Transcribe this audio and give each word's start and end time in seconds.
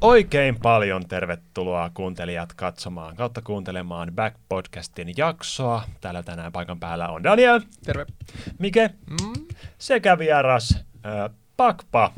Oikein 0.00 0.60
paljon 0.62 1.08
tervetuloa 1.08 1.90
kuuntelijat 1.94 2.52
katsomaan 2.54 3.16
kautta 3.16 3.42
kuuntelemaan 3.42 4.08
Back-podcastin 4.08 5.14
jaksoa. 5.16 5.82
Täällä 6.00 6.22
tänään 6.22 6.52
paikan 6.52 6.80
päällä 6.80 7.08
on 7.08 7.22
Daniel, 7.22 7.60
Terve. 7.84 8.06
Mike 8.58 8.90
Mm. 9.10 9.46
sekä 9.78 10.18
vieras 10.18 10.74
äh, 11.06 11.34
Pakpa. 11.56 12.12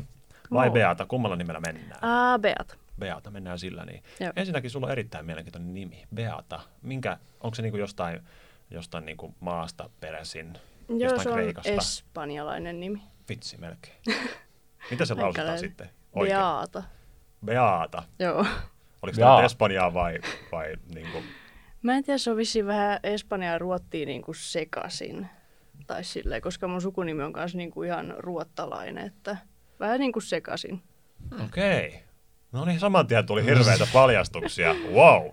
Vai 0.53 0.69
Moi. 0.69 0.73
Beata, 0.73 1.05
kummalla 1.05 1.35
nimellä 1.35 1.59
mennään? 1.59 2.03
Aa, 2.03 2.39
Beat. 2.39 2.77
Beata, 2.99 3.31
mennään 3.31 3.59
sillä 3.59 3.85
niin. 3.85 4.03
Joo. 4.19 4.33
Ensinnäkin 4.35 4.69
sulla 4.71 4.85
on 4.85 4.91
erittäin 4.91 5.25
mielenkiintoinen 5.25 5.73
nimi, 5.73 6.05
Beata. 6.15 6.59
Minkä, 6.81 7.17
onko 7.41 7.55
se 7.55 7.61
niinku 7.61 7.77
jostain, 7.77 8.19
jostain 8.69 9.05
niinku 9.05 9.35
maasta 9.39 9.89
peräisin? 9.99 10.53
Joo, 10.89 10.99
jostain 10.99 11.21
se 11.23 11.29
on 11.29 11.35
Kreikasta? 11.35 11.69
espanjalainen 11.71 12.79
nimi. 12.79 13.01
Vitsi 13.29 13.57
melkein. 13.57 13.95
Mitä 14.91 15.05
se 15.05 15.13
lausutaan 15.13 15.59
sitten? 15.59 15.89
Oikein. 16.13 16.37
Beata. 16.39 16.83
Beata. 17.45 18.03
Joo. 18.19 18.45
Oliko 19.01 19.15
tämä 19.15 19.27
Jaa. 19.27 19.43
Espanjaa 19.43 19.93
vai, 19.93 20.19
vai 20.51 20.75
niinku, 20.95 21.23
Mä 21.81 21.95
en 21.95 22.03
tiedä, 22.03 22.17
se 22.17 22.31
on 22.31 22.37
vissiin 22.37 22.65
vähän 22.67 22.99
Espanjaa 23.03 23.51
ja 23.51 23.59
ruottia 23.59 24.05
niinku 24.05 24.33
sekasin. 24.33 25.27
Tai 25.87 26.03
silleen, 26.03 26.41
koska 26.41 26.67
mun 26.67 26.81
sukunimi 26.81 27.23
on 27.23 27.33
kanssa 27.33 27.57
niinku 27.57 27.83
ihan 27.83 28.13
ruottalainen, 28.17 29.05
että 29.05 29.37
vähän 29.79 29.99
niinku 29.99 30.21
sekasin. 30.21 30.81
okei. 31.45 31.87
Okay. 31.87 31.99
No 32.51 32.65
niin, 32.65 32.79
saman 32.79 33.07
tien 33.07 33.25
tuli 33.25 33.45
hirveitä 33.45 33.87
paljastuksia. 33.93 34.75
Wow. 34.93 35.27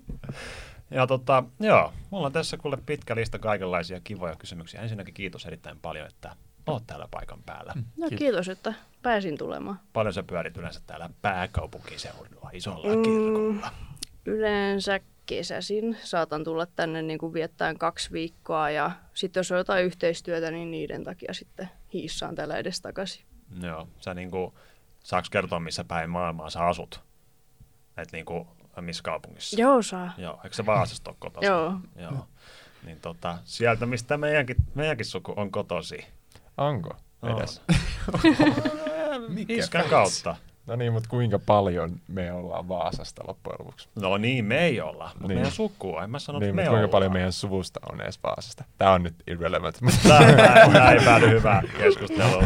ja 0.90 1.06
tota, 1.06 1.44
joo, 1.60 1.92
mulla 2.10 2.26
on 2.26 2.32
tässä 2.32 2.56
kuule 2.56 2.78
pitkä 2.86 3.16
lista 3.16 3.38
kaikenlaisia 3.38 4.00
kivoja 4.00 4.36
kysymyksiä. 4.36 4.80
Ensinnäkin 4.80 5.14
kiitos 5.14 5.46
erittäin 5.46 5.78
paljon, 5.80 6.06
että 6.06 6.36
oot 6.66 6.86
täällä 6.86 7.08
paikan 7.10 7.42
päällä. 7.46 7.72
No 7.76 8.08
Kiitos. 8.08 8.18
kiitos, 8.18 8.48
että 8.48 8.74
pääsin 9.02 9.38
tulemaan. 9.38 9.80
Paljon 9.92 10.14
sä 10.14 10.22
pyörit 10.22 10.56
yleensä 10.56 10.80
täällä 10.86 11.10
pääkaupunkiseudulla, 11.22 12.50
isolla 12.52 12.96
Mm. 12.96 13.02
kirkolla. 13.02 13.70
Yleensä 14.26 15.00
kesäsin 15.26 15.96
saatan 16.02 16.44
tulla 16.44 16.66
tänne 16.66 17.02
niin 17.02 17.18
kuin 17.18 17.32
viettämään 17.32 17.78
kaksi 17.78 18.12
viikkoa 18.12 18.70
ja 18.70 18.90
sitten 19.14 19.38
jos 19.40 19.52
on 19.52 19.58
jotain 19.58 19.84
yhteistyötä, 19.84 20.50
niin 20.50 20.70
niiden 20.70 21.04
takia 21.04 21.34
sitten 21.34 21.70
hiissaan 21.92 22.34
täällä 22.34 22.56
edestakaisin. 22.56 23.24
Joo, 23.62 23.88
sä 24.00 24.14
niinku, 24.14 24.54
saaks 25.04 25.30
kertoa 25.30 25.60
missä 25.60 25.84
päin 25.84 26.10
maailmaa 26.10 26.50
sä 26.50 26.66
asut? 26.66 27.00
Et 27.96 28.12
niinku, 28.12 28.46
missä 28.80 29.02
kaupungissa? 29.02 29.60
Joo, 29.60 29.82
saa. 29.82 30.12
Joo, 30.18 30.40
eikö 30.44 30.56
se 30.56 30.66
Vaasasta 30.66 31.10
ole 31.10 31.16
kotosi? 31.20 31.46
Joo. 31.46 31.72
Joo. 31.96 32.26
Niin 32.84 33.00
tota, 33.00 33.38
sieltä 33.44 33.86
mistä 33.86 34.16
meidänkin, 34.18 34.56
meidänkin 34.74 35.06
suku 35.06 35.32
on 35.36 35.50
kotosi. 35.50 36.06
Onko 36.56 36.90
On. 37.22 37.38
edes? 37.38 37.62
Mikä 39.28 39.54
Iskän 39.54 39.80
fans? 39.80 39.90
kautta. 39.90 40.36
No 40.66 40.76
niin, 40.76 40.92
mutta 40.92 41.08
kuinka 41.08 41.38
paljon 41.38 42.00
me 42.08 42.32
ollaan 42.32 42.68
Vaasasta 42.68 43.22
loppujen 43.26 43.56
lopuksi? 43.58 43.88
No 44.00 44.16
niin, 44.16 44.44
me 44.44 44.58
ei 44.64 44.80
olla, 44.80 45.04
mutta 45.14 45.28
Niin. 45.28 45.36
meidän 45.38 45.52
sukua. 45.52 46.04
En 46.04 46.10
mä 46.10 46.18
sano, 46.18 46.38
niin, 46.38 46.48
että 46.48 46.56
me 46.56 46.62
kuinka 46.62 46.76
ollaan. 46.76 46.90
paljon 46.90 47.12
meidän 47.12 47.32
suvusta 47.32 47.80
on 47.92 48.00
edes 48.00 48.22
Vaasasta? 48.22 48.64
Tää 48.78 48.92
on 48.92 49.02
nyt 49.02 49.14
irrelevant. 49.26 49.78
Tää 50.08 50.92
ei 50.92 51.04
päädy 51.04 51.30
hyvää 51.30 51.62
keskustelua. 51.78 52.42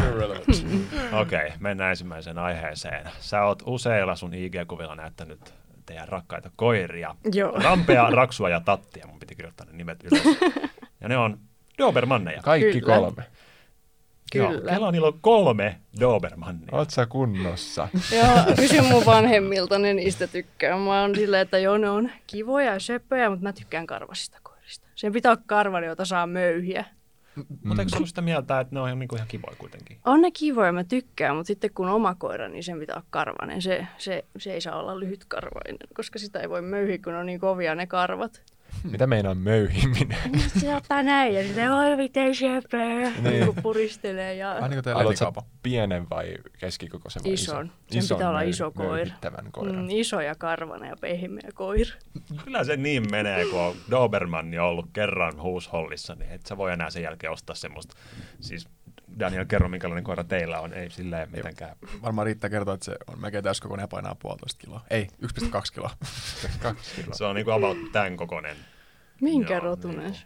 Okei, 1.21 1.47
okay, 1.47 1.51
mennään 1.59 1.89
ensimmäiseen 1.89 2.37
aiheeseen. 2.37 3.09
Sä 3.19 3.43
oot 3.43 3.63
useilla 3.65 4.15
sun 4.15 4.33
IG-kuvilla 4.33 4.95
näyttänyt 4.95 5.53
teidän 5.85 6.07
rakkaita 6.07 6.51
koiria. 6.55 7.15
Joo. 7.33 7.51
Rampea, 7.51 8.09
Raksua 8.09 8.49
ja 8.49 8.59
Tattia, 8.61 9.07
mun 9.07 9.19
piti 9.19 9.35
kirjoittaa 9.35 9.65
ne 9.65 9.73
nimet 9.73 10.03
ylös. 10.03 10.23
Ja 11.01 11.09
ne 11.09 11.17
on 11.17 11.39
Dobermanneja. 11.77 12.41
Kaikki 12.41 12.81
Kyllä. 12.81 12.95
kolme. 12.95 13.23
Joo, 14.33 14.49
Kyllä. 14.49 14.71
Kela 14.71 14.91
niillä 14.91 15.07
on 15.07 15.19
kolme 15.21 15.79
Dobermannia. 15.99 16.69
Oot 16.71 16.89
sä 16.89 17.05
kunnossa? 17.05 17.87
Joo, 18.17 18.55
kysy 18.55 18.81
mun 18.81 19.05
vanhemmilta, 19.05 19.79
ne 19.79 19.93
niistä 19.93 20.27
tykkää. 20.27 20.77
Mä 20.77 21.01
oon 21.01 21.15
silleen, 21.15 21.41
että 21.41 21.57
joo, 21.57 21.77
ne 21.77 21.89
on 21.89 22.09
kivoja 22.27 22.73
ja 22.73 22.79
söpöjä, 22.79 23.29
mutta 23.29 23.43
mä 23.43 23.53
tykkään 23.53 23.87
karvasista 23.87 24.37
koirista. 24.43 24.87
Sen 24.95 25.13
pitää 25.13 25.31
olla 25.31 25.43
karvani, 25.45 25.87
jota 25.87 26.05
saa 26.05 26.27
möyhiä. 26.27 26.85
Mutta 27.63 27.81
eikö 27.81 27.95
ollut 27.95 28.09
sitä 28.09 28.21
mieltä, 28.21 28.59
että 28.59 28.75
ne 28.75 28.81
on 28.81 28.99
niinku 28.99 29.15
ihan 29.15 29.27
kivoja 29.27 29.55
kuitenkin? 29.57 29.97
On 30.05 30.21
ne 30.21 30.31
kivoja, 30.31 30.71
mä 30.71 30.83
tykkään, 30.83 31.35
mutta 31.35 31.47
sitten 31.47 31.69
kun 31.75 31.87
on 31.87 31.95
oma 31.95 32.15
koira, 32.15 32.47
niin 32.47 32.63
sen 32.63 32.79
pitää 32.79 32.95
olla 32.95 33.05
karvanen. 33.09 33.61
Se, 33.61 33.87
se, 33.97 34.25
se 34.37 34.53
ei 34.53 34.61
saa 34.61 34.79
olla 34.79 34.99
lyhytkarvainen, 34.99 35.77
koska 35.93 36.19
sitä 36.19 36.39
ei 36.39 36.49
voi 36.49 36.61
möyhiä, 36.61 36.97
kun 37.03 37.13
on 37.13 37.25
niin 37.25 37.39
kovia 37.39 37.75
ne 37.75 37.87
karvat. 37.87 38.41
Mitä 38.91 39.07
meinaa 39.07 39.35
möyhiminen? 39.35 40.39
Se 40.57 40.75
ottaa 40.75 41.03
näin 41.03 41.33
ja 41.33 41.43
sitten 41.43 41.71
oi 41.71 41.95
miten 41.95 42.35
söpöä, 42.35 43.11
niin. 43.21 43.45
kun 43.45 43.55
puristelee 43.63 44.35
ja... 44.35 44.55
Vähän 44.55 44.71
niin 44.71 44.83
kuin 44.83 44.97
lennikaupa. 44.97 45.43
pienen 45.63 46.09
vai 46.09 46.35
keskikokoisen 46.59 47.23
vai 47.23 47.33
Ison. 47.33 47.71
Sen 47.87 47.99
ison 47.99 48.17
pitää 48.17 48.29
olla 48.29 48.41
möy- 48.41 48.49
iso 48.49 48.71
koira. 48.71 49.15
Mm, 49.61 49.89
iso 49.89 50.21
ja 50.21 50.35
karvanen 50.35 50.89
ja 50.89 50.95
pehmeä 51.01 51.49
koira. 51.53 51.91
Kyllä 52.43 52.63
se 52.63 52.77
niin 52.77 53.11
menee, 53.11 53.45
kun 53.45 53.59
on 53.59 53.75
Dobermanni 53.91 54.59
ollut 54.59 54.85
kerran 54.93 55.41
huushollissa, 55.41 56.15
niin 56.15 56.31
et 56.31 56.45
sä 56.45 56.57
voi 56.57 56.73
enää 56.73 56.89
sen 56.89 57.03
jälkeen 57.03 57.33
ostaa 57.33 57.55
semmoista. 57.55 57.95
Siis 58.39 58.67
Daniel, 59.19 59.45
kerro 59.45 59.69
minkälainen 59.69 60.03
koira 60.03 60.23
teillä 60.23 60.59
on, 60.59 60.73
ei 60.73 60.89
silleen 60.89 61.29
mitenkään. 61.31 61.75
Varmaan 62.01 62.25
riittää 62.25 62.49
kertoa, 62.49 62.73
että 62.73 62.85
se 62.85 62.95
on 63.07 63.21
melkein 63.21 63.43
täyskokoinen 63.43 63.83
ja 63.83 63.87
painaa 63.87 64.15
puolitoista 64.15 64.59
kiloa. 64.61 64.81
Ei, 64.89 65.07
1,2 65.25 65.61
kiloa. 65.73 65.89
Kiloa. 66.95 67.13
Se 67.13 67.25
on 67.25 67.35
niinku 67.35 67.51
about 67.51 67.77
tämän 67.91 68.17
kokoinen. 68.17 68.55
Minkä 69.21 69.53
Joo, 69.53 69.63
rotunen? 69.63 69.99
niin. 69.99 70.13
se? 70.13 70.25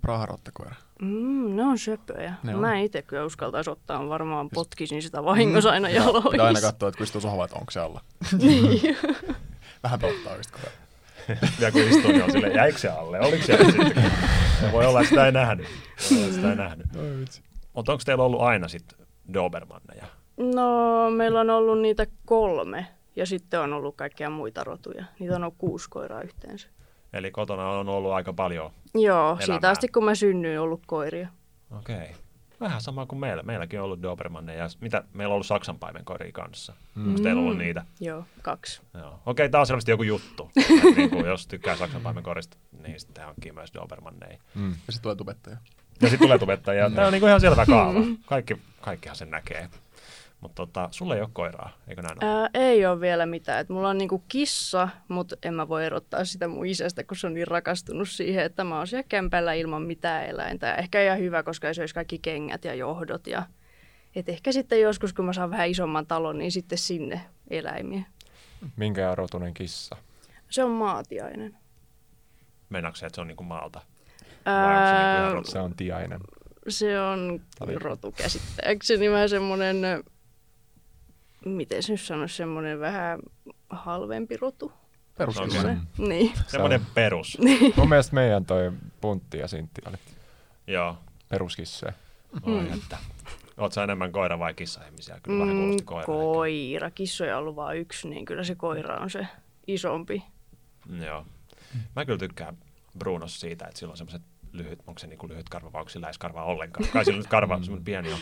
Praharottakoira. 0.00 0.74
Mm, 1.02 1.56
ne 1.56 1.62
on 1.64 1.78
söpöjä. 1.78 2.34
Ne 2.42 2.54
on. 2.54 2.60
Mä 2.60 2.74
en 2.74 2.84
itse 2.84 3.02
kyllä 3.02 3.24
uskaltaisi 3.24 3.70
ottaa, 3.70 4.08
varmaan 4.08 4.48
potkisin 4.54 5.02
sitä 5.02 5.24
vahingossa 5.24 5.70
aina 5.70 5.88
jaloissa. 5.88 6.30
Pitää 6.30 6.46
aina 6.46 6.60
katsoa, 6.60 6.88
että 6.88 6.98
kun 6.98 7.04
istuu 7.04 7.20
sohvalla, 7.20 7.44
että 7.44 7.56
onko 7.56 7.70
se 7.70 7.80
alla. 7.80 8.00
niin. 8.38 8.96
Vähän 9.82 10.00
pelottaa 10.00 10.32
ajan. 10.32 10.44
Ja 11.60 11.72
kun 11.72 11.80
istuu, 11.80 12.10
niin 12.12 12.24
on 12.24 12.32
sille, 12.32 12.48
jäikö 12.48 12.78
se 12.78 12.88
alle? 12.88 13.20
Oliko 13.20 13.44
siellä 13.44 13.64
sitten? 13.72 14.12
Voi 14.72 14.86
olla, 14.86 15.00
että 15.00 15.08
sitä 15.08 15.26
ei 15.26 15.32
nähnyt. 15.32 15.66
Voi 16.10 16.18
olla, 16.18 16.26
että 16.26 16.36
sitä 16.36 16.50
ei 16.50 16.56
nähnyt. 16.56 16.86
Oi 16.96 17.16
vitsi. 17.20 17.42
Mutta 17.76 17.92
onko 17.92 18.02
teillä 18.06 18.24
ollut 18.24 18.40
aina 18.40 18.68
sitten 18.68 19.06
Dobermanneja? 19.34 20.06
No, 20.36 21.10
meillä 21.10 21.40
on 21.40 21.50
ollut 21.50 21.80
niitä 21.80 22.06
kolme. 22.24 22.86
Ja 23.16 23.26
sitten 23.26 23.60
on 23.60 23.72
ollut 23.72 23.96
kaikkia 23.96 24.30
muita 24.30 24.64
rotuja. 24.64 25.04
Niitä 25.18 25.36
on 25.36 25.42
ollut 25.42 25.58
kuusi 25.58 25.90
koiraa 25.90 26.22
yhteensä. 26.22 26.68
Eli 27.12 27.30
kotona 27.30 27.70
on 27.70 27.88
ollut 27.88 28.12
aika 28.12 28.32
paljon. 28.32 28.70
Joo, 28.94 29.28
Elämää. 29.28 29.46
siitä 29.46 29.70
asti 29.70 29.88
kun 29.88 30.04
mä 30.04 30.14
synnyin, 30.14 30.58
on 30.58 30.64
ollut 30.64 30.82
koiria. 30.86 31.28
Okei. 31.78 31.96
Okay. 31.96 32.08
Vähän 32.60 32.80
sama 32.80 33.06
kuin 33.06 33.18
meillä. 33.18 33.42
Meilläkin 33.42 33.80
on 33.80 33.84
ollut 33.84 34.02
Dobermanneja. 34.02 34.58
Ja 34.58 34.68
mitä? 34.80 35.04
Meillä 35.12 35.32
on 35.32 35.34
ollut 35.34 35.46
saksanpaimenkoiria 35.46 36.32
kanssa. 36.32 36.74
Mm. 36.94 37.08
Onko 37.08 37.22
teillä 37.22 37.40
ollut 37.40 37.58
niitä? 37.58 37.84
Joo, 38.00 38.24
kaksi. 38.42 38.82
Joo. 38.94 39.08
Okei, 39.08 39.20
okay, 39.26 39.48
tämä 39.48 39.60
on 39.60 39.66
selvästi 39.66 39.90
joku 39.90 40.02
juttu. 40.02 40.50
Niin 40.96 41.10
kuin, 41.10 41.26
jos 41.26 41.46
tykkää 41.46 41.76
saksanpaimenkorista, 41.76 42.56
niin 42.82 43.00
sitten 43.00 43.24
hankkii 43.24 43.52
myös 43.52 43.74
Dobermanneja. 43.74 44.38
Mm. 44.54 44.70
Ja 44.70 44.76
sitten 44.76 45.02
tulee 45.02 45.16
tubettaja. 45.16 45.56
Ja 46.00 46.08
sitten 46.08 46.26
tulee 46.26 46.38
tubettajia. 46.38 46.90
Tämä 46.94 47.06
on 47.06 47.12
niin 47.12 47.20
kuin 47.20 47.28
ihan 47.28 47.40
selvä 47.40 47.66
kaava. 47.66 48.00
Kaikki, 48.26 48.56
kaikkihan 48.80 49.16
sen 49.16 49.30
näkee. 49.30 49.68
Mutta 50.40 50.66
tota, 50.66 50.88
sulla 50.90 51.14
ei 51.14 51.20
ole 51.20 51.28
koiraa, 51.32 51.72
eikö 51.88 52.02
näin 52.02 52.24
ole? 52.24 52.32
Ää, 52.32 52.50
ei 52.54 52.86
ole 52.86 53.00
vielä 53.00 53.26
mitään. 53.26 53.60
Et 53.60 53.68
mulla 53.68 53.88
on 53.88 53.98
niinku 53.98 54.24
kissa, 54.28 54.88
mutta 55.08 55.36
en 55.42 55.54
mä 55.54 55.68
voi 55.68 55.84
erottaa 55.84 56.24
sitä 56.24 56.48
mun 56.48 56.66
isästä, 56.66 57.04
kun 57.04 57.16
se 57.16 57.26
on 57.26 57.34
niin 57.34 57.46
rakastunut 57.46 58.08
siihen, 58.08 58.44
että 58.44 58.64
mä 58.64 58.76
oon 58.76 58.86
siellä 58.86 59.06
kämpällä 59.08 59.52
ilman 59.52 59.82
mitään 59.82 60.26
eläintä. 60.26 60.74
Ehkä 60.74 61.02
ihan 61.04 61.18
hyvä, 61.18 61.42
koska 61.42 61.74
se 61.74 61.82
olisi 61.82 61.94
kaikki 61.94 62.18
kengät 62.18 62.64
ja 62.64 62.74
johdot. 62.74 63.26
Ja... 63.26 63.42
Et 64.14 64.28
ehkä 64.28 64.52
sitten 64.52 64.80
joskus, 64.80 65.12
kun 65.12 65.24
mä 65.24 65.32
saan 65.32 65.50
vähän 65.50 65.68
isomman 65.68 66.06
talon, 66.06 66.38
niin 66.38 66.52
sitten 66.52 66.78
sinne 66.78 67.20
eläimiä. 67.50 68.02
Minkä 68.76 69.14
rotunen 69.14 69.54
kissa? 69.54 69.96
Se 70.48 70.64
on 70.64 70.70
maatiainen. 70.70 71.56
Meinaatko 72.68 72.96
se, 72.96 73.06
että 73.06 73.14
se 73.14 73.20
on 73.20 73.26
niin 73.26 73.36
kuin 73.36 73.46
maalta? 73.46 73.80
Vai 74.46 74.76
onko 74.76 74.86
se 74.88 75.18
niinku 75.20 75.34
rotu? 75.34 75.50
Se 75.50 75.58
on 75.60 75.74
tiainen. 75.76 76.20
se 76.68 77.00
on 77.00 77.40
Oli- 77.60 77.78
rotu 77.78 78.12
käsittääkseni 78.12 79.10
vähän 79.10 79.28
semmoinen, 79.28 79.76
miten 81.44 81.82
se 81.82 81.92
nyt 81.92 82.00
sanoisi, 82.00 82.36
semmoinen 82.36 82.80
vähän 82.80 83.18
halvempi 83.70 84.36
rotu. 84.36 84.72
Peruskissa. 85.18 85.60
Okei. 85.60 85.74
Se, 85.96 86.02
niin. 86.08 86.32
Semmoinen 86.46 86.80
perus. 86.94 87.38
Mun 87.76 87.88
mielestä 87.88 88.14
meidän 88.14 88.44
toi 88.44 88.72
Puntti 89.00 89.38
ja 89.38 89.48
Sintti 89.48 89.82
oli 89.88 89.96
Joo. 90.66 90.98
Oi, 92.42 92.72
että. 92.74 92.96
Oot 93.58 93.72
sä 93.72 93.84
enemmän 93.84 94.12
koira 94.12 94.38
vai 94.38 94.54
kissa-ihmisiä? 94.54 95.20
Kyllä 95.22 95.40
vähän 95.44 95.56
kuulosti 95.56 95.82
Mm, 95.82 95.86
koira. 95.86 96.06
koira. 96.06 96.90
Kissoja 96.90 97.36
on 97.36 97.40
ollut 97.42 97.56
vain 97.56 97.78
yksi, 97.78 98.08
niin 98.08 98.24
kyllä 98.24 98.44
se 98.44 98.54
koira 98.54 98.96
on 98.96 99.10
se 99.10 99.26
isompi. 99.66 100.22
Joo. 101.06 101.26
Mä 101.96 102.04
kyllä 102.04 102.18
tykkään 102.18 102.56
Brunos 102.98 103.40
siitä, 103.40 103.64
että 103.66 103.78
sillä 103.78 103.90
on 103.90 103.96
semmoiset 103.96 104.22
lyhyt, 104.52 104.78
onko 104.86 104.98
se 104.98 105.06
niinku 105.06 105.28
lyhyt 105.28 105.48
karva 105.48 105.72
vai 105.72 105.80
onko 105.80 105.88
sillä 105.90 106.06
edes 106.06 106.18
karvaa 106.18 106.44
ollenkaan? 106.44 106.88
Kai 106.92 107.04
sillä 107.04 107.18
nyt 107.18 107.26
karva 107.26 107.54
semmoinen 107.62 107.84
pieni 107.84 108.12
on. 108.12 108.18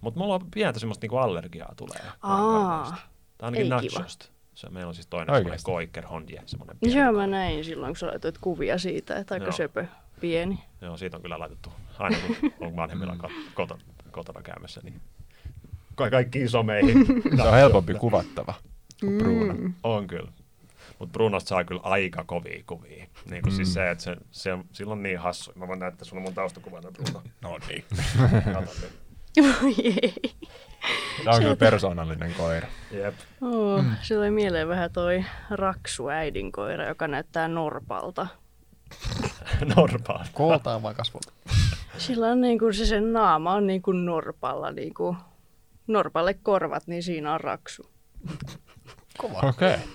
Mutta 0.00 0.20
mulla 0.20 0.34
on 0.34 0.40
pientä 0.54 0.80
semmoista 0.80 1.04
niinku 1.04 1.16
allergiaa 1.16 1.72
tulee. 1.76 2.00
Aa. 2.22 2.96
Tai 3.38 3.46
ainakin 3.46 3.68
nachosta. 3.68 4.26
Se, 4.54 4.68
meillä 4.70 4.88
on 4.88 4.94
siis 4.94 5.06
toinen 5.06 5.34
semmoinen 5.34 5.60
koiker 5.62 6.06
hondje, 6.06 6.42
semmoinen 6.46 6.76
pieni. 6.80 6.98
Joo, 7.00 7.12
mä 7.12 7.26
näin 7.26 7.64
silloin, 7.64 7.90
kun 7.90 7.96
sä 7.96 8.06
laitoit 8.06 8.38
kuvia 8.38 8.78
siitä, 8.78 9.16
että 9.16 9.34
aika 9.34 9.46
Joo. 9.46 9.52
söpö, 9.52 9.86
pieni. 10.20 10.58
Joo, 10.80 10.96
siitä 10.96 11.16
on 11.16 11.22
kyllä 11.22 11.38
laitettu 11.38 11.72
aina 11.98 12.16
kun 12.26 12.52
on 12.60 12.76
vanhemmilla 12.76 13.14
Mm. 13.14 13.20
kot- 13.20 13.50
kotona, 13.54 13.82
kotona 14.10 14.42
käymässä, 14.42 14.80
niin 14.84 15.00
ka- 15.94 16.10
kaikki 16.10 16.42
isomeihin. 16.42 17.06
Se 17.36 17.42
on 17.42 17.54
helpompi 17.54 17.94
kuvattava. 17.94 18.54
Mm. 19.02 19.74
On 19.82 20.06
kyllä. 20.06 20.32
Mutta 20.98 21.12
Brunosta 21.12 21.48
saa 21.48 21.64
kyllä 21.64 21.80
aika 21.84 22.24
kovia 22.24 22.62
kuvia. 22.66 23.06
Niin 23.30 23.42
kuin 23.42 23.52
mm. 23.52 23.56
siis 23.56 23.74
se, 23.74 23.90
että 23.90 24.04
se, 24.04 24.16
se 24.30 24.52
on, 24.52 24.64
sillä 24.72 24.92
on 24.92 25.02
niin 25.02 25.18
hassu. 25.18 25.52
Mä 25.54 25.68
voin 25.68 25.78
näyttää 25.78 26.04
sulle 26.04 26.22
mun 26.22 26.34
taustakuvana, 26.34 26.90
Bruno. 26.92 27.22
No 27.42 27.58
niin. 27.68 27.84
Voi 29.36 29.74
ei. 30.02 30.14
Se 31.24 31.30
on 31.30 31.42
kyllä 31.42 31.56
persoonallinen 31.56 32.34
koira. 32.34 32.68
Jep. 32.90 33.14
Oh, 33.40 33.82
mm. 33.82 33.96
Se 34.02 34.18
oli 34.18 34.30
mieleen 34.30 34.68
vähän 34.68 34.92
toi 34.92 35.24
Raksu 35.50 36.08
äidinkoira, 36.08 36.88
joka 36.88 37.08
näyttää 37.08 37.48
norpalta. 37.48 38.26
Norpaa. 39.76 40.24
Kooltaan 40.32 40.82
vai 40.82 40.94
kasvolta? 40.94 41.32
Sillä 41.98 42.26
on 42.26 42.40
niin 42.40 42.58
kuin 42.58 42.74
se 42.74 42.86
sen 42.86 43.12
naama 43.12 43.52
on 43.52 43.66
niin 43.66 43.82
kuin 43.82 44.04
norpalla, 44.06 44.70
niin 44.70 44.94
kuin 44.94 45.16
norpalle 45.86 46.34
korvat, 46.34 46.86
niin 46.86 47.02
siinä 47.02 47.34
on 47.34 47.40
Raksu. 47.40 47.90
Kova. 49.18 49.38
Okei. 49.38 49.74
Okay. 49.74 49.86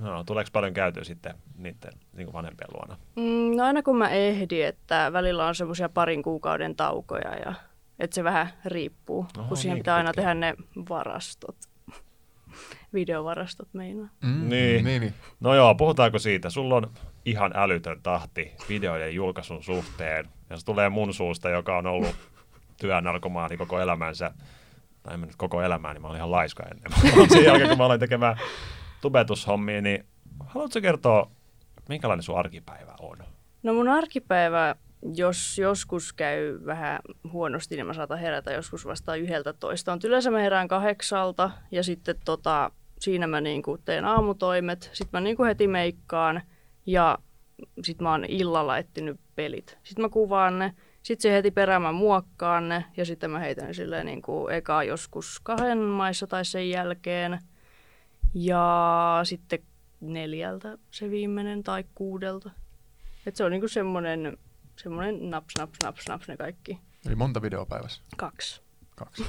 No, 0.00 0.24
tuleeko 0.24 0.50
paljon 0.52 0.72
käytyä 0.74 1.04
sitten 1.04 1.34
niiden 1.58 1.92
niin 2.12 2.26
kuin 2.26 2.32
vanhempien 2.32 2.68
luona? 2.74 2.96
Mm, 3.16 3.56
no 3.56 3.64
aina 3.64 3.82
kun 3.82 3.96
mä 3.98 4.08
ehdin, 4.08 4.66
että 4.66 5.10
välillä 5.12 5.46
on 5.46 5.54
semmoisia 5.54 5.88
parin 5.88 6.22
kuukauden 6.22 6.76
taukoja 6.76 7.34
ja 7.46 7.54
että 7.98 8.14
se 8.14 8.24
vähän 8.24 8.48
riippuu, 8.64 9.26
Oho, 9.38 9.48
kun 9.48 9.56
siihen 9.56 9.74
niin 9.74 9.82
pitää 9.82 9.96
aina 9.96 10.12
tehdä 10.12 10.34
ne 10.34 10.54
varastot. 10.88 11.56
Videovarastot 12.94 13.68
meinaa. 13.72 14.08
Mm, 14.22 14.48
Niin. 14.48 14.84
niin, 14.84 15.00
niin. 15.00 15.14
No 15.40 15.54
joo, 15.54 15.74
puhutaanko 15.74 16.18
siitä? 16.18 16.50
Sulla 16.50 16.74
on 16.76 16.90
ihan 17.24 17.52
älytön 17.54 18.02
tahti 18.02 18.52
videoiden 18.68 19.14
julkaisun 19.14 19.62
suhteen. 19.62 20.28
Ja 20.50 20.56
se 20.56 20.64
tulee 20.64 20.88
mun 20.88 21.14
suusta, 21.14 21.50
joka 21.50 21.78
on 21.78 21.86
ollut 21.86 22.14
työnarkomaani 22.80 23.56
koko 23.56 23.80
elämänsä. 23.80 24.32
Tai 25.02 25.14
en 25.14 25.20
mä 25.20 25.26
nyt 25.26 25.36
koko 25.36 25.62
elämää, 25.62 25.92
niin 25.92 26.02
mä 26.02 26.08
olin 26.08 26.16
ihan 26.16 26.30
laiska 26.30 26.62
ennen. 26.62 27.28
Sen 27.32 27.44
jälkeen, 27.44 27.68
kun 27.68 27.78
mä 27.78 27.84
aloin 27.84 28.00
tekemään 28.00 28.36
tubetushommia, 29.00 29.82
niin 29.82 30.06
haluatko 30.46 30.80
kertoa, 30.80 31.30
minkälainen 31.88 32.22
sun 32.22 32.38
arkipäivä 32.38 32.94
on? 33.00 33.18
No 33.62 33.74
mun 33.74 33.88
arkipäivä, 33.88 34.74
jos 35.14 35.58
joskus 35.58 36.12
käy 36.12 36.60
vähän 36.66 36.98
huonosti, 37.32 37.76
niin 37.76 37.86
mä 37.86 37.94
saatan 37.94 38.18
herätä 38.18 38.52
joskus 38.52 38.86
vasta 38.86 39.16
yhdeltä 39.16 39.52
toista. 39.52 39.92
On 39.92 40.00
yleensä 40.04 40.30
mä 40.30 40.38
herään 40.38 40.68
kahdeksalta 40.68 41.50
ja 41.70 41.82
sitten 41.82 42.16
tota, 42.24 42.70
siinä 42.98 43.26
mä 43.26 43.40
niinku 43.40 43.78
teen 43.84 44.04
aamutoimet. 44.04 44.90
Sitten 44.92 45.20
mä 45.20 45.24
niinku 45.24 45.44
heti 45.44 45.68
meikkaan 45.68 46.42
ja 46.86 47.18
sitten 47.82 48.04
mä 48.04 48.10
oon 48.10 48.24
illalla 48.24 48.78
etsinyt 48.78 49.20
pelit. 49.34 49.78
Sitten 49.82 50.04
mä 50.04 50.08
kuvaan 50.08 50.58
ne. 50.58 50.74
Sitten 51.02 51.22
se 51.22 51.36
heti 51.36 51.50
perään 51.50 51.82
mä 51.82 51.92
muokkaan 51.92 52.68
ne 52.68 52.84
ja 52.96 53.04
sitten 53.04 53.30
mä 53.30 53.38
heitän 53.38 53.66
ne 53.66 53.72
silleen 53.72 54.06
niinku 54.06 54.48
eka 54.48 54.82
joskus 54.82 55.40
kahden 55.42 55.78
maissa 55.78 56.26
tai 56.26 56.44
sen 56.44 56.70
jälkeen. 56.70 57.38
Ja 58.34 59.20
sitten 59.24 59.58
neljältä 60.00 60.78
se 60.90 61.10
viimeinen 61.10 61.62
tai 61.62 61.84
kuudelta. 61.94 62.50
Et 63.26 63.36
se 63.36 63.44
on 63.44 63.50
niinku 63.50 63.68
semmoinen, 63.68 64.38
semmoinen 64.76 65.30
naps, 65.30 65.54
naps, 65.58 65.78
naps, 65.84 66.08
naps 66.08 66.28
ne 66.28 66.36
kaikki. 66.36 66.78
Eli 67.06 67.14
monta 67.14 67.42
videoa 67.42 67.66
päivässä? 67.66 68.02
Kaksi. 68.16 68.62
Kaksi. 68.96 69.24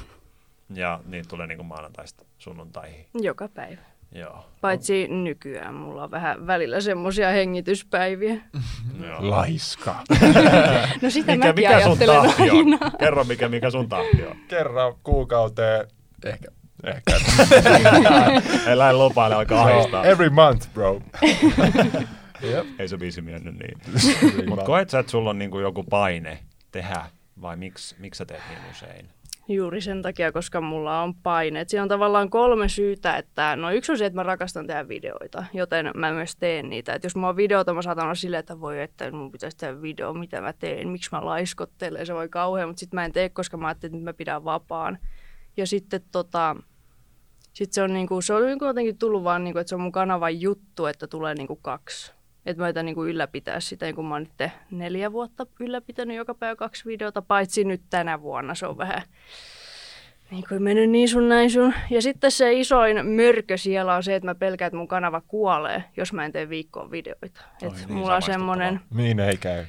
Ja 0.74 1.00
niin 1.06 1.28
tulee 1.28 1.48
niin 1.48 1.58
kuin 1.58 1.68
maanantaista 1.68 2.26
sunnuntaihin. 2.38 3.06
Joka 3.14 3.48
päivä. 3.48 3.82
Joo. 4.12 4.46
Paitsi 4.62 5.08
nykyään 5.08 5.74
mulla 5.74 6.04
on 6.04 6.12
vähän 6.12 6.48
välillä 6.48 6.82
semmoisia 6.82 7.30
hengityspäiviä. 7.30 8.34
Joo. 9.08 9.30
Laiska. 9.30 9.96
No 11.02 11.10
sitä 11.10 11.32
Mikä, 11.32 11.48
mäkin 11.48 11.64
mikä 11.64 11.80
sun 11.82 11.88
ajattelen 11.88 12.20
aina. 12.20 12.78
on? 12.86 12.92
Kerro, 13.00 13.24
mikä, 13.24 13.50
mikä 13.50 13.70
sun 13.70 13.90
tahti 13.90 14.26
on. 14.26 14.36
Kerran 14.48 14.94
kuukauteen. 15.04 15.88
Ehkä. 16.26 16.52
Ehkä. 16.84 17.12
Ei 18.70 18.78
lähde 18.78 18.94
lopaille, 18.94 19.36
alkaa 19.36 19.64
ahistaa. 19.64 20.06
every 20.06 20.30
month, 20.30 20.74
bro. 20.74 21.02
Jep. 22.52 22.66
Ei 22.80 22.88
se 22.88 22.98
biisi 22.98 23.22
mennyt 23.22 23.56
niin. 23.60 23.78
Mutta 24.50 24.66
koet 24.66 24.90
sä, 24.90 25.00
että 25.00 25.12
sulla 25.12 25.30
on 25.30 25.40
niinku 25.40 25.60
joku 25.60 25.84
paine 25.84 26.40
tehdä, 26.72 27.06
vai 27.42 27.58
miksi, 27.58 27.96
miksi 28.00 28.18
sä 28.18 28.26
teet 28.26 28.42
niin 28.50 28.72
usein? 28.72 29.10
Juuri 29.48 29.82
sen 29.82 30.02
takia, 30.02 30.32
koska 30.32 30.62
mulla 30.62 31.02
on 31.02 31.16
paineet. 31.16 31.70
Siinä 31.70 31.84
on 31.84 31.90
tavallaan 31.90 32.30
kolme 32.30 32.70
syytä, 32.70 33.18
että 33.18 33.56
no 33.56 33.72
yksi 33.72 33.92
on 33.92 33.98
se, 33.98 34.06
että 34.06 34.16
mä 34.16 34.24
rakastan 34.24 34.68
tehdä 34.68 34.88
videoita, 34.88 35.44
joten 35.54 35.92
mä 35.96 36.12
myös 36.12 36.36
teen 36.36 36.70
niitä. 36.70 36.94
Et 36.94 37.04
jos 37.04 37.16
mulla 37.16 37.30
on 37.30 37.36
videota, 37.36 37.74
mä 37.74 37.82
saatan 37.82 38.04
olla 38.04 38.16
silleen, 38.16 38.40
että 38.40 38.60
voi, 38.60 38.82
että 38.82 39.12
mun 39.12 39.32
pitäisi 39.32 39.58
tehdä 39.58 39.82
video, 39.82 40.14
mitä 40.14 40.42
mä 40.42 40.54
teen, 40.54 40.90
miksi 40.90 41.10
mä 41.12 41.26
laiskottelen, 41.26 42.06
se 42.06 42.14
voi 42.14 42.30
kauhean, 42.30 42.70
mutta 42.70 42.80
sitten 42.80 42.98
mä 42.98 43.06
en 43.06 43.12
tee, 43.12 43.30
koska 43.30 43.58
mä 43.58 43.68
ajattelin, 43.68 43.90
että 43.90 43.98
nyt 43.98 44.04
mä 44.04 44.14
pidän 44.14 44.44
vapaan. 44.44 44.98
Ja 45.58 45.68
sitten 45.68 46.02
tota, 46.12 46.56
sit 47.54 47.74
se 47.74 47.82
on, 47.84 47.94
niinku, 47.94 48.22
se 48.22 48.34
on 48.34 48.46
niinku 48.46 48.66
jotenkin 48.66 48.98
tullut 48.98 49.24
vaan, 49.24 49.44
niinku, 49.44 49.60
että 49.60 49.70
se 49.70 49.76
on 49.76 49.82
mun 49.82 49.92
kanavan 49.92 50.42
juttu, 50.42 50.86
että 50.86 51.08
tulee 51.08 51.34
niinku 51.36 51.56
kaksi. 51.56 52.12
Että 52.46 52.64
mä 52.64 52.68
yritän 52.68 52.86
niinku 52.86 53.06
ylläpitää 53.06 53.60
sitä, 53.60 53.86
niin 53.86 53.96
kun 53.96 54.06
mä 54.06 54.16
oon 54.16 54.28
nyt 54.40 54.52
neljä 54.72 55.12
vuotta 55.12 55.46
ylläpitänyt 55.60 56.18
joka 56.18 56.34
päivä 56.34 56.56
kaksi 56.56 56.86
videota, 56.86 57.22
paitsi 57.22 57.64
nyt 57.64 57.82
tänä 57.90 58.22
vuonna. 58.22 58.56
Se 58.56 58.68
on 58.68 58.78
vähän 58.78 59.02
niin 60.32 60.44
kuin 60.50 60.64
mennyt 60.64 60.90
niin 60.90 61.10
sun 61.10 61.30
näin 61.30 61.52
sun. 61.52 61.74
Ja 61.90 62.02
sitten 62.02 62.32
se 62.32 62.54
isoin 62.54 63.06
mörkö 63.06 63.58
siellä 63.58 63.96
on 63.96 64.04
se, 64.04 64.16
että 64.16 64.26
mä 64.28 64.36
pelkään, 64.36 64.68
että 64.68 64.78
mun 64.78 64.88
kanava 64.88 65.22
kuolee, 65.28 65.84
jos 65.98 66.14
mä 66.14 66.26
en 66.26 66.32
tee 66.32 66.50
viikkoon 66.50 66.92
videoita. 66.92 67.42
Oi 67.62 67.68
Et 67.68 67.74
niin, 67.76 67.94
mulla 67.94 68.16
on 68.16 68.22
semmoinen, 68.22 68.80
Niin 68.94 69.20
ei 69.20 69.38
käy. 69.38 69.66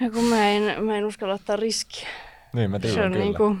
ja 0.00 0.10
kun 0.10 0.24
mä 0.24 0.48
en, 0.48 0.84
mä 0.84 0.96
en 0.96 1.04
uskalla 1.04 1.34
ottaa 1.34 1.56
riskiä. 1.56 2.08
Niin 2.52 2.70
mä 2.70 2.78
Se 2.78 2.82
tiedän 2.88 3.04
on, 3.04 3.12
kyllä. 3.12 3.24
niinku, 3.24 3.56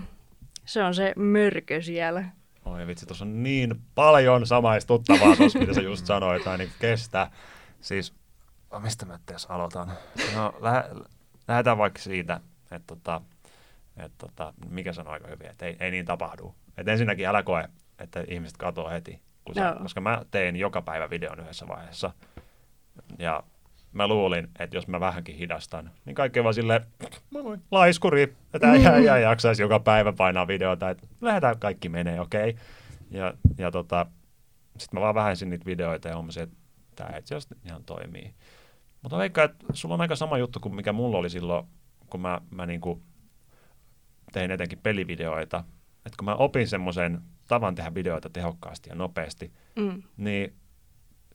se 0.64 0.82
on 0.84 0.94
se 0.94 1.12
mörkö 1.16 1.82
siellä. 1.82 2.24
Oi 2.72 2.86
vitsi, 2.86 3.06
tuossa 3.06 3.24
on 3.24 3.42
niin 3.42 3.82
paljon 3.94 4.46
samaistuttavaa 4.46 5.36
tuossa, 5.36 5.58
mitä 5.58 5.74
sä 5.74 5.80
just 5.80 6.06
sanoit, 6.06 6.44
tai 6.44 6.58
niin 6.58 6.70
kestä. 6.78 7.30
Siis, 7.80 8.14
oh, 8.70 8.82
mistä 8.82 9.06
mä 9.06 9.18
edes 9.30 9.46
aloitan? 9.46 9.92
No, 10.34 10.54
lähe, 10.60 10.84
lähdetään 11.48 11.78
vaikka 11.78 12.00
siitä, 12.00 12.40
että 12.70 12.86
tota, 12.86 13.20
et 13.96 14.12
tota, 14.18 14.54
mikä 14.70 14.92
sanoi 14.92 15.12
aika 15.12 15.28
hyvin, 15.28 15.46
että 15.46 15.66
ei, 15.66 15.76
ei 15.80 15.90
niin 15.90 16.06
tapahdu. 16.06 16.54
Et 16.76 16.88
ensinnäkin 16.88 17.28
älä 17.28 17.42
koe, 17.42 17.68
että 17.98 18.24
ihmiset 18.28 18.56
katoo 18.56 18.90
heti, 18.90 19.22
kun 19.44 19.54
sä, 19.54 19.60
Joo. 19.60 19.82
koska 19.82 20.00
mä 20.00 20.22
tein 20.30 20.56
joka 20.56 20.82
päivä 20.82 21.10
videon 21.10 21.40
yhdessä 21.40 21.68
vaiheessa. 21.68 22.10
Ja 23.18 23.42
mä 23.92 24.08
luulin, 24.08 24.48
että 24.58 24.76
jos 24.76 24.88
mä 24.88 25.00
vähänkin 25.00 25.36
hidastan, 25.36 25.90
niin 26.04 26.14
kaikki 26.14 26.44
vaan 26.44 26.54
silleen, 26.54 26.84
moi 27.30 27.42
moi, 27.42 27.58
laiskuri, 27.70 28.22
että 28.54 28.72
ei, 28.72 28.86
ei, 28.86 29.08
ei 29.08 29.22
jaksaisi 29.22 29.62
joka 29.62 29.80
päivä 29.80 30.12
painaa 30.12 30.46
videota, 30.46 30.90
että 30.90 31.06
lähdetään 31.20 31.58
kaikki 31.58 31.88
menee, 31.88 32.20
okei. 32.20 32.50
Okay. 32.50 32.62
Ja, 33.10 33.34
ja 33.58 33.70
tota, 33.70 34.06
sitten 34.78 35.00
mä 35.00 35.00
vaan 35.00 35.14
vähensin 35.14 35.50
niitä 35.50 35.66
videoita 35.66 36.08
ja 36.08 36.14
huomasin, 36.14 36.42
että 36.42 36.56
tämä 36.96 37.16
itse 37.16 37.34
asiassa 37.34 37.56
ihan 37.64 37.84
toimii. 37.84 38.34
Mutta 39.02 39.18
veikkaan, 39.18 39.50
että 39.50 39.66
sulla 39.72 39.94
on 39.94 40.00
aika 40.00 40.16
sama 40.16 40.38
juttu 40.38 40.60
kuin 40.60 40.74
mikä 40.74 40.92
mulla 40.92 41.18
oli 41.18 41.30
silloin, 41.30 41.66
kun 42.10 42.20
mä, 42.20 42.40
mä 42.50 42.66
niinku 42.66 43.02
tein 44.32 44.50
etenkin 44.50 44.78
pelivideoita. 44.82 45.64
Että 46.06 46.16
kun 46.16 46.24
mä 46.24 46.34
opin 46.34 46.68
semmoisen 46.68 47.20
tavan 47.48 47.74
tehdä 47.74 47.94
videoita 47.94 48.30
tehokkaasti 48.30 48.90
ja 48.90 48.94
nopeasti, 48.94 49.52
Mm. 49.76 50.02
niin 50.16 50.54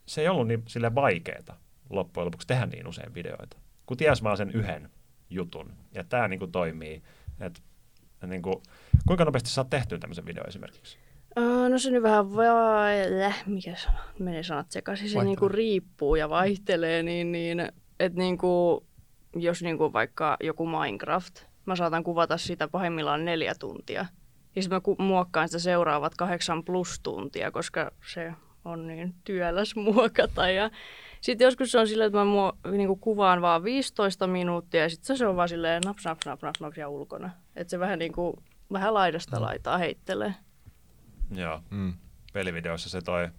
se 0.06 0.22
ei 0.22 0.28
ollut 0.28 0.48
niin 0.48 0.64
sille 0.68 0.96
vaikeeta 0.96 1.58
loppujen 1.96 2.26
lopuksi 2.26 2.48
tehdä 2.48 2.66
niin 2.66 2.88
usein 2.88 3.14
videoita. 3.14 3.58
Kun 3.86 3.98
ties 3.98 4.24
vaan 4.24 4.38
sen 4.38 4.52
yhden 4.52 4.90
jutun. 5.30 5.74
Ja 5.94 6.04
tämä 6.04 6.28
niinku 6.28 6.48
toimii. 6.48 7.04
Et, 7.40 7.64
niinku, 8.28 8.64
kuinka 9.08 9.26
nopeasti 9.26 9.50
sä 9.50 9.62
oot 9.62 9.70
tehty 9.70 10.00
tämmöisen 10.00 10.26
video 10.26 10.44
esimerkiksi? 10.48 10.98
Uh, 11.38 11.70
no 11.70 11.78
se 11.78 11.92
nyt 11.92 12.04
vähän 12.04 12.36
vai... 12.36 13.20
Läh, 13.20 13.44
mikä 13.46 13.76
sana? 13.76 14.00
Menee 14.20 14.44
sanat 14.44 14.72
sekaisin. 14.72 15.10
Se 15.10 15.24
niinku 15.24 15.50
riippuu 15.50 16.16
ja 16.16 16.30
vaihtelee, 16.30 17.04
niin, 17.04 17.32
niin 17.32 17.60
että 18.00 18.20
niinku, 18.20 18.86
jos 19.36 19.64
niinku 19.64 19.94
vaikka 19.94 20.38
joku 20.44 20.68
Minecraft, 20.68 21.44
mä 21.66 21.76
saatan 21.76 22.04
kuvata 22.04 22.38
sitä 22.38 22.68
pahimmillaan 22.68 23.26
neljä 23.26 23.54
tuntia. 23.60 24.06
Ja 24.56 24.62
sitten 24.62 24.76
mä 24.76 24.82
ku- 24.82 24.96
muokkaan 25.00 25.48
sitä 25.48 25.60
seuraavat 25.60 26.16
kahdeksan 26.16 26.64
plus 26.64 27.00
tuntia, 27.00 27.52
koska 27.52 27.92
se 28.14 28.34
on 28.66 28.88
niin 28.88 29.16
työläs 29.24 29.76
muokata. 29.76 30.50
Ja 30.50 30.72
sitten 31.24 31.46
joskus 31.46 31.72
se 31.72 31.80
on 31.80 31.88
silleen, 31.88 32.08
että 32.08 32.20
mä 32.20 32.26
muo, 32.26 32.54
niinku 32.72 32.96
kuvaan 32.96 33.42
vaan 33.42 33.64
15 33.64 34.28
minuuttia 34.28 34.82
ja 34.82 34.90
sitten 34.90 35.18
se 35.18 35.28
on 35.28 35.36
vaan 35.36 35.50
silleen 35.50 35.82
naps, 35.86 36.06
naps, 36.06 36.26
naps, 36.26 36.44
naps, 36.44 36.60
naps 36.60 36.78
ja 36.78 36.90
ulkona. 36.90 37.30
Että 37.56 37.72
se 37.72 37.80
vähän 37.80 38.00
niinku, 38.00 38.44
vähän 38.72 38.94
laidasta 38.94 39.42
laitaa 39.42 39.78
heittelee. 39.78 40.34
Joo. 41.32 41.62
Mm. 41.70 41.94
pelivideoissa 42.34 42.90
se 42.90 43.02
toi 43.02 43.30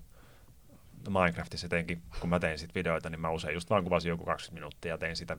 Minecraftissa 1.09 1.67
etenkin, 1.67 2.03
kun 2.21 2.31
mä 2.31 2.41
tein 2.41 2.59
sit 2.59 2.75
videoita, 2.75 3.11
niin 3.11 3.21
mä 3.21 3.31
usein 3.31 3.55
just 3.55 3.71
vaan 3.71 3.85
kuvasin 3.85 4.09
joku 4.09 4.25
20 4.25 4.61
minuuttia 4.61 4.91
ja 4.93 4.99
tein 4.99 5.17
sitä 5.17 5.37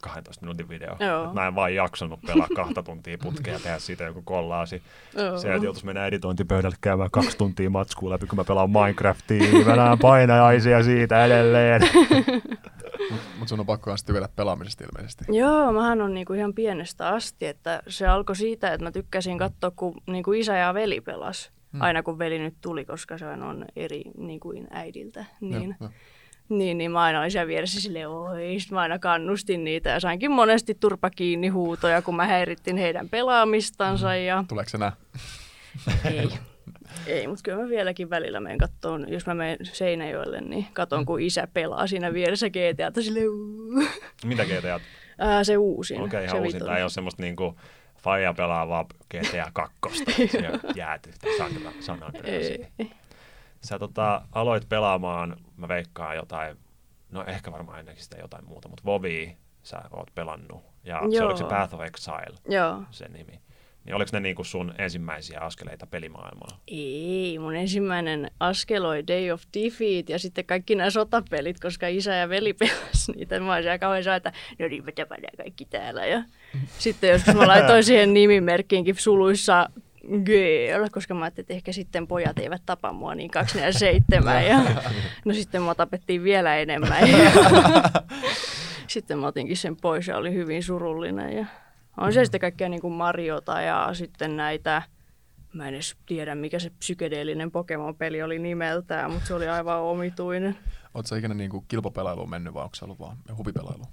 12 0.00 0.42
minuutin 0.42 0.68
video. 0.68 0.96
Joo. 1.00 1.24
Et 1.24 1.34
mä 1.34 1.46
en 1.46 1.54
vaan 1.54 1.74
jaksanut 1.74 2.20
pelaa 2.26 2.46
kahta 2.56 2.82
tuntia 2.82 3.18
putkea 3.22 3.52
ja 3.52 3.60
tehdä 3.60 3.78
siitä 3.78 4.04
joku 4.04 4.22
kollaasi. 4.22 4.82
Joo. 5.16 5.38
Se, 5.38 5.54
että 5.54 5.64
joutuisi 5.64 5.86
mennä 5.86 6.06
editointipöydälle 6.06 6.76
käymään 6.80 7.10
kaksi 7.10 7.38
tuntia 7.38 7.70
matskua 7.70 8.10
läpi, 8.10 8.26
kun 8.26 8.36
mä 8.36 8.44
pelaan 8.44 8.70
Minecraftia. 8.70 9.64
Mä 9.66 9.76
näen 9.76 9.98
painajaisia 9.98 10.82
siitä 10.82 11.24
edelleen. 11.24 11.82
Mutta 13.10 13.48
sun 13.48 13.60
on 13.60 13.66
pakko 13.66 13.90
myös 13.90 14.04
tykätä 14.04 14.28
pelaamisesta 14.36 14.84
ilmeisesti. 14.84 15.24
Joo, 15.28 15.72
mähän 15.72 16.00
on 16.00 16.14
niinku 16.14 16.32
ihan 16.32 16.54
pienestä 16.54 17.08
asti, 17.08 17.46
että 17.46 17.82
se 17.88 18.06
alkoi 18.06 18.36
siitä, 18.36 18.72
että 18.72 18.84
mä 18.84 18.92
tykkäsin 18.92 19.38
katsoa, 19.38 19.70
kun 19.70 19.94
niinku 20.06 20.32
isä 20.32 20.56
ja 20.56 20.74
veli 20.74 21.00
pelas. 21.00 21.50
mm. 21.72 21.80
aina 21.80 22.02
kun 22.02 22.18
veli 22.18 22.38
nyt 22.38 22.54
tuli, 22.60 22.84
koska 22.84 23.18
se 23.18 23.26
on 23.26 23.64
eri 23.76 24.02
niin 24.18 24.40
kuin 24.40 24.66
äidiltä, 24.70 25.24
niin, 25.40 25.62
Joo, 25.62 25.74
joo. 25.80 25.90
Niin, 26.50 26.78
niin 26.78 26.90
mä 26.90 27.00
aina 27.02 27.20
olin 27.20 27.30
siellä 27.30 27.48
vieressä 27.48 27.80
silleen, 27.80 28.08
oi, 28.08 28.56
Sit 28.58 28.70
mä 28.70 28.80
aina 28.80 28.98
kannustin 28.98 29.64
niitä 29.64 29.90
ja 29.90 30.00
sainkin 30.00 30.30
monesti 30.30 30.74
turpa 30.74 31.10
kiinni 31.10 31.48
huutoja, 31.48 32.02
kun 32.02 32.16
mä 32.16 32.26
häirittin 32.26 32.76
heidän 32.76 33.08
pelaamistansa 33.08 34.14
ja 34.14 34.44
Tuleeko 34.48 34.70
se 34.70 34.78
nää? 34.78 34.92
ei. 36.04 36.28
Ei, 37.06 37.26
mutta 37.26 37.42
kyllä 37.42 37.62
mä 37.62 37.68
vieläkin 37.68 38.10
välillä 38.10 38.40
menen 38.40 38.58
kattoon, 38.58 39.12
jos 39.12 39.26
mä 39.26 39.34
menen 39.34 39.58
Seinäjoelle, 39.62 40.40
niin 40.40 40.66
katon, 40.72 41.06
kun 41.06 41.20
isä 41.20 41.48
pelaa 41.52 41.86
siinä 41.86 42.12
vieressä 42.12 42.46
GTAta 42.50 43.02
sille 43.02 43.20
Mitä 44.24 44.44
GTA? 44.44 44.80
Ää, 45.18 45.44
se 45.44 45.56
uusin. 45.56 46.00
Okei, 46.00 46.20
se 46.20 46.24
ihan 46.24 46.38
uusinta. 46.38 46.56
vitonen. 46.64 46.76
Ei 46.76 46.82
ole 46.82 46.90
semmoista 46.90 47.22
niinku 47.22 47.56
Faija 48.02 48.34
pelaa 48.34 48.68
vaan 48.68 48.86
GTA 48.86 49.50
2. 49.52 50.04
Siellä 50.30 50.58
jääty 50.74 51.10
San 51.80 52.02
Andreasiin. 52.02 52.66
Ei. 52.78 52.90
Sä 53.62 53.78
tota, 53.78 54.22
aloit 54.32 54.68
pelaamaan, 54.68 55.36
mä 55.56 55.68
veikkaan 55.68 56.16
jotain, 56.16 56.56
no 57.10 57.24
ehkä 57.24 57.52
varmaan 57.52 57.78
ennenkin 57.78 58.04
sitä 58.04 58.16
jotain 58.20 58.44
muuta, 58.44 58.68
mutta 58.68 58.84
Vovi 58.84 59.36
sä 59.62 59.82
oot 59.90 60.10
pelannut. 60.14 60.62
Ja 60.84 61.00
se 61.10 61.16
Joo. 61.16 61.26
oliko 61.26 61.38
se 61.38 61.44
Path 61.44 61.74
of 61.74 61.80
Exile, 61.80 62.38
Joo. 62.48 62.82
se 62.90 63.08
nimi. 63.08 63.40
Niin 63.84 63.94
oliko 63.94 64.10
ne 64.12 64.20
niinku 64.20 64.44
sun 64.44 64.74
ensimmäisiä 64.78 65.40
askeleita 65.40 65.86
pelimaailmaan? 65.86 66.60
Ei, 66.68 67.38
mun 67.38 67.56
ensimmäinen 67.56 68.30
askel 68.40 68.84
oli 68.84 69.06
Day 69.06 69.30
of 69.30 69.42
Defeat 69.54 70.08
ja 70.08 70.18
sitten 70.18 70.44
kaikki 70.44 70.74
nämä 70.74 70.90
sotapelit, 70.90 71.60
koska 71.60 71.88
isä 71.88 72.14
ja 72.14 72.28
veli 72.28 72.52
pelasi 72.60 73.12
niitä. 73.12 73.40
Mä 73.40 73.54
olisin 73.54 73.80
kauhean 73.80 74.04
saa, 74.04 74.16
että 74.16 74.32
no 74.58 74.68
niin, 74.68 74.84
me 74.84 74.92
kaikki 75.36 75.64
täällä. 75.64 76.06
Ja 76.06 76.22
sitten 76.78 77.10
joskus 77.10 77.34
mä 77.34 77.46
laitoin 77.46 77.84
siihen 77.90 78.14
nimimerkkiinkin 78.14 78.96
suluissa 78.98 79.70
girl, 80.24 80.88
koska 80.92 81.14
mä 81.14 81.24
ajattelin, 81.24 81.44
että 81.44 81.54
ehkä 81.54 81.72
sitten 81.72 82.06
pojat 82.06 82.38
eivät 82.38 82.62
tapa 82.66 82.92
mua 82.92 83.14
niin 83.14 83.30
247. 83.30 84.46
Ja, 84.46 84.60
no 85.24 85.34
sitten 85.34 85.62
mua 85.62 85.74
tapettiin 85.74 86.24
vielä 86.24 86.56
enemmän. 86.56 87.10
Ja, 87.10 87.30
sitten 88.86 89.18
mä 89.18 89.26
otinkin 89.26 89.56
sen 89.56 89.76
pois 89.76 90.06
ja 90.06 90.16
oli 90.16 90.34
hyvin 90.34 90.62
surullinen. 90.62 91.36
Ja 91.36 91.46
on 91.96 92.12
se 92.12 92.24
sitten 92.24 92.40
kaikkea 92.40 92.68
niin 92.68 92.80
kuin 92.80 92.94
Mariota 92.94 93.60
ja 93.60 93.88
sitten 93.92 94.36
näitä, 94.36 94.82
mä 95.52 95.68
en 95.68 95.74
edes 95.74 95.96
tiedä 96.06 96.34
mikä 96.34 96.58
se 96.58 96.70
psykedeellinen 96.70 97.50
Pokemon-peli 97.50 98.22
oli 98.22 98.38
nimeltään, 98.38 99.10
mutta 99.10 99.26
se 99.26 99.34
oli 99.34 99.48
aivan 99.48 99.80
omituinen. 99.80 100.56
Oletko 100.94 101.14
ikinä 101.16 101.34
niinku 101.34 101.64
kilpapelailuun 101.68 102.30
mennyt 102.30 102.54
vai 102.54 102.64
onko 102.64 102.74
se 102.74 102.84
ollut 102.84 102.98
vaan 102.98 103.16
hupipelailu? 103.36 103.84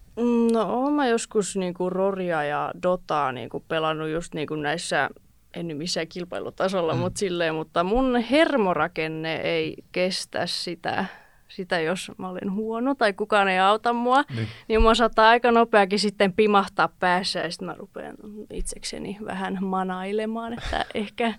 No 0.52 0.64
oon 0.64 0.94
mä 0.94 1.08
joskus 1.08 1.56
niin 1.56 1.74
kuin 1.74 1.92
Roria 1.92 2.44
ja 2.44 2.72
Dotaa 2.84 3.32
niin 3.32 3.50
kuin 3.50 3.64
pelannut 3.68 4.10
just 4.10 4.34
niin 4.34 4.48
kuin 4.48 4.62
näissä, 4.62 5.10
en 5.54 5.68
nyt 5.68 5.78
missään 5.78 6.08
kilpailutasolla, 6.08 6.94
mm. 6.94 7.00
mutta 7.00 7.20
silleen, 7.20 7.56
mutta 7.56 7.84
mun 7.84 8.16
hermorakenne 8.16 9.36
ei 9.36 9.76
kestä 9.92 10.46
sitä, 10.46 11.06
sitä, 11.48 11.80
jos 11.80 12.12
mä 12.18 12.30
olen 12.30 12.54
huono 12.54 12.96
tai 12.96 13.14
kukaan 13.14 13.48
ei 13.48 13.60
auta 13.60 13.94
mua, 13.94 14.24
Niin. 14.36 14.48
niin 14.68 14.82
mua 14.82 14.96
saattaa 14.96 15.30
aika 15.30 15.52
nopeakin 15.52 16.00
sitten 16.00 16.34
pimahtaa 16.34 16.90
päässä 17.00 17.40
ja 17.40 17.52
sitten 17.52 17.66
mä 17.66 17.74
rupean 17.74 18.16
itsekseni 18.54 19.18
vähän 19.26 19.58
manailemaan, 19.62 20.54
että 20.54 20.86
ehkä, 20.94 21.34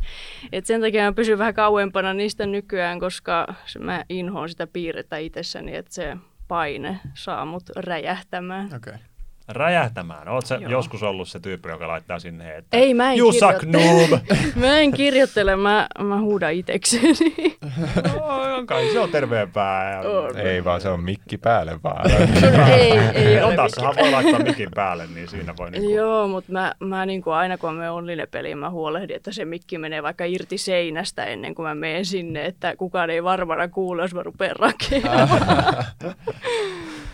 et 0.52 0.66
sen 0.66 0.80
takia 0.80 1.04
mä 1.04 1.12
pysyn 1.12 1.38
vähän 1.38 1.54
kauempana 1.54 2.14
niistä 2.14 2.46
nykyään, 2.46 3.00
koska 3.00 3.54
mä 3.78 4.04
inhoon 4.08 4.48
sitä 4.48 4.66
piirrettä 4.66 5.16
itsessäni, 5.16 5.76
että 5.76 5.94
se 5.94 6.16
paine 6.48 7.00
saa 7.14 7.44
mut 7.44 7.70
räjähtämään. 7.76 8.66
Okei. 8.66 8.76
Okay. 8.76 9.07
Räjähtämään. 9.48 10.26
Joo. 10.26 10.70
joskus 10.70 11.02
ollut 11.02 11.28
se 11.28 11.40
tyyppi, 11.40 11.68
joka 11.68 11.88
laittaa 11.88 12.18
sinne, 12.18 12.56
että 12.56 12.76
Ei, 12.76 12.94
mä 12.94 13.12
en 13.12 13.18
You 13.18 13.32
suck 13.32 13.58
kirjoittele. 13.60 14.08
noob! 14.08 14.20
Mä 14.56 14.78
en 14.78 14.92
kirjoittele, 14.92 15.56
mä, 15.56 15.86
mä 15.98 16.20
huudan 16.20 16.52
itsekseni. 16.52 17.14
no, 18.04 18.62
kai 18.66 18.88
se 18.92 19.00
on 19.00 19.10
terveempää. 19.10 19.92
Ja... 19.92 20.00
On. 20.00 20.36
Ei 20.36 20.64
vaan 20.64 20.80
se 20.80 20.88
on 20.88 21.00
mikki 21.00 21.38
päälle 21.38 21.78
vaan. 21.84 22.10
ei, 22.80 22.92
ei 23.14 23.42
ole 23.42 23.56
Dotassahan 23.56 23.94
voi 23.96 24.10
laittaa 24.10 24.42
mikin 24.42 24.68
päälle, 24.74 25.06
niin 25.14 25.28
siinä 25.28 25.54
voi 25.56 25.70
niinku... 25.70 25.90
Joo, 25.90 26.28
mutta 26.28 26.52
mä, 26.52 26.74
mä 26.80 27.06
niinku 27.06 27.30
aina 27.30 27.58
kun 27.58 27.70
mä 27.70 27.76
menen 27.78 27.92
online-peliin, 27.92 28.58
mä 28.58 28.70
huolehdin, 28.70 29.16
että 29.16 29.32
se 29.32 29.44
mikki 29.44 29.78
menee 29.78 30.02
vaikka 30.02 30.24
irti 30.24 30.58
seinästä 30.58 31.24
ennen 31.24 31.54
kuin 31.54 31.68
mä 31.68 31.74
menen 31.74 32.04
sinne, 32.04 32.46
että 32.46 32.76
kukaan 32.76 33.10
ei 33.10 33.24
varmana 33.24 33.68
kuule, 33.68 34.02
jos 34.02 34.14
mä 34.14 34.22
rupean 34.22 34.56
rakeamaan. 34.56 35.28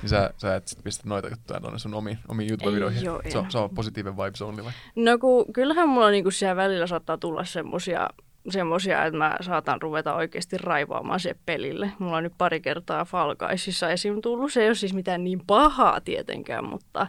Niin 0.04 0.10
sä, 0.10 0.30
sä 0.36 0.56
et 0.56 0.68
sit 0.68 0.84
pistä 0.84 1.08
noita 1.08 1.28
juttuja 1.28 1.60
tuonne 1.60 1.78
sun 1.78 1.94
omiin, 1.94 2.18
omiin 2.28 2.50
YouTube-videoihin. 2.50 3.04
joo, 3.04 3.22
se, 3.28 3.38
on, 3.38 3.50
se 3.50 3.58
on 3.58 3.70
positiivinen 3.70 4.16
vibes 4.16 4.42
only 4.42 4.64
vai? 4.64 4.72
No 4.96 5.18
kun, 5.18 5.52
kyllähän 5.52 5.88
mulla 5.88 6.10
niinku 6.10 6.30
siellä 6.30 6.56
välillä 6.56 6.86
saattaa 6.86 7.18
tulla 7.18 7.44
semmosia, 7.44 8.08
semmosia, 8.50 9.04
että 9.04 9.18
mä 9.18 9.36
saatan 9.40 9.82
ruveta 9.82 10.14
oikeasti 10.14 10.58
raivoamaan 10.58 11.20
se 11.20 11.36
pelille. 11.46 11.92
Mulla 11.98 12.16
on 12.16 12.22
nyt 12.22 12.32
pari 12.38 12.60
kertaa 12.60 13.04
Falkaisissa 13.04 13.90
esim. 13.90 14.20
tullut. 14.22 14.52
Se 14.52 14.62
ei 14.62 14.68
ole 14.68 14.74
siis 14.74 14.94
mitään 14.94 15.24
niin 15.24 15.40
pahaa 15.46 16.00
tietenkään, 16.00 16.64
mutta 16.64 17.06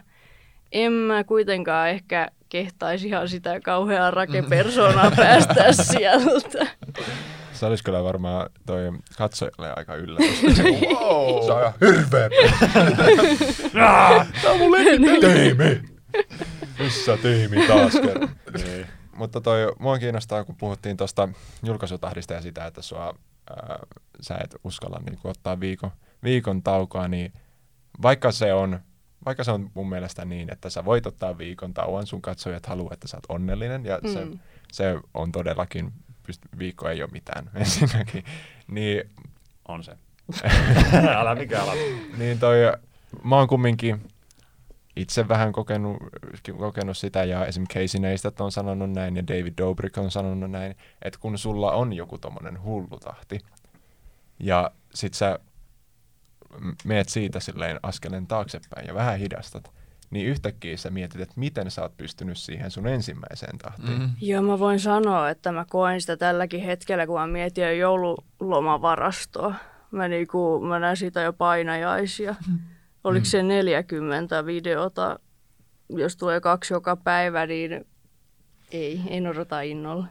en 0.72 0.92
mä 0.92 1.24
kuitenkaan 1.24 1.88
ehkä 1.88 2.28
kehtaisi 2.48 3.08
ihan 3.08 3.28
sitä 3.28 3.60
kauheaa 3.60 4.10
rakepersonaa 4.10 5.10
päästä 5.16 5.72
sieltä. 5.72 6.66
Se 7.56 7.66
olisi 7.66 7.84
kyllä 7.84 8.04
varmaan 8.04 8.50
toi 8.66 8.92
katsojalle 9.18 9.72
aika 9.76 9.94
yllätys. 9.94 10.42
Wow! 10.42 11.46
Se 11.46 11.52
on 11.52 11.60
ihan 11.60 11.74
hirveä 11.80 12.30
Tämä 14.42 14.52
on 14.52 14.58
mun 14.58 14.72
tiimi! 15.20 15.82
Missä 16.78 17.16
tiimi 17.16 17.66
taas 17.66 17.92
kerran? 17.92 18.30
niin. 18.64 18.86
Mutta 19.16 19.40
toi, 19.40 19.72
mua 19.78 19.98
kiinnostaa, 19.98 20.44
kun 20.44 20.56
puhuttiin 20.56 20.96
tuosta 20.96 21.28
julkaisutahdista 21.62 22.34
ja 22.34 22.42
sitä, 22.42 22.66
että 22.66 22.82
sua, 22.82 23.14
ää, 23.50 23.78
sä 24.20 24.38
et 24.44 24.56
uskalla 24.64 25.00
niin 25.04 25.18
ottaa 25.24 25.60
viikon, 25.60 25.90
viikon 26.22 26.62
taukoa, 26.62 27.08
niin 27.08 27.32
vaikka 28.02 28.32
se 28.32 28.52
on 28.52 28.80
vaikka 29.26 29.44
se 29.44 29.50
on 29.50 29.70
mun 29.74 29.88
mielestä 29.88 30.24
niin, 30.24 30.52
että 30.52 30.70
sä 30.70 30.84
voit 30.84 31.06
ottaa 31.06 31.38
viikon 31.38 31.74
tauon, 31.74 32.06
sun 32.06 32.22
katsojat 32.22 32.66
haluaa, 32.66 32.94
että 32.94 33.08
sä 33.08 33.16
oot 33.16 33.24
onnellinen, 33.28 33.84
ja 33.84 34.00
mm. 34.02 34.08
se, 34.08 34.26
se 34.72 35.00
on 35.14 35.32
todellakin, 35.32 35.92
pyst- 36.30 36.58
viikko 36.58 36.88
ei 36.88 37.02
ole 37.02 37.10
mitään 37.12 37.50
ensinnäkin, 37.54 38.24
niin 38.68 39.10
On 39.68 39.84
se. 39.84 39.92
Älä 41.18 41.34
mikä 41.34 41.62
ala. 41.62 41.72
niin 42.16 42.38
toi, 42.38 42.56
mä 43.24 43.36
oon 43.36 43.48
kumminkin 43.48 44.08
itse 44.96 45.28
vähän 45.28 45.52
kokenut, 45.52 45.96
kokenut 46.58 46.96
sitä, 46.96 47.24
ja 47.24 47.46
esimerkiksi 47.46 47.78
Casey 47.78 48.00
Neistat 48.00 48.40
on 48.40 48.52
sanonut 48.52 48.90
näin, 48.90 49.16
ja 49.16 49.26
David 49.26 49.54
Dobrik 49.58 49.98
on 49.98 50.10
sanonut 50.10 50.50
näin, 50.50 50.74
että 51.02 51.18
kun 51.20 51.38
sulla 51.38 51.72
on 51.72 51.92
joku 51.92 52.18
tommonen 52.18 52.62
hullutahti, 52.62 53.40
ja 54.38 54.70
sit 54.94 55.14
sä 55.14 55.38
meet 56.84 57.08
siitä 57.08 57.40
silleen 57.40 57.80
askeleen 57.82 58.26
taaksepäin 58.26 58.86
ja 58.86 58.94
vähän 58.94 59.18
hidastat, 59.18 59.72
niin 60.10 60.26
yhtäkkiä 60.26 60.76
sä 60.76 60.90
mietit, 60.90 61.20
että 61.20 61.34
miten 61.36 61.70
sä 61.70 61.82
oot 61.82 61.96
pystynyt 61.96 62.38
siihen 62.38 62.70
sun 62.70 62.86
ensimmäiseen 62.86 63.58
tahtiin. 63.58 63.98
Mm. 63.98 64.10
Joo, 64.20 64.42
mä 64.42 64.58
voin 64.58 64.80
sanoa, 64.80 65.30
että 65.30 65.52
mä 65.52 65.64
koen 65.70 66.00
sitä 66.00 66.16
tälläkin 66.16 66.60
hetkellä, 66.60 67.06
kun 67.06 67.20
mä 67.20 67.26
mietin 67.26 67.64
jo 67.64 67.72
joululomavarastoa. 67.72 69.54
Mä, 69.90 70.08
niinku, 70.08 70.60
mä 70.60 70.78
näen 70.78 70.96
siitä 70.96 71.20
jo 71.20 71.32
painajaisia. 71.32 72.34
Oliko 73.04 73.24
se 73.24 73.42
40 73.42 74.46
videota, 74.46 75.18
jos 75.88 76.16
tulee 76.16 76.40
kaksi 76.40 76.74
joka 76.74 76.96
päivä, 76.96 77.46
niin 77.46 77.86
ei, 78.70 79.00
en 79.08 79.26
odota 79.26 79.60
innolla. 79.60 80.06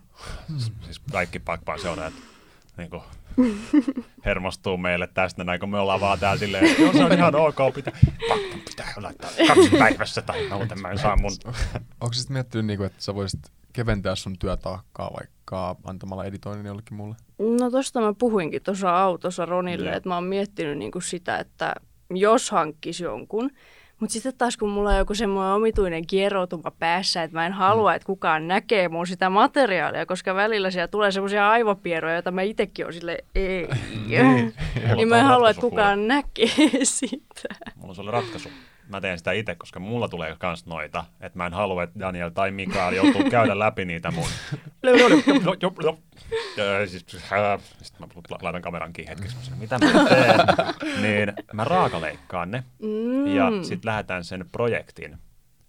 Siis 0.57 0.99
kaikki 1.11 1.39
pakpaan 1.39 1.79
seuraajat 1.79 2.34
niin 2.77 2.89
kuin, 2.89 3.03
hermostuu 4.25 4.77
meille 4.77 5.07
tästä 5.07 5.43
näin, 5.43 5.59
kun 5.59 5.69
me 5.69 5.79
ollaan 5.79 5.99
vaan 6.01 6.19
täällä 6.19 6.39
silleen, 6.39 6.65
että 6.65 6.97
se 6.97 7.03
on 7.03 7.13
ihan 7.13 7.35
ok, 7.35 7.73
pitää, 7.75 7.93
pakko 8.29 8.57
pitää 8.69 8.93
laittaa 8.97 9.29
kaksi 9.47 9.69
päivässä 9.79 10.21
tai 10.21 10.49
muuten 10.49 10.81
mä 10.81 10.91
en 10.91 10.97
saa 10.97 11.15
mun... 11.15 11.31
Onko 12.01 12.13
sä 12.13 12.21
sit 12.21 12.29
miettinyt, 12.29 12.65
niinku, 12.65 12.83
että 12.83 13.03
sä 13.03 13.15
voisit 13.15 13.39
keventää 13.73 14.15
sun 14.15 14.39
työtaakkaa 14.39 15.11
vaikka 15.19 15.75
antamalla 15.83 16.25
editoinnin 16.25 16.65
jollekin 16.65 16.97
mulle? 16.97 17.15
No 17.59 17.71
tosta 17.71 18.01
mä 18.01 18.13
puhuinkin 18.13 18.63
tuossa 18.63 18.97
autossa 18.97 19.45
Ronille, 19.45 19.89
Joo. 19.89 19.97
että 19.97 20.09
mä 20.09 20.15
oon 20.15 20.23
miettinyt 20.23 20.77
niinku 20.77 21.01
sitä, 21.01 21.37
että 21.37 21.75
jos 22.09 22.51
hankkisi 22.51 23.03
jonkun, 23.03 23.51
mutta 23.99 24.13
sitten 24.13 24.33
taas 24.37 24.57
kun 24.57 24.69
mulla 24.69 24.89
on 24.89 24.97
joku 24.97 25.15
semmoinen 25.15 25.53
omituinen 25.53 26.07
kieroutuma 26.07 26.71
päässä, 26.71 27.23
että 27.23 27.37
mä 27.37 27.45
en 27.45 27.53
halua, 27.53 27.95
että 27.95 28.05
kukaan 28.05 28.47
näkee 28.47 28.89
mun 28.89 29.07
sitä 29.07 29.29
materiaalia, 29.29 30.05
koska 30.05 30.35
välillä 30.35 30.71
siellä 30.71 30.87
tulee 30.87 31.11
semmoisia 31.11 31.49
aivopieroja, 31.49 32.13
joita 32.13 32.31
mä 32.31 32.41
itsekin 32.41 32.85
oon 32.85 32.93
sille 32.93 33.17
ei. 33.35 33.67
niin 34.95 35.07
mä 35.09 35.17
en 35.17 35.25
halua, 35.25 35.49
että 35.49 35.61
kukaan 35.61 36.07
näkee 36.07 36.47
sitä. 36.83 37.55
Mulla 37.75 37.89
on 37.89 37.95
sulle 37.95 38.11
ratkaisu. 38.11 38.49
Mä 38.89 39.01
teen 39.01 39.17
sitä 39.17 39.31
itse, 39.31 39.55
koska 39.55 39.79
mulla 39.79 40.07
tulee 40.07 40.35
kans 40.39 40.65
noita, 40.65 41.05
että 41.21 41.37
mä 41.37 41.45
en 41.45 41.53
halua, 41.53 41.83
että 41.83 41.99
Daniel 41.99 42.29
tai 42.29 42.51
Mikael 42.51 42.93
joutuu 42.93 43.23
käydä 43.29 43.59
läpi 43.59 43.85
niitä 43.85 44.11
mun. 44.11 44.27
Ja 46.57 46.87
siis, 46.87 47.05
äh, 47.33 47.61
Sitten 47.81 48.07
mä 48.07 48.37
laitan 48.41 48.61
kameran 48.61 48.93
kiinni 48.93 49.09
hetkeksi, 49.09 49.37
sanon, 49.41 49.59
mitä 49.59 49.79
mä 49.79 50.09
teen. 50.09 50.39
Niin 51.03 51.33
mä 51.53 51.63
raakaleikkaan 51.63 52.51
ne 52.51 52.63
Mm. 52.79 53.27
ja 53.35 53.51
sitten 53.63 53.89
lähetän 53.89 54.23
sen 54.23 54.45
projektin, 54.51 55.17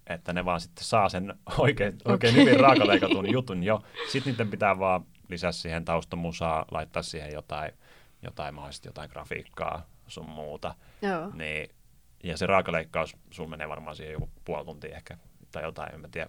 että 0.07 0.33
ne 0.33 0.45
vaan 0.45 0.61
sitten 0.61 0.85
saa 0.85 1.09
sen 1.09 1.35
oikein, 1.59 1.97
oikein 2.05 2.35
hyvin 2.35 2.61
raakaleikatun 2.61 3.33
jutun 3.33 3.63
jo. 3.63 3.83
Sitten 4.09 4.33
niiden 4.33 4.51
pitää 4.51 4.79
vaan 4.79 5.05
lisätä 5.29 5.53
siihen 5.53 5.85
taustamusaa, 5.85 6.65
laittaa 6.71 7.03
siihen 7.03 7.33
jotain, 7.33 7.73
jotain 8.23 8.55
mahdollisesti 8.55 8.89
jotain 8.89 9.11
grafiikkaa 9.11 9.87
sun 10.09 10.29
muuta. 10.29 10.75
Joo. 11.03 11.31
Niin, 11.35 11.71
ja 12.25 12.37
se 12.37 12.47
raakaleikkaus, 12.47 13.17
sulla 13.31 13.51
menee 13.51 13.69
varmaan 13.69 13.97
siihen 13.97 14.13
joku 14.13 14.31
puoli 14.45 14.65
tuntia 14.65 14.97
ehkä, 14.97 15.17
tai 15.53 15.63
jotain, 15.63 15.95
en 15.95 16.01
mä 16.01 16.09
tiedä. 16.09 16.29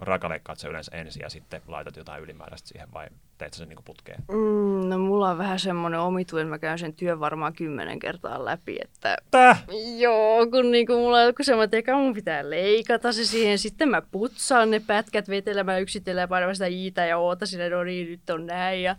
Raakaleikkaat 0.00 0.58
se 0.58 0.68
yleensä 0.68 0.96
ensin 0.96 1.22
ja 1.22 1.30
sitten 1.30 1.62
laitat 1.66 1.96
jotain 1.96 2.22
ylimääräistä 2.22 2.68
siihen, 2.68 2.92
vai 2.92 3.06
teet 3.38 3.54
sä 3.54 3.58
sen 3.58 3.68
niin 3.68 3.78
putkeen? 3.84 4.24
Mm, 4.28 4.88
no 4.88 4.98
mulla 4.98 5.30
on 5.30 5.38
vähän 5.38 5.58
semmoinen 5.58 6.00
omituinen, 6.00 6.46
että 6.46 6.54
mä 6.54 6.58
käyn 6.58 6.78
sen 6.78 6.94
työn 6.94 7.20
varmaan 7.20 7.52
kymmenen 7.52 7.98
kertaa 7.98 8.44
läpi, 8.44 8.78
että 8.80 9.16
Täh! 9.30 9.64
Joo, 9.98 10.46
kun 10.46 10.70
niinku 10.70 10.92
mulla 10.92 11.18
on 11.18 11.26
joku 11.26 11.42
semmoinen, 11.42 11.64
että 11.64 11.76
eka 11.76 11.98
mun 11.98 12.14
pitää 12.14 12.50
leikata 12.50 13.12
se 13.12 13.24
siihen, 13.24 13.58
sitten 13.58 13.88
mä 13.88 14.02
putsaan 14.02 14.70
ne 14.70 14.80
pätkät 14.80 15.28
vetelemään 15.28 15.82
yksitellen 15.82 16.22
ja 16.22 16.28
painamaan 16.28 16.56
sitä 16.56 16.66
iitä 16.66 17.06
ja 17.06 17.18
oota 17.18 17.46
sinne, 17.46 17.68
no 17.68 17.84
niin, 17.84 18.08
nyt 18.08 18.30
on 18.30 18.46
näin. 18.46 18.82
Ja 18.82 18.96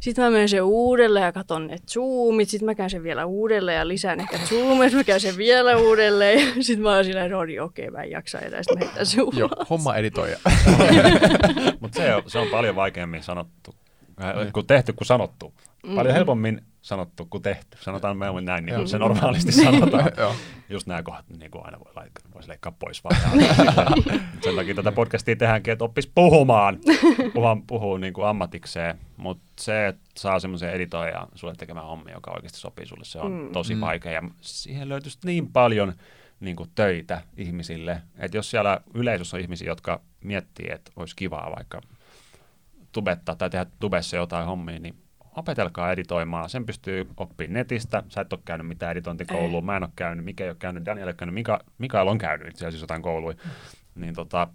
sitten 0.00 0.24
mä 0.24 0.30
menen 0.30 0.48
sen 0.48 0.62
uudelleen 0.62 1.24
ja 1.24 1.32
katon 1.32 1.66
ne 1.66 1.76
zoomit, 1.90 2.48
sitten 2.48 2.66
mä 2.66 2.74
käyn 2.74 2.90
sen 2.90 3.02
vielä 3.02 3.26
uudelleen 3.26 3.78
ja 3.78 3.88
lisään 3.88 4.20
ehkä 4.20 4.38
zoomit, 4.38 4.92
mä 4.92 5.04
käyn 5.04 5.20
sen 5.20 5.36
vielä 5.36 5.76
uudelleen. 5.76 6.40
Ja 6.56 6.64
sitten 6.64 6.82
mä 6.82 6.94
oon 6.94 7.04
silleen, 7.04 7.30
no 7.30 7.44
niin, 7.44 7.62
okei, 7.62 7.90
mä 7.90 8.02
en 8.02 8.10
jaksa 8.10 8.38
enää, 8.38 8.62
sitten 8.62 8.78
mä 8.78 8.84
heitän 8.84 9.06
sen 9.06 9.22
ulos. 9.22 9.36
Joo, 9.38 9.50
homma 9.70 9.96
editoija. 9.96 10.38
Mutta 11.80 11.96
se, 11.96 12.14
on- 12.14 12.22
se 12.26 12.38
on 12.38 12.48
paljon 12.48 12.76
vaikeammin 12.76 13.22
sanottu, 13.22 13.74
äh, 14.24 14.52
kuin 14.52 14.66
tehty 14.66 14.92
kuin 14.92 15.06
sanottu. 15.06 15.52
Paljon 15.94 16.14
helpommin 16.14 16.60
sanottu 16.82 17.26
kuin 17.30 17.42
tehty. 17.42 17.78
Sanotaan 17.80 18.18
me 18.18 18.26
näin, 18.40 18.66
niin 18.66 18.76
kuin 18.76 18.88
se 18.88 18.98
normaalisti 18.98 19.52
sanotaan. 19.52 20.12
Joo. 20.18 20.34
Just 20.68 20.86
nämä 20.86 21.02
kohdat 21.02 21.24
niin 21.38 21.50
kuin 21.50 21.64
aina 21.64 21.78
voi, 21.78 21.92
laittaa, 21.96 22.22
voisi 22.34 22.48
leikkaa 22.48 22.72
pois 22.78 23.04
vaan. 23.04 23.16
Sen 24.44 24.56
takia 24.56 24.74
tätä 24.74 24.92
podcastia 24.92 25.36
tehdäänkin, 25.36 25.72
että 25.72 25.84
oppis 25.84 26.06
puhumaan. 26.14 26.78
Puhuu, 27.34 27.56
puhuu 27.66 27.96
niin 27.96 28.12
kuin 28.12 28.26
ammatikseen. 28.26 28.98
Mutta 29.16 29.44
se, 29.60 29.86
että 29.86 30.02
saa 30.18 30.40
semmoisen 30.40 30.70
editoijan 30.72 31.28
sulle 31.34 31.54
tekemään 31.54 31.86
hommia, 31.86 32.14
joka 32.14 32.30
oikeasti 32.30 32.58
sopii 32.58 32.86
sulle, 32.86 33.04
se 33.04 33.18
on 33.18 33.32
Mm. 33.32 33.52
tosi 33.52 33.74
Mm. 33.74 33.80
vaikea. 33.80 34.12
Ja 34.12 34.22
siihen 34.40 34.88
löytyisi 34.88 35.18
niin 35.24 35.52
paljon 35.52 35.92
niin 36.40 36.56
kuin 36.56 36.70
töitä 36.74 37.22
ihmisille. 37.36 38.02
Että 38.18 38.36
jos 38.36 38.50
siellä 38.50 38.80
yleisössä 38.94 39.36
on 39.36 39.40
ihmisiä, 39.40 39.68
jotka 39.68 40.00
miettii, 40.24 40.66
että 40.70 40.90
olisi 40.96 41.16
kivaa 41.16 41.52
vaikka 41.56 41.80
tubettaa 42.92 43.36
tai 43.36 43.50
tehdä 43.50 43.66
tubessa 43.80 44.16
jotain 44.16 44.46
hommia, 44.46 44.78
niin 44.78 44.94
opetelkaa 45.38 45.92
editoimaan. 45.92 46.50
Sen 46.50 46.66
pystyy 46.66 47.08
oppimaan 47.16 47.54
netistä. 47.54 48.02
Sä 48.08 48.20
et 48.20 48.32
ole 48.32 48.40
käynyt 48.44 48.66
mitään 48.66 48.92
editointikoulua. 48.92 49.60
Mä 49.60 49.76
en 49.76 49.82
ole 49.82 49.90
käynyt. 49.96 50.24
Mikä 50.24 50.44
ei 50.44 50.50
ole 50.50 50.56
käynyt. 50.58 50.84
Daniel 50.86 51.06
ei 51.06 51.10
ole 51.10 51.14
käynyt. 51.14 51.34
Mika, 51.34 51.60
Mikael 51.78 52.08
on 52.08 52.18
käynyt 52.18 52.48
itse 52.48 52.66
asiassa 52.66 52.82
jotain 52.84 53.02
kouluja. 53.02 53.36
Niin 53.94 54.14
tota, 54.14 54.48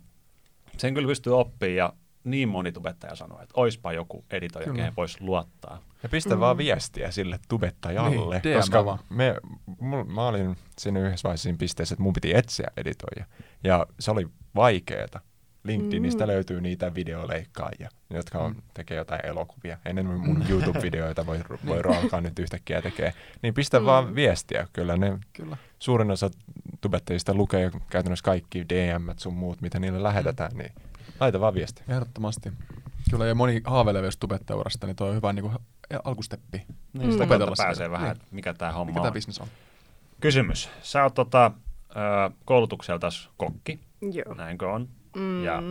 sen 0.77 0.93
kyllä 0.93 1.07
pystyy 1.07 1.39
oppimaan 1.39 1.75
ja 1.75 1.93
niin 2.23 2.49
moni 2.49 2.71
tubettaja 2.71 3.15
sanoo, 3.15 3.41
että 3.41 3.53
oispa 3.57 3.93
joku 3.93 4.25
editoija, 4.31 4.65
Kyllä. 4.65 4.77
kehen 4.77 4.93
voisi 4.97 5.17
luottaa. 5.21 5.81
Ja 6.03 6.09
pistä 6.09 6.35
mm. 6.35 6.39
vaan 6.39 6.57
viestiä 6.57 7.11
sille 7.11 7.39
tubettajalle, 7.47 8.41
Niin, 8.43 8.57
koska 8.57 8.85
vaan. 8.85 8.99
me, 9.09 9.35
mul, 9.79 10.03
mä 10.03 10.27
olin 10.27 10.57
siinä 10.79 10.99
yhdessä 10.99 11.23
vaiheessa 11.23 11.43
siinä 11.43 11.57
pisteessä, 11.57 11.93
että 11.93 12.03
mun 12.03 12.13
piti 12.13 12.35
etsiä 12.35 12.67
editoijia. 12.77 13.25
Ja 13.63 13.85
se 13.99 14.11
oli 14.11 14.27
vaikeeta. 14.55 15.19
LinkedInistä 15.63 16.23
Mm. 16.23 16.27
löytyy 16.27 16.61
niitä 16.61 16.95
videoleikkaajia, 16.95 17.89
jotka 18.09 18.37
on, 18.39 18.51
Mm. 18.51 18.61
tekee 18.73 18.97
jotain 18.97 19.25
elokuvia. 19.25 19.77
Ennen 19.85 20.05
mun 20.05 20.43
YouTube-videoita 20.49 21.25
voi, 21.25 21.39
voi 21.65 21.79
alkaa 21.97 22.21
nyt 22.21 22.39
yhtäkkiä 22.39 22.81
tekee. 22.81 23.13
Niin 23.41 23.53
pistä 23.53 23.79
mm. 23.79 23.85
vaan 23.85 24.15
viestiä. 24.15 24.67
Kyllä 24.73 24.97
ne 24.97 25.19
Kyllä. 25.33 25.57
suurin 25.79 26.11
osa 26.11 26.29
tubettajista 26.81 27.33
lukee 27.33 27.71
käytännössä 27.89 28.23
kaikki 28.23 28.65
DM 28.69 29.09
sun 29.17 29.33
muut, 29.33 29.61
mitä 29.61 29.79
niille 29.79 30.03
lähetetään. 30.03 30.51
Niin 30.57 30.71
laita 31.19 31.39
vaan 31.39 31.53
viestiä. 31.53 31.85
Ehdottomasti. 31.89 32.51
Kyllä, 33.11 33.25
ja 33.25 33.35
moni 33.35 33.61
haaveilee 33.65 34.01
jos 34.05 34.17
tubettajaurasta, 34.17 34.87
niin 34.87 34.95
toi 34.95 35.09
on 35.09 35.15
hyvä 35.15 35.33
niin 35.33 35.43
kuin 35.43 35.55
alkusteppi. 36.03 36.57
Niin 36.93 37.11
sitä 37.11 37.23
Mm. 37.23 37.29
kautta 37.29 37.35
Opetella 37.35 37.55
pääsee 37.57 37.91
vähän, 37.91 38.07
Niin. 38.07 38.11
että 38.21 38.25
mikä 38.31 38.53
tämä 38.53 38.71
homma 38.71 38.85
Mikä 38.85 38.99
on. 38.99 39.03
tämä 39.03 39.11
bisnes 39.13 39.39
on? 39.39 39.47
Kysymys. 40.19 40.69
Sä 40.81 41.03
oot 41.03 41.13
tota, 41.13 41.51
ö, 41.89 42.31
koulutukseltas 42.45 43.29
kokki, 43.37 43.79
Joo. 44.01 44.33
näinkö 44.35 44.69
on? 44.71 44.89
Mm. 45.15 45.43
Ja 45.43 45.63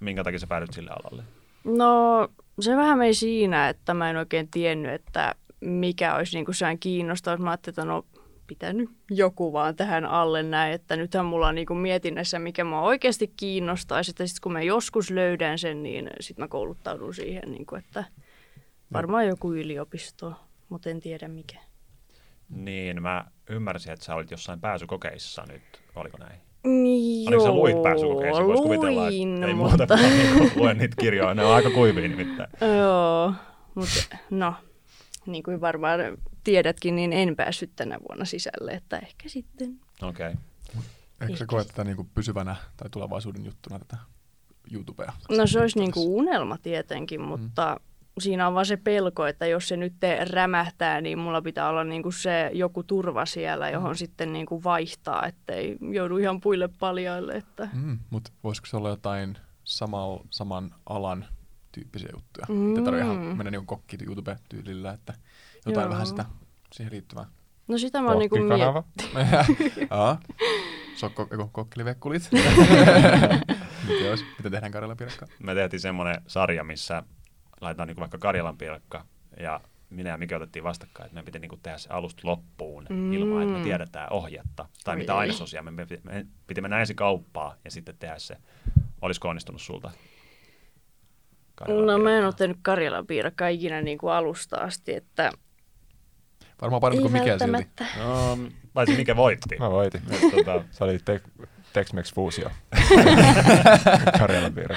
minkä 0.00 0.24
takia 0.24 0.38
sä 0.38 0.46
päädyt 0.46 0.72
sille 0.72 0.90
alalle? 0.90 1.22
No 1.64 2.28
se 2.60 2.76
vähän 2.76 2.98
meni 2.98 3.14
siinä, 3.14 3.68
että 3.68 3.94
mä 3.94 4.10
en 4.10 4.16
oikein 4.16 4.48
tiennyt, 4.50 4.92
että 4.92 5.34
mikä 5.60 6.14
olisi 6.14 6.36
niin 6.36 6.54
sehän 6.54 6.78
kiinnostava. 6.78 7.36
Mä 7.36 7.50
ajattelin, 7.50 7.72
että 7.72 7.84
no 7.84 8.04
pitänyt 8.46 8.90
joku 9.10 9.52
vaan 9.52 9.76
tähän 9.76 10.04
alle 10.04 10.42
näin, 10.42 10.72
että 10.72 10.96
nythän 10.96 11.26
mulla 11.26 11.48
on 11.48 11.54
niin 11.54 11.76
mietinnässä, 11.76 12.38
mikä 12.38 12.64
mua 12.64 12.80
oikeasti 12.80 13.32
kiinnostaisi. 13.36 14.10
Että 14.10 14.26
sitten 14.26 14.42
kun 14.42 14.52
mä 14.52 14.62
joskus 14.62 15.10
löydän 15.10 15.58
sen, 15.58 15.82
niin 15.82 16.10
sitten 16.20 16.42
mä 16.42 16.48
kouluttaudun 16.48 17.14
siihen, 17.14 17.52
niin 17.52 17.66
kuin, 17.66 17.78
että 17.84 18.04
varmaan 18.92 19.26
joku 19.26 19.52
yliopisto, 19.52 20.34
mutta 20.68 20.90
en 20.90 21.00
tiedä 21.00 21.28
mikä. 21.28 21.58
Niin, 22.48 23.02
mä 23.02 23.24
ymmärsin, 23.48 23.92
että 23.92 24.04
sä 24.04 24.14
olit 24.14 24.30
jossain 24.30 24.60
pääsykokeissa 24.60 25.44
nyt, 25.48 25.62
oliko 25.94 26.18
näin? 26.18 26.40
Niin, 26.64 27.28
Oliko 27.28 27.42
sä 27.42 27.48
joo, 27.48 27.56
luit 27.56 27.82
pääsykokeissa? 27.82 28.44
Vois 28.44 28.60
kuvitella, 28.60 29.08
että 29.08 29.16
luin, 29.16 29.44
ei 29.44 29.54
mutta... 29.54 29.76
muuta 29.76 29.96
niin 29.96 30.52
luen 30.56 30.78
niitä 30.78 30.96
kirjoja, 31.00 31.34
ne 31.34 31.44
on 31.44 31.54
aika 31.54 31.70
kuivia 31.70 32.08
nimittäin. 32.08 32.50
Joo, 32.78 33.34
mutta 33.74 34.16
no, 34.30 34.54
niin 35.26 35.42
kuin 35.42 35.60
varmaan 35.60 36.00
tiedätkin, 36.44 36.96
niin 36.96 37.12
en 37.12 37.36
päässyt 37.36 37.70
tänä 37.76 37.98
vuonna 38.08 38.24
sisälle, 38.24 38.70
että 38.70 38.98
ehkä 38.98 39.28
sitten. 39.28 39.80
Okei. 40.02 40.30
Okay. 40.30 40.82
Eikö 41.20 41.36
sä 41.36 41.44
Ehkä. 41.44 41.46
koe 41.46 41.64
tätä 41.64 41.84
niin 41.84 41.96
kuin 41.96 42.10
pysyvänä 42.14 42.56
tai 42.76 42.90
tulevaisuuden 42.90 43.44
juttuna 43.44 43.78
tätä 43.78 43.96
YouTubea? 44.72 45.12
No 45.30 45.46
se 45.46 45.60
olisi 45.60 45.78
niin 45.78 45.92
kuin 45.92 46.08
unelma 46.08 46.58
tietenkin, 46.58 47.20
mutta 47.20 47.80
siinä 48.18 48.48
on 48.48 48.54
vaan 48.54 48.66
se 48.66 48.76
pelko, 48.76 49.26
että 49.26 49.46
jos 49.46 49.68
se 49.68 49.76
nyt 49.76 49.94
rämähtää, 50.30 51.00
niin 51.00 51.18
mulla 51.18 51.42
pitää 51.42 51.68
olla 51.68 51.84
niin 51.84 52.02
kuin 52.02 52.12
se 52.12 52.50
joku 52.54 52.82
turva 52.82 53.26
siellä, 53.26 53.70
johon 53.70 53.96
sitten 53.96 54.32
niin 54.32 54.46
kuin 54.46 54.64
vaihtaa, 54.64 55.26
ettei 55.26 55.76
joudu 55.92 56.16
ihan 56.16 56.40
puille 56.40 56.68
paljaille. 56.80 57.32
Että... 57.32 57.68
Mm, 57.72 57.98
mutta 58.10 58.30
voisiko 58.44 58.66
se 58.66 58.76
olla 58.76 58.88
jotain 58.88 59.38
samal, 59.64 60.18
saman 60.30 60.70
alan 60.86 61.24
tyyppisiä 61.72 62.08
juttuja? 62.14 62.46
Mm. 62.48 62.54
Mm. 62.54 62.76
Ei 62.76 62.82
tarvitse 62.82 63.04
ihan 63.04 63.36
mennä 63.36 63.50
niin 63.50 63.66
kokki 63.66 63.98
YouTube-tyylillä, 64.06 64.92
että 64.92 65.14
jotain 65.66 65.84
Joo. 65.84 65.90
vähän 65.90 66.06
sitä 66.06 66.24
siihen 66.72 66.92
liittyvää. 66.92 67.26
No 67.68 67.78
sitä 67.78 68.02
mä 68.02 68.08
oon 68.08 68.18
niin. 68.18 68.30
Aa. 69.90 70.20
Sokko, 71.00 71.28
eiku, 71.30 71.48
kokkilivekkulit. 71.52 72.30
Mitä 74.38 74.50
tehdään 74.50 74.72
Karjala 74.72 74.96
Piirakka? 74.96 75.26
Me 75.42 75.54
tehtiin 75.54 75.80
semmoinen 75.80 76.22
sarja, 76.26 76.64
missä 76.64 77.02
laitetaan 77.60 77.86
niin 77.88 77.96
vaikka 77.96 78.18
Karjalan 78.18 78.58
piirakka 78.58 79.04
ja 79.40 79.60
minä 79.90 80.10
ja 80.10 80.16
Miki 80.18 80.34
otettiin 80.34 80.64
vastakkain, 80.64 81.06
että 81.06 81.14
meidän 81.14 81.24
piti 81.24 81.38
niin 81.38 81.60
tehdä 81.62 81.78
se 81.78 81.88
alusta 81.90 82.20
loppuun 82.24 82.86
Mm. 82.90 83.12
ilman, 83.12 83.42
että 83.42 83.54
me 83.58 83.62
tiedetään 83.64 84.12
ohjetta 84.12 84.66
tai 84.84 84.94
Oi 84.94 84.98
mitä 84.98 85.16
ainesosia. 85.16 85.62
Me 85.62 85.86
piti, 85.86 86.00
me 86.04 86.26
piti 86.46 86.60
mennä 86.60 86.80
ensin 86.80 86.96
kauppaan 86.96 87.56
ja 87.64 87.70
sitten 87.70 87.94
tehdä 87.98 88.18
se. 88.18 88.36
Olisiko 89.02 89.28
onnistunut 89.28 89.60
sulta? 89.62 89.90
Karjalan 91.54 91.86
No 91.86 91.98
mä 91.98 91.98
en 91.98 92.02
piirakka? 92.04 92.26
ole 92.26 92.34
tehnyt 92.34 92.58
Karjalan 92.62 93.06
piirakkaa 93.06 93.48
ikinä 93.48 93.82
niin 93.82 93.98
kuin 93.98 94.12
alusta 94.12 94.56
asti, 94.56 94.94
että 94.94 95.32
Varmaan 96.62 96.80
parempi 96.80 97.02
kuin 97.02 97.12
Mikel 97.12 97.38
silti. 97.38 97.84
No, 97.98 98.38
paitsi 98.72 98.96
mikä 98.96 99.16
voitti. 99.16 99.56
Mä 99.58 99.70
voitin. 99.70 100.02
Tota, 100.36 100.64
Se 100.70 100.84
oli 100.84 100.98
te- 101.04 101.20
Tex-Mex 101.72 102.14
Fuusio. 102.14 102.50
Karjalan 104.18 104.52
piirre. 104.54 104.76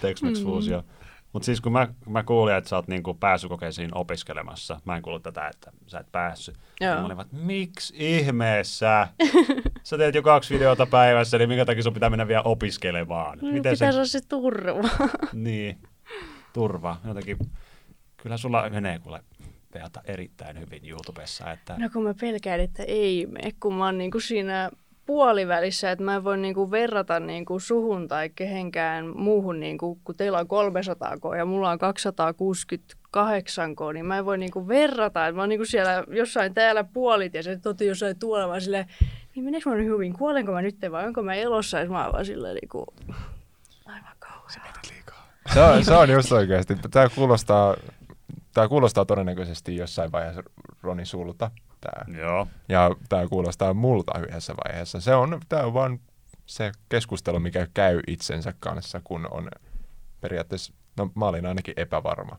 Tex-Mex 0.00 0.42
Fuusio. 0.42 0.84
Mutta 1.32 1.46
siis 1.46 1.60
kun 1.60 1.72
mä, 1.72 1.88
mä 2.06 2.22
kuulin, 2.22 2.54
että 2.54 2.70
sä 2.70 2.76
oot 2.76 2.88
niinku 2.88 3.14
pääsykokeisiin 3.14 3.90
opiskelemassa, 3.94 4.80
mä 4.84 4.96
en 4.96 5.02
kuullut 5.02 5.22
tätä, 5.22 5.48
että 5.48 5.72
sä 5.86 5.98
et 5.98 6.12
päässyt. 6.12 6.56
Joo. 6.80 6.94
Mä 6.94 7.04
olin 7.04 7.16
vaan, 7.16 7.28
miksi 7.32 7.94
ihmeessä? 7.96 9.08
Sä 9.82 9.98
teet 9.98 10.14
jo 10.14 10.22
kaksi 10.22 10.54
videota 10.54 10.86
päivässä, 10.86 11.38
niin 11.38 11.48
minkä 11.48 11.64
takia 11.64 11.82
sun 11.82 11.94
pitää 11.94 12.10
mennä 12.10 12.28
vielä 12.28 12.42
opiskelemaan? 12.42 13.38
no, 13.42 13.52
pitää 13.52 13.74
se, 13.74 13.88
olla 13.88 14.04
se 14.04 14.20
turva. 14.28 14.88
niin, 15.32 15.78
turva. 16.52 16.96
Jotenkin, 17.04 17.36
kyllä 18.16 18.36
sulla 18.36 18.70
menee 18.70 18.98
kuule 18.98 19.22
veata 19.74 20.00
erittäin 20.04 20.60
hyvin 20.60 20.88
YouTubessa, 20.88 21.52
että 21.52 21.74
No 21.78 21.90
kun 21.92 22.02
mä 22.02 22.14
pelkään, 22.20 22.60
että 22.60 22.82
ei 22.82 23.26
mene, 23.26 23.52
kun 23.60 23.74
mä 23.74 23.84
oon 23.84 23.98
niinku 23.98 24.20
siinä 24.20 24.70
puolivälissä, 25.08 25.90
että 25.90 26.04
mä 26.04 26.16
en 26.16 26.24
voi 26.24 26.38
niinku 26.38 26.70
verrata 26.70 27.20
niinku 27.20 27.58
suhun 27.58 28.08
tai 28.08 28.30
kehenkään 28.30 29.16
muuhun, 29.16 29.60
niinku, 29.60 29.98
kun 30.04 30.14
teillä 30.14 30.38
on 30.38 30.48
300 30.48 31.16
k 31.16 31.22
ja 31.38 31.44
mulla 31.44 31.70
on 31.70 31.78
268 31.78 33.76
k, 33.76 33.78
niin 33.92 34.06
mä 34.06 34.18
en 34.18 34.24
voi 34.24 34.38
niinku 34.38 34.68
verrata, 34.68 35.26
että 35.26 35.36
mä 35.36 35.42
oon 35.42 35.48
niinku 35.48 35.64
siellä 35.64 36.04
jossain 36.08 36.54
täällä 36.54 36.84
puolit 36.84 37.34
ja 37.34 37.42
se 37.42 37.56
toti 37.56 37.86
jossain 37.86 38.18
tuolla, 38.18 38.48
vaan 38.48 38.60
silleen, 38.60 38.86
niin 39.34 39.44
meneekö 39.44 39.70
mä 39.70 39.76
nyt 39.76 39.86
hyvin, 39.86 40.12
kuolenko 40.12 40.52
mä 40.52 40.62
nyt 40.62 40.76
vai 40.90 41.06
onko 41.06 41.22
mä 41.22 41.34
elossa, 41.34 41.78
ja 41.78 41.88
mä 41.88 42.04
oon 42.04 42.12
vaan 42.12 42.24
silleen 42.24 42.56
niinku, 42.62 42.86
aivan 43.86 44.12
kauhean. 44.18 44.50
Se 45.54 45.60
on, 45.60 45.84
se 45.84 45.94
on 45.94 46.10
just 46.10 46.32
oikeasti. 46.32 46.76
Tämä 46.90 47.08
kuulostaa, 47.14 47.76
tämä 48.54 48.68
kuulostaa 48.68 49.04
todennäköisesti 49.04 49.76
jossain 49.76 50.12
vaiheessa 50.12 50.42
Roni 50.82 51.04
sulta. 51.04 51.50
Tää. 51.80 52.04
joo. 52.18 52.46
Ja 52.68 52.90
tämä 53.08 53.26
kuulostaa 53.28 53.74
multa 53.74 54.18
yhdessä 54.18 54.54
vaiheessa. 54.64 55.00
Se 55.00 55.14
on, 55.14 55.40
tämä 55.48 55.62
on 55.62 55.74
vaan 55.74 56.00
se 56.46 56.72
keskustelu, 56.88 57.40
mikä 57.40 57.66
käy 57.74 58.00
itsensä 58.06 58.54
kanssa, 58.60 59.00
kun 59.04 59.28
on 59.30 59.48
periaatteessa 60.20 60.72
no 60.96 61.10
mä 61.14 61.24
olin 61.26 61.46
ainakin 61.46 61.74
epävarma 61.76 62.38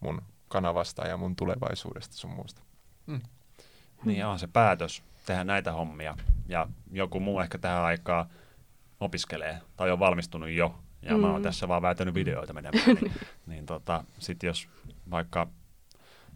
mun 0.00 0.22
kanavasta 0.48 1.06
ja 1.06 1.16
mun 1.16 1.36
tulevaisuudesta 1.36 2.16
sun 2.16 2.30
muusta. 2.30 2.62
Niin 4.04 4.26
on 4.26 4.38
se 4.38 4.46
päätös 4.46 5.02
tehdä 5.26 5.44
näitä 5.44 5.72
hommia. 5.72 6.16
Ja 6.48 6.66
joku 6.90 7.20
muu 7.20 7.40
ehkä 7.40 7.58
tähän 7.58 7.82
aikaan 7.82 8.26
opiskelee 9.00 9.58
tai 9.76 9.90
on 9.90 9.98
valmistunut 9.98 10.50
jo. 10.50 10.78
Ja 11.02 11.14
mm. 11.14 11.20
mä 11.20 11.26
oon 11.26 11.36
Mm. 11.40 11.42
tässä 11.42 11.68
vaan 11.68 11.82
väitänyt 11.82 12.14
videoita 12.14 12.52
menemään. 12.52 12.84
niin, 13.00 13.12
niin 13.46 13.66
tota, 13.66 14.04
sit 14.18 14.42
jos 14.42 14.68
vaikka 15.10 15.48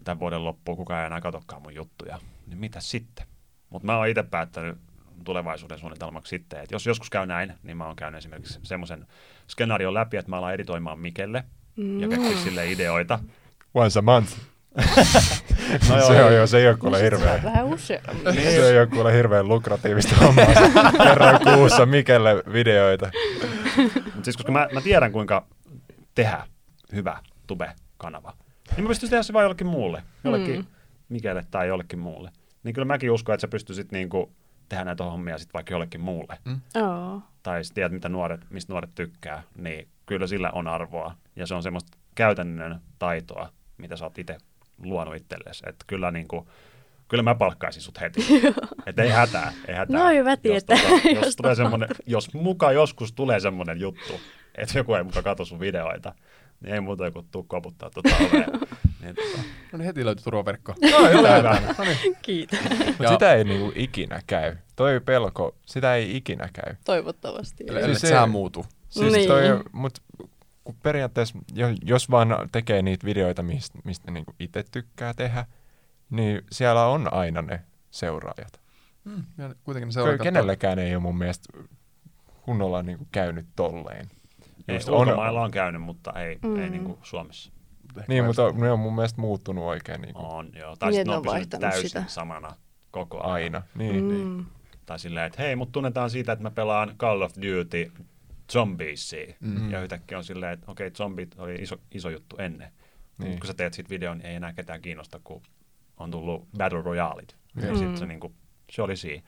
tämän 0.04 0.20
vuoden 0.20 0.44
loppuun 0.44 0.76
kukaan 0.76 1.00
ei 1.00 1.06
enää 1.06 1.20
katsokaan 1.20 1.62
mun 1.62 1.74
juttuja, 1.74 2.18
niin 2.52 2.60
mitä 2.60 2.80
sitten? 2.80 3.26
Mutta 3.70 3.86
mä 3.86 3.96
oon 3.96 4.08
itse 4.08 4.22
päättänyt 4.22 4.78
tulevaisuuden 5.24 5.78
suunnitelmaksi 5.78 6.30
sitten, 6.30 6.60
että 6.60 6.74
jos 6.74 6.86
joskus 6.86 7.10
käy 7.10 7.26
näin, 7.26 7.52
niin 7.62 7.76
mä 7.76 7.86
oon 7.86 7.96
käynyt 7.96 8.18
esimerkiksi 8.18 8.60
semmoisen 8.62 9.06
skenaarion 9.48 9.94
läpi, 9.94 10.16
että 10.16 10.30
mä 10.30 10.38
alan 10.38 10.54
editoimaan 10.54 10.98
Mikelle 10.98 11.44
ja 12.00 12.08
keksiä 12.08 12.36
sille 12.36 12.72
ideoita. 12.72 13.18
Once 13.74 13.98
a 13.98 14.02
month. 14.02 14.32
No 15.88 15.96
joo, 15.96 16.06
se 16.06 16.24
on 16.24 16.34
jo, 16.34 16.46
se 16.46 16.58
ei 16.58 16.68
ole 16.68 16.76
kuule 16.76 17.02
hirveä. 17.02 17.40
Vähän 17.42 17.64
useammin. 17.64 18.34
Se 18.34 18.68
ei 18.68 18.78
ole 18.78 18.86
kuule 18.86 19.14
hirveän 19.14 19.48
lukratiivista 19.48 20.16
hommaa. 20.16 20.46
Kerran 21.04 21.40
kuussa 21.54 21.86
Mikelle 21.86 22.42
videoita. 22.52 23.10
Mutta 23.94 24.24
siis 24.24 24.36
koska 24.36 24.52
mä, 24.52 24.68
mä 24.72 24.80
tiedän, 24.80 25.12
kuinka 25.12 25.46
tehdä 26.14 26.46
hyvä 26.92 27.18
tube-kanava, 27.46 28.32
niin 28.76 28.84
mä 28.84 28.88
pystyisin 28.88 29.10
tehdä 29.10 29.22
se 29.22 29.32
vain 29.32 29.44
jollekin 29.44 29.66
muulle, 29.66 30.02
jollekin 30.24 30.56
mm. 30.56 30.62
Mm. 30.62 30.66
Mikelle 31.08 31.44
tai 31.50 31.68
jollekin 31.68 31.98
muulle. 31.98 32.30
Niin 32.64 32.74
kyllä 32.74 32.84
mäkin 32.84 33.10
uskon, 33.10 33.34
että 33.34 33.40
sä 33.40 33.48
pystyisit 33.48 33.92
niinku 33.92 34.32
tehdä 34.68 34.84
näitä 34.84 35.04
hommia 35.04 35.38
sit 35.38 35.54
vaikka 35.54 35.74
jollekin 35.74 36.00
muulle. 36.00 36.38
Joo. 36.74 37.22
Tai 37.42 37.64
sä 37.64 37.74
tiedät, 37.74 37.92
mitä 37.92 38.08
nuoret, 38.08 38.40
mistä 38.50 38.72
nuoret 38.72 38.94
tykkää, 38.94 39.42
niin 39.56 39.88
kyllä 40.06 40.26
sillä 40.26 40.50
on 40.50 40.68
arvoa. 40.68 41.14
Ja 41.36 41.46
se 41.46 41.54
on 41.54 41.62
semmoista 41.62 41.98
käytännön 42.14 42.80
taitoa, 42.98 43.52
mitä 43.78 43.96
sä 43.96 44.04
oot 44.04 44.18
itse 44.18 44.38
luonut 44.82 45.16
itsellesi. 45.16 45.64
Että 45.66 45.84
kyllä 45.86 46.10
niinku, 46.10 46.48
kyllä 47.08 47.22
mä 47.22 47.34
palkkaisin 47.34 47.82
sut 47.82 48.00
heti. 48.00 48.26
Että 48.86 49.02
ei 49.02 49.10
hätää, 49.10 49.52
ei 49.68 49.74
hätää. 49.74 49.98
No 49.98 50.08
hyvä 50.08 50.36
tietää, 50.36 50.76
Jos, 50.76 50.86
tota, 50.86 51.08
jos, 51.08 51.26
jos 51.26 51.36
tulee 51.36 51.54
semmonen, 51.54 51.88
jos 52.06 52.34
muka 52.34 52.72
joskus 52.72 53.12
tulee 53.12 53.40
semmoinen 53.40 53.80
juttu, 53.80 54.20
että 54.54 54.78
joku 54.78 54.94
ei 54.94 55.02
muka 55.02 55.22
katso 55.22 55.44
sun 55.44 55.60
videoita, 55.60 56.14
niin 56.60 56.74
ei 56.74 56.80
muuta 56.80 57.10
kuin 57.10 57.26
tuu 57.30 57.42
koputtaa 57.42 57.90
tuota 57.90 58.16
ovea. 58.16 58.46
niin, 59.02 59.14
tota, 59.14 59.42
No 59.72 59.78
niin 59.78 59.86
heti 59.86 60.04
löytyi 60.04 60.24
turvaverkko. 60.24 60.74
no, 60.92 61.08
hyvä. 61.18 61.42
No 61.78 61.84
niin. 61.84 62.16
Kiitos. 62.22 62.58
Mutta 62.88 63.08
sitä 63.12 63.34
ei 63.34 63.44
niinku 63.44 63.72
ikinä 63.74 64.20
käy. 64.26 64.56
Toi 64.76 65.00
pelko, 65.00 65.56
sitä 65.66 65.94
ei 65.94 66.16
ikinä 66.16 66.48
käy. 66.52 66.74
Toivottavasti. 66.84 67.64
Eli 67.68 67.82
Siis 67.84 68.00
se- 68.00 68.08
sä 68.08 68.26
muutu. 68.26 68.66
Siis 68.88 69.12
Niin. 69.12 69.28
toi, 69.28 69.42
mut 69.72 69.98
kun 70.64 70.74
periaatteessa, 70.82 71.38
jo- 71.54 71.74
jos 71.84 72.10
vaan 72.10 72.36
tekee 72.52 72.82
niitä 72.82 73.06
videoita, 73.06 73.42
mistä, 73.42 73.78
mistä 73.84 74.10
niinku 74.10 74.34
itse 74.40 74.64
tykkää 74.70 75.14
tehdä, 75.14 75.46
niin 76.10 76.42
siellä 76.52 76.86
on 76.86 77.12
aina 77.14 77.42
ne 77.42 77.60
seuraajat. 77.90 78.60
Mm, 79.04 79.24
ja 79.38 79.54
kuitenkin 79.64 79.86
ne 79.86 79.92
seuraat 79.92 80.20
Kenellekään 80.20 80.78
ei 80.78 80.94
ole 80.94 81.02
mun 81.02 81.18
mielestä 81.18 81.58
kunnolla 82.42 82.82
niinku 82.82 83.06
käynyt 83.12 83.46
tolleen. 83.56 84.06
Ei, 84.68 84.74
Just 84.76 84.88
ulkomailla 84.88 85.42
on 85.42 85.50
käynyt, 85.50 85.82
mutta 85.82 86.12
ei, 86.12 86.38
Mm. 86.42 86.58
ei 86.62 86.70
niinku 86.70 86.98
Suomessa. 87.02 87.52
Niin, 88.08 88.24
mutta 88.24 88.52
ne 88.52 88.70
on 88.72 88.78
mun 88.78 88.94
mielestä 88.94 89.20
muuttunut 89.20 89.64
oikein 89.64 90.00
niinku 90.00 90.20
On, 90.24 90.50
joo. 90.56 90.76
Tai 90.76 90.90
Niin, 90.90 90.94
sitten 90.96 91.06
ne 91.06 91.12
ne 91.12 91.16
on 91.16 91.22
pysynyt 91.34 91.48
täysin 91.60 91.88
sitä. 91.88 92.04
samana 92.06 92.56
koko 92.90 93.20
ajan. 93.20 93.32
aina. 93.32 93.62
Niin, 93.74 94.08
niin. 94.08 94.26
Mm. 94.26 94.44
Tai 94.86 94.98
silleen, 94.98 95.26
että 95.26 95.42
hei, 95.42 95.56
mut 95.56 95.72
tunnetaan 95.72 96.10
siitä, 96.10 96.32
että 96.32 96.42
mä 96.42 96.50
pelaan 96.50 96.94
Call 96.98 97.20
of 97.22 97.32
Duty 97.36 97.92
Zombiesia. 98.52 99.34
Mm. 99.40 99.70
Ja 99.70 99.82
yhtäkkiä 99.82 100.18
on 100.18 100.24
silleen, 100.24 100.52
että 100.52 100.70
okei, 100.70 100.90
zombit 100.90 101.34
oli 101.38 101.54
iso, 101.54 101.76
iso 101.92 102.10
juttu 102.10 102.36
ennen. 102.36 102.72
Niin. 103.18 103.28
Niin. 103.28 103.40
Kun 103.40 103.46
sä 103.46 103.54
teet 103.54 103.74
siitä 103.74 103.90
videon, 103.90 104.18
niin 104.18 104.26
ei 104.26 104.34
enää 104.34 104.52
ketään 104.52 104.80
kiinnosta, 104.82 105.20
kun 105.24 105.42
on 105.96 106.10
tullut 106.10 106.48
Battle 106.58 106.82
Royalit. 106.82 107.36
Ja 107.62 107.72
Mm. 107.72 107.78
sit 107.78 107.96
se, 107.96 108.06
niinku, 108.06 108.32
se 108.70 108.82
oli 108.82 108.96
siinä. 108.96 109.22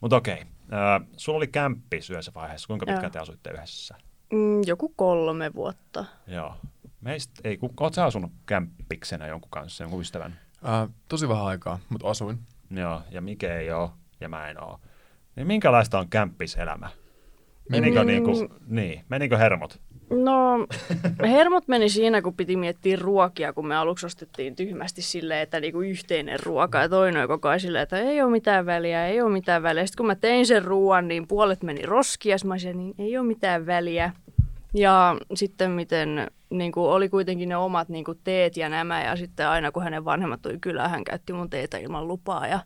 Mutta 0.00 0.16
okei, 0.16 0.40
äh, 0.40 1.08
sulla 1.16 1.36
oli 1.36 1.46
kämppi 1.46 1.96
yhdessä 2.10 2.32
vaiheessa. 2.34 2.66
Kuinka 2.66 2.86
pitkään 2.86 3.12
te 3.12 3.18
asuitte 3.18 3.50
yhdessä? 3.50 3.94
Mm, 4.32 4.60
joku 4.66 4.88
kolme 4.96 5.54
vuotta. 5.54 6.04
Joo. 6.26 6.54
Meistä 7.04 7.32
ei, 7.44 7.56
ku, 7.56 7.70
oot 7.80 7.94
sä 7.94 8.04
asunut 8.04 8.32
kämppiksenä 8.46 9.26
jonkun 9.26 9.50
kanssa, 9.50 9.84
jonkun 9.84 10.00
ystävän? 10.00 10.38
Uh, 10.62 10.94
tosi 11.08 11.28
vähän 11.28 11.44
aikaa, 11.46 11.78
mutta 11.88 12.08
asuin. 12.08 12.38
Joo, 12.70 13.02
ja 13.10 13.20
Mike 13.20 13.56
ei 13.56 13.70
oo, 13.70 13.92
ja 14.20 14.28
mä 14.28 14.48
en 14.48 14.64
oo. 14.64 14.80
Niin 15.36 15.46
minkälaista 15.46 15.98
on 15.98 16.08
kämppiselämä? 16.08 16.88
Menikö, 17.70 18.00
Mm. 18.00 18.06
niinku, 18.06 18.48
niin, 18.66 19.04
menikö 19.08 19.38
hermot? 19.38 19.80
No, 20.10 20.66
hermot 21.22 21.68
meni 21.68 21.88
siinä, 21.88 22.22
kun 22.22 22.34
piti 22.36 22.56
miettiä 22.56 22.96
ruokia, 23.00 23.52
kun 23.52 23.66
me 23.66 23.76
aluksi 23.76 24.06
ostettiin 24.06 24.56
tyhmästi 24.56 25.02
silleen, 25.02 25.40
että 25.40 25.60
niinku 25.60 25.80
yhteinen 25.80 26.38
ruoka 26.42 26.78
ja 26.78 26.88
toinen 26.88 27.20
oli 27.20 27.28
koko 27.28 27.48
ajan 27.48 27.60
silleen, 27.60 27.82
että 27.82 27.98
ei 27.98 28.22
ole 28.22 28.30
mitään 28.30 28.66
väliä, 28.66 29.06
ei 29.06 29.22
ole 29.22 29.32
mitään 29.32 29.62
väliä. 29.62 29.86
Sitten 29.86 29.96
kun 29.96 30.06
mä 30.06 30.14
tein 30.14 30.46
sen 30.46 30.64
ruoan, 30.64 31.08
niin 31.08 31.28
puolet 31.28 31.62
meni 31.62 31.82
sit 32.12 32.44
mä 32.44 32.54
olisin, 32.54 32.78
niin 32.78 32.94
ei 32.98 33.18
ole 33.18 33.26
mitään 33.26 33.66
väliä. 33.66 34.12
Ja 34.74 35.16
sitten 35.34 35.70
miten 35.70 36.30
niin 36.58 36.72
kuin 36.72 36.90
oli 36.90 37.08
kuitenkin 37.08 37.48
ne 37.48 37.56
omat 37.56 37.88
niin 37.88 38.04
kuin 38.04 38.20
teet 38.24 38.56
ja 38.56 38.68
nämä 38.68 39.04
ja 39.04 39.16
sitten 39.16 39.48
aina 39.48 39.72
kun 39.72 39.82
hänen 39.82 40.04
vanhemmat 40.04 40.42
tuli 40.42 40.58
kylään, 40.60 40.90
hän 40.90 41.04
käytti 41.04 41.32
mun 41.32 41.50
teetä 41.50 41.78
ilman 41.78 42.08
lupaa 42.08 42.46
ja 42.46 42.60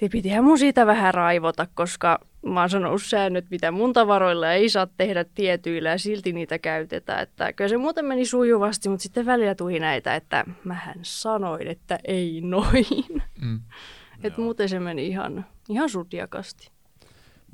se 0.00 0.08
pitihän 0.08 0.44
mun 0.44 0.58
siitä 0.58 0.86
vähän 0.86 1.14
raivota, 1.14 1.66
koska 1.74 2.18
mä 2.42 2.60
oon 2.60 2.70
sanonut 2.70 3.02
säännöt, 3.02 3.44
mitä 3.50 3.70
mun 3.70 3.92
tavaroilla 3.92 4.52
ei 4.52 4.68
saa 4.68 4.86
tehdä 4.96 5.24
tietyillä 5.34 5.88
ja 5.88 5.98
silti 5.98 6.32
niitä 6.32 6.58
käytetään. 6.58 7.22
Että 7.22 7.52
kyllä 7.52 7.68
se 7.68 7.76
muuten 7.76 8.04
meni 8.04 8.26
sujuvasti, 8.26 8.88
mutta 8.88 9.02
sitten 9.02 9.26
välillä 9.26 9.54
tuli 9.54 9.80
näitä, 9.80 10.14
että 10.14 10.44
mähän 10.64 10.98
sanoin, 11.02 11.66
että 11.66 11.98
ei 12.04 12.40
noin. 12.40 12.86
Mm. 13.40 13.60
että 14.22 14.40
muuten 14.40 14.68
se 14.68 14.80
meni 14.80 15.06
ihan, 15.06 15.46
ihan 15.68 15.90
sutjakasti. 15.90 16.75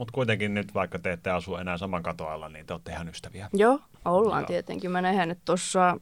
Mutta 0.02 0.12
kuitenkin 0.12 0.54
nyt, 0.54 0.74
vaikka 0.74 0.98
te 0.98 1.12
ette 1.12 1.30
asu 1.30 1.56
enää 1.56 1.78
saman 1.78 2.02
katoalla, 2.02 2.48
niin 2.48 2.66
te 2.66 2.72
olette 2.72 2.92
ihan 2.92 3.08
ystäviä. 3.08 3.48
Joo, 3.52 3.80
ollaan 4.04 4.40
Joo. 4.40 4.46
tietenkin. 4.46 4.90
Mä 4.90 5.02
näin 5.02 5.16
hänet 5.16 5.38
tuossa 5.44 5.96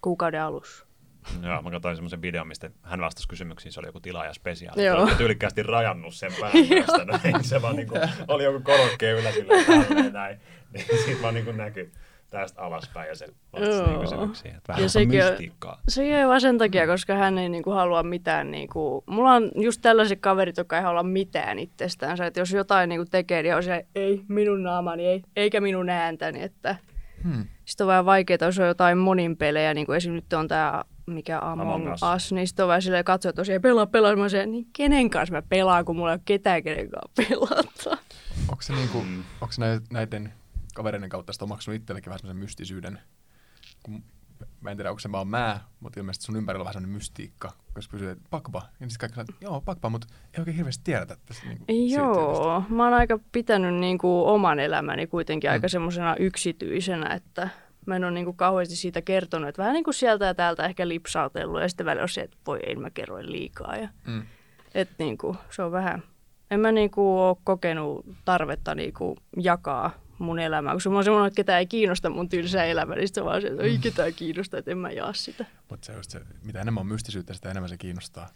kuukauden 0.00 0.42
alussa. 0.42 0.86
Joo, 1.42 1.62
mä 1.62 1.70
katsoin 1.70 1.96
semmoisen 1.96 2.22
videon, 2.22 2.48
mistä 2.48 2.70
hän 2.82 3.00
vastasi 3.00 3.28
kysymyksiin, 3.28 3.72
se 3.72 3.80
oli 3.80 3.88
joku 3.88 4.00
tilaajaspesiaali. 4.00 4.84
Joo. 4.84 4.98
Olette 4.98 5.16
tyylikkäästi 5.16 5.62
rajannut 5.62 6.14
sen 6.14 6.32
päästä, 6.40 7.04
näin. 7.32 7.44
Se 7.44 7.62
vaan 7.62 7.76
niinku, 7.76 7.94
oli 8.28 8.44
joku 8.44 8.60
korokkeen 8.60 9.16
yllä 9.16 9.30
näin. 10.12 10.40
Niin 10.72 10.86
siitä 11.04 11.22
vaan 11.22 11.34
niinku 11.34 11.52
näkyi 11.52 11.92
tästä 12.30 12.62
alaspäin 12.62 13.08
ja 13.08 13.14
se 13.16 13.26
vastasi 13.52 13.76
Joo. 13.76 13.86
niihin 13.86 14.00
kysymyksiin. 14.00 14.54
Että 14.54 14.68
vähän 14.68 14.82
Ja 14.82 14.88
sekin 14.88 15.24
mystiikkaa. 15.24 15.80
Se 15.88 16.02
ei 16.02 16.26
vaan 16.26 16.40
sen 16.40 16.58
takia, 16.58 16.86
koska 16.86 17.14
hän 17.14 17.38
ei 17.38 17.48
niinku 17.48 17.70
halua 17.70 18.02
mitään. 18.02 18.50
Niinku, 18.50 19.04
mulla 19.06 19.32
on 19.34 19.50
just 19.54 19.80
tällaiset 19.82 20.20
kaverit, 20.20 20.56
jotka 20.56 20.76
ei 20.76 20.82
halua 20.82 21.02
mitään 21.02 21.58
itsestään. 21.58 22.22
Että 22.22 22.40
jos 22.40 22.52
jotain 22.52 22.88
niinku 22.88 23.06
tekee, 23.10 23.42
niin 23.42 23.54
on 23.56 23.62
se, 23.62 23.86
ei 23.94 24.22
minun 24.28 24.62
naamani, 24.62 25.06
ei, 25.06 25.22
eikä 25.36 25.60
minun 25.60 25.88
ääntäni. 25.88 26.42
Että 26.42 26.76
Hmm. 27.24 27.44
sitten 27.64 27.84
on 27.84 27.88
vähän 27.88 28.06
vaikeaa, 28.06 28.38
jos 28.42 28.58
on 28.58 28.66
jotain 28.66 28.98
monin 28.98 29.36
pelejä, 29.36 29.74
niin 29.74 29.86
kuin 29.86 29.96
esim. 29.96 30.12
nyt 30.12 30.32
on 30.32 30.48
tämä 30.48 30.84
mikä 31.06 31.38
Among, 31.38 31.60
Among 31.74 31.92
Us. 31.92 32.00
Us, 32.16 32.32
niin 32.32 32.46
sitten 32.46 32.64
on 32.64 32.68
vähän 32.68 32.82
silleen 32.82 33.04
katsoa 33.04 33.32
tosiaan 33.32 33.62
pelaa, 33.62 33.86
pelaa. 33.86 34.16
Mä 34.16 34.28
sanoin, 34.28 34.50
niin 34.50 34.66
kenen 34.72 35.10
kanssa 35.10 35.34
mä 35.34 35.42
pelaan, 35.48 35.84
kun 35.84 35.96
mulla 35.96 36.10
ei 36.10 36.14
ole 36.14 36.20
ketään, 36.24 36.62
kenen 36.62 36.88
kanssa 36.90 37.10
pelata. 37.16 38.02
Onko 38.48 38.62
se, 38.62 38.72
niinku, 38.72 39.00
Mm. 39.00 39.22
onko 39.40 39.54
näiden 39.92 40.32
kavereiden 40.74 41.08
kautta 41.08 41.32
sitä 41.32 41.44
omaksunut 41.44 41.80
itsellekin 41.80 42.10
vähän 42.10 42.18
semmoisen 42.18 42.42
mystisyyden? 42.42 42.98
Kun, 43.82 44.02
mä 44.60 44.70
en 44.70 44.76
tiedä, 44.76 44.90
onko 44.90 45.00
se 45.00 45.12
vaan 45.12 45.28
mä, 45.28 45.60
mutta 45.80 46.00
ilmeisesti 46.00 46.24
sun 46.24 46.36
ympärillä 46.36 46.62
on 46.62 46.64
vähän 46.64 46.72
semmoinen 46.74 46.94
mystiikka. 46.96 47.52
Jos 47.76 47.88
kysyy, 47.88 48.10
että 48.10 48.24
pakpa, 48.30 48.62
niin 48.80 48.90
sitten 48.90 49.00
kaikki 49.10 49.14
sanoo, 49.14 49.26
että 49.30 49.44
joo, 49.44 49.60
pakpa, 49.60 49.90
mutta 49.90 50.06
ei 50.34 50.40
oikein 50.40 50.56
hirveästi 50.56 50.84
tiedetä 50.84 51.16
tästä. 51.26 51.46
Niinku, 51.46 51.64
Joo, 51.68 52.64
mä 52.68 52.84
oon 52.84 52.94
aika 52.94 53.18
pitänyt 53.32 53.74
niinku 53.74 54.28
oman 54.28 54.58
elämäni 54.58 55.06
kuitenkin 55.06 55.50
Mm. 55.50 55.52
aika 55.52 55.68
semmoisena 55.68 56.16
yksityisenä, 56.16 57.14
että 57.14 57.48
mä 57.86 57.96
en 57.96 58.04
ole 58.04 58.10
niinku 58.12 58.32
kauheasti 58.32 58.76
siitä 58.76 59.02
kertonut, 59.02 59.48
että 59.48 59.62
vähän 59.62 59.74
niin 59.74 59.84
kuin 59.84 59.94
sieltä 59.94 60.24
ja 60.26 60.34
täältä 60.34 60.64
ehkä 60.66 60.88
lipsautellut 60.88 61.60
ja 61.60 61.68
sitten 61.68 61.86
välillä 61.86 62.02
on 62.02 62.08
se, 62.08 62.20
että 62.20 62.36
voi 62.46 62.58
ei 62.66 62.76
mä 62.76 62.90
kerroin 62.90 63.32
liikaa. 63.32 63.76
Ja, 63.76 63.88
Mm. 64.06 64.22
et 64.74 64.88
niinku, 64.98 65.36
se 65.50 65.62
on 65.62 65.72
vähän, 65.72 66.02
en 66.50 66.60
mä 66.60 66.72
niinku 66.72 67.18
ole 67.20 67.36
kokenut 67.44 68.06
tarvetta 68.24 68.74
niinku 68.74 69.16
jakaa 69.36 69.90
mun 70.20 70.38
elämää, 70.38 70.74
koska 70.74 70.90
mä 70.90 70.96
oon 70.96 71.04
semmoinen, 71.04 71.26
että 71.26 71.36
ketään 71.36 71.58
ei 71.58 71.66
kiinnosta 71.66 72.10
mun 72.10 72.28
tylsää 72.28 72.64
elämää, 72.64 72.96
niin 72.96 73.08
sitten 73.08 73.24
vaan 73.24 73.40
se, 73.42 73.48
että 73.48 73.62
ei 73.62 73.78
ketään 73.78 74.14
kiinnosta, 74.14 74.58
että 74.58 74.70
en 74.70 74.78
mä 74.78 74.90
jaa 74.90 75.12
sitä. 75.12 75.44
Mutta 75.70 75.86
se, 75.86 75.92
on 75.92 75.98
just 75.98 76.10
se, 76.10 76.20
mitä 76.44 76.60
enemmän 76.60 76.80
on 76.80 76.86
mystisyyttä, 76.86 77.34
sitä 77.34 77.50
enemmän 77.50 77.68
se 77.68 77.76
kiinnostaa. 77.76 78.28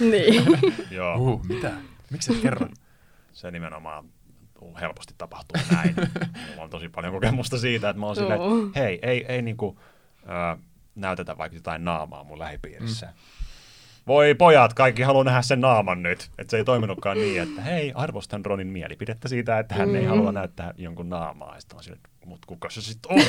niin. 0.00 0.44
Joo, 0.90 1.16
Uh, 1.18 1.44
mitä? 1.48 1.72
Miksi 2.10 2.32
et 2.32 2.38
kerro? 2.40 2.68
se 3.32 3.50
nimenomaan 3.50 4.04
helposti 4.80 5.14
tapahtuu 5.18 5.62
näin. 5.72 5.94
Mulla 6.50 6.62
on 6.62 6.70
tosi 6.70 6.88
paljon 6.88 7.12
kokemusta 7.12 7.58
siitä, 7.58 7.88
että 7.90 8.00
mä 8.00 8.06
oon 8.06 8.16
silleen, 8.16 8.40
hei, 8.76 8.98
ei, 9.02 9.24
ei 9.28 9.42
niinku, 9.42 9.80
ö, 10.22 10.58
näytetä 10.94 11.38
vaikka 11.38 11.56
jotain 11.56 11.84
naamaa 11.84 12.24
mun 12.24 12.38
lähipiirissä. 12.38 13.06
Mm. 13.06 13.12
Voi 14.06 14.34
pojat, 14.34 14.74
kaikki 14.74 15.02
haluaa 15.02 15.24
nähdä 15.24 15.42
sen 15.42 15.60
naaman 15.60 16.02
nyt. 16.02 16.30
Että 16.38 16.50
se 16.50 16.56
ei 16.56 16.64
toiminutkaan 16.64 17.16
niin, 17.16 17.42
että 17.42 17.62
hei, 17.62 17.92
arvostan 17.94 18.44
Ronin 18.44 18.66
mielipidettä 18.66 19.28
siitä, 19.28 19.58
että 19.58 19.74
hän 19.74 19.96
ei 19.96 20.02
Mm. 20.02 20.08
halua 20.08 20.32
näyttää 20.32 20.74
jonkun 20.76 21.08
naamaa. 21.08 21.54
Ja 21.54 21.60
sitten 21.60 21.76
on 21.76 21.84
sille, 21.84 21.98
mutta 22.26 22.46
kuka 22.46 22.70
se 22.70 22.80
sitten 22.82 23.12
on? 23.12 23.22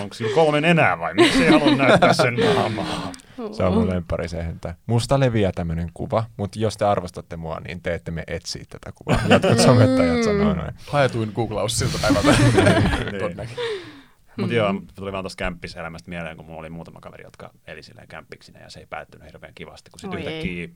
Onko 0.00 0.14
sillä 0.14 0.34
kolmen 0.34 0.64
enää 0.64 0.98
vai 0.98 1.14
miksi 1.14 1.44
ei 1.44 1.50
halua 1.50 1.74
näyttää 1.74 2.12
sen 2.12 2.36
naamaa? 2.54 3.12
Se 3.56 3.62
on 3.64 3.74
mun 3.74 3.88
lemppari 3.90 4.28
se, 4.28 4.40
että 4.40 4.74
musta 4.86 5.20
leviää 5.20 5.52
tämmönen 5.54 5.90
kuva, 5.94 6.24
mutta 6.36 6.58
jos 6.58 6.76
te 6.76 6.84
arvostatte 6.84 7.36
mua, 7.36 7.60
niin 7.60 7.80
te 7.82 7.94
ette 7.94 8.10
me 8.10 8.24
etsiä 8.26 8.64
tätä 8.68 8.90
kuvaa. 8.94 9.20
Jotkut 9.28 9.58
somettajat 9.60 10.22
sanoo 10.24 10.54
noin. 10.54 10.70
Haetuin 10.86 11.32
googlaus 11.34 11.78
siltä 11.78 11.98
päivältä. 12.02 12.34
Todennäköisesti. 13.20 13.89
Mutta 14.36 14.54
joo, 14.54 14.74
tuli 14.94 15.12
vaan 15.12 15.24
tuosta 15.24 15.38
kämppiselämästä 15.38 16.10
mieleen, 16.10 16.36
kun 16.36 16.46
mulla 16.46 16.60
oli 16.60 16.70
muutama 16.70 17.00
kaveri, 17.00 17.24
jotka 17.24 17.50
eli 17.66 17.82
silleen 17.82 18.08
kämppiksinä 18.08 18.60
ja 18.60 18.70
se 18.70 18.80
ei 18.80 18.86
päättynyt 18.86 19.26
hirveän 19.26 19.54
kivasti, 19.54 19.90
kun 19.90 20.00
sitten 20.00 20.18
ei. 20.18 20.26
yhtäkkiä 20.26 20.68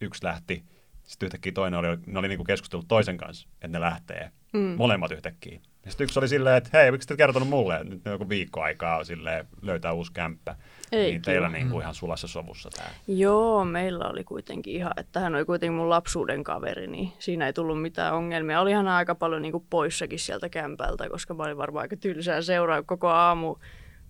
yksi 0.00 0.24
lähti, 0.24 0.64
sitten 1.08 1.26
yhtäkkiä 1.26 1.52
toinen 1.52 1.78
oli, 1.78 1.98
ne 2.06 2.18
oli 2.18 2.28
niinku 2.28 2.44
keskustellut 2.44 2.88
toisen 2.88 3.16
kanssa, 3.16 3.48
että 3.54 3.68
ne 3.68 3.80
lähtee, 3.80 4.30
Mm. 4.52 4.74
molemmat 4.76 5.10
yhtäkkiä. 5.10 5.60
Ja 5.84 5.90
sitten 5.90 6.04
yksi 6.04 6.18
oli 6.18 6.28
silleen, 6.28 6.56
että 6.56 6.70
hei, 6.72 6.90
miksi 6.90 7.08
te 7.08 7.14
et 7.14 7.18
kertonut 7.18 7.48
mulle, 7.48 7.76
että 7.76 7.88
nyt 7.88 8.06
on 8.06 8.12
joku 8.12 8.28
viikko 8.28 8.62
aikaa 8.62 9.04
silleen, 9.04 9.46
löytää 9.62 9.92
uusi 9.92 10.12
kämppä. 10.12 10.56
Ei 10.92 11.10
niin 11.10 11.22
teillä 11.22 11.48
kiva. 11.48 11.58
niinku 11.58 11.80
ihan 11.80 11.94
sulassa 11.94 12.28
sovussa 12.28 12.70
tämä. 12.70 12.88
Joo, 13.08 13.64
meillä 13.64 14.04
oli 14.08 14.24
kuitenkin 14.24 14.74
ihan, 14.74 14.92
että 14.96 15.20
hän 15.20 15.34
oli 15.34 15.44
kuitenkin 15.44 15.74
mun 15.74 15.90
lapsuuden 15.90 16.44
kaveri, 16.44 16.86
niin 16.86 17.12
siinä 17.18 17.46
ei 17.46 17.52
tullut 17.52 17.82
mitään 17.82 18.14
ongelmia. 18.14 18.60
Olihan 18.60 18.88
aika 18.88 19.14
paljon 19.14 19.42
niin 19.42 19.52
kuin 19.52 19.66
poissakin 19.70 20.18
sieltä 20.18 20.48
kämpältä, 20.48 21.08
koska 21.10 21.34
mä 21.34 21.42
olin 21.42 21.56
varmaan 21.56 21.82
aika 21.82 21.96
tylsää 21.96 22.42
seuraa 22.42 22.82
koko 22.82 23.08
aamu 23.08 23.56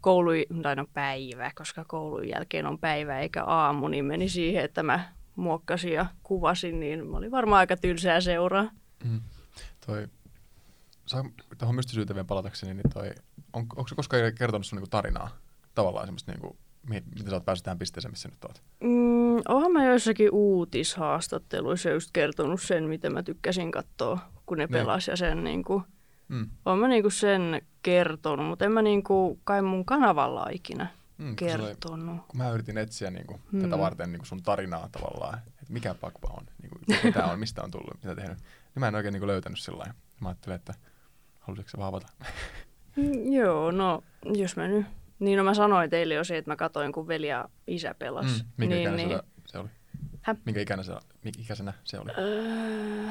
koulu, 0.00 0.30
tai 0.62 0.76
no 0.76 0.86
päivä, 0.94 1.50
koska 1.54 1.84
koulun 1.84 2.28
jälkeen 2.28 2.66
on 2.66 2.78
päivä 2.78 3.20
eikä 3.20 3.44
aamu, 3.44 3.88
niin 3.88 4.04
meni 4.04 4.28
siihen, 4.28 4.64
että 4.64 4.82
mä 4.82 5.00
muokkasin 5.38 5.92
ja 5.92 6.06
kuvasin, 6.22 6.80
niin 6.80 7.06
mä 7.06 7.16
olin 7.16 7.30
varmaan 7.30 7.58
aika 7.60 7.76
tylsää 7.76 8.20
seuraa. 8.20 8.70
Mm. 9.04 9.20
Toi, 9.86 10.08
saa 11.06 11.24
tuohon 11.58 11.74
mystisyyteen 11.76 12.14
vielä 12.14 12.24
palatakseni, 12.26 12.74
niin 12.74 12.90
toi, 12.94 13.10
on, 13.52 13.60
onko 13.76 13.88
se 13.88 13.94
koskaan 13.94 14.34
kertonut 14.38 14.66
sun 14.66 14.76
niinku 14.76 14.90
tarinaa? 14.90 15.30
Tavallaan 15.74 16.06
semmoista, 16.06 16.32
niinku, 16.32 16.56
miten 16.88 17.28
sä 17.30 17.36
oot 17.36 17.44
päässyt 17.44 17.64
tähän 17.64 17.78
pisteeseen, 17.78 18.12
missä 18.12 18.28
nyt 18.28 18.44
oot? 18.44 18.62
Mm, 18.80 19.42
oonhan 19.48 19.72
mä 19.72 19.84
joissakin 19.84 20.30
uutishaastatteluissa 20.32 21.90
just 21.90 22.10
kertonut 22.12 22.62
sen, 22.62 22.84
miten 22.84 23.12
mä 23.12 23.22
tykkäsin 23.22 23.70
katsoa, 23.70 24.18
kun 24.46 24.58
ne 24.58 24.64
Niin. 24.66 24.72
pelas 24.72 25.08
ja 25.08 25.16
sen 25.16 25.44
niin 25.44 25.64
kuin, 25.64 25.82
Mm. 26.28 26.48
Oon 26.66 26.78
mä 26.78 26.88
niinku 26.88 27.10
sen 27.10 27.62
kertonut, 27.82 28.46
mutta 28.46 28.64
en 28.64 28.72
mä 28.72 28.82
niinku 28.82 29.40
kai 29.44 29.62
mun 29.62 29.84
kanavalla 29.84 30.46
ikinä 30.52 30.86
Mm, 31.18 31.36
se 31.40 31.54
oli, 31.54 31.62
kertonut. 31.64 32.26
kun 32.28 32.38
mä 32.38 32.50
yritin 32.50 32.78
etsiä 32.78 33.10
niinku, 33.10 33.40
Mm. 33.52 33.60
tätä 33.62 33.78
varten 33.78 34.12
niinku 34.12 34.26
sun 34.26 34.42
tarinaa 34.42 34.88
tavallaan, 34.92 35.38
että 35.38 35.72
mikä 35.72 35.94
pakpa 35.94 36.28
on, 36.36 36.46
niinku, 36.62 36.78
mitä 37.04 37.24
on, 37.26 37.38
mistä 37.38 37.62
on 37.62 37.70
tullut, 37.70 37.94
mitä 38.02 38.14
tehnyt, 38.14 38.38
niin 38.38 38.80
mä 38.80 38.88
en 38.88 38.94
oikein 38.94 39.12
niinku 39.12 39.26
löytänyt 39.26 39.58
sillä 39.58 39.78
lailla. 39.78 39.94
Mä 40.20 40.28
ajattelin, 40.28 40.56
että 40.56 40.74
haluaisitko 41.40 41.70
sä 41.70 41.78
vaan? 41.78 42.02
Mm, 42.96 43.32
joo, 43.32 43.70
no 43.70 44.02
jos 44.24 44.56
mä 44.56 44.68
nyt... 44.68 44.86
Niin 45.18 45.36
no 45.38 45.44
mä 45.44 45.54
sanoin 45.54 45.90
teille 45.90 46.14
jo 46.14 46.24
se, 46.24 46.36
että 46.38 46.50
mä 46.50 46.56
katoin 46.56 46.92
kun 46.92 47.08
veli 47.08 47.28
ja 47.28 47.48
isä 47.66 47.94
pelas. 47.98 48.26
Mm. 48.44 48.50
Minkä 48.56 48.74
niin, 48.76 48.96
niin, 48.96 49.08
se, 49.08 49.22
se 49.46 49.58
oli? 49.58 49.68
Häh? 50.22 50.36
Minkä 50.44 50.60
ikäinen 50.60 50.84
se, 50.84 50.92
minkä 51.24 51.40
ikäisenä 51.42 51.72
se 51.84 51.98
oli? 51.98 52.10
öö, 52.18 53.08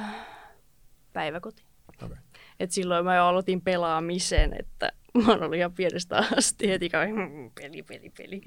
päiväkoti. 1.13 1.63
Okay. 2.03 2.17
Et 2.59 2.71
silloin 2.71 3.05
mä 3.05 3.15
jo 3.15 3.25
aloitin 3.25 3.61
pelaamisen, 3.61 4.55
että 4.59 4.91
mä 5.25 5.31
oon 5.31 5.43
ollut 5.43 5.57
ihan 5.57 5.73
pienestä 5.73 6.23
asti 6.37 6.69
heti 6.69 6.89
kai 6.89 7.13
"Mm, 7.13 7.51
peli, 7.61 7.83
peli, 7.83 8.11
peli. 8.17 8.41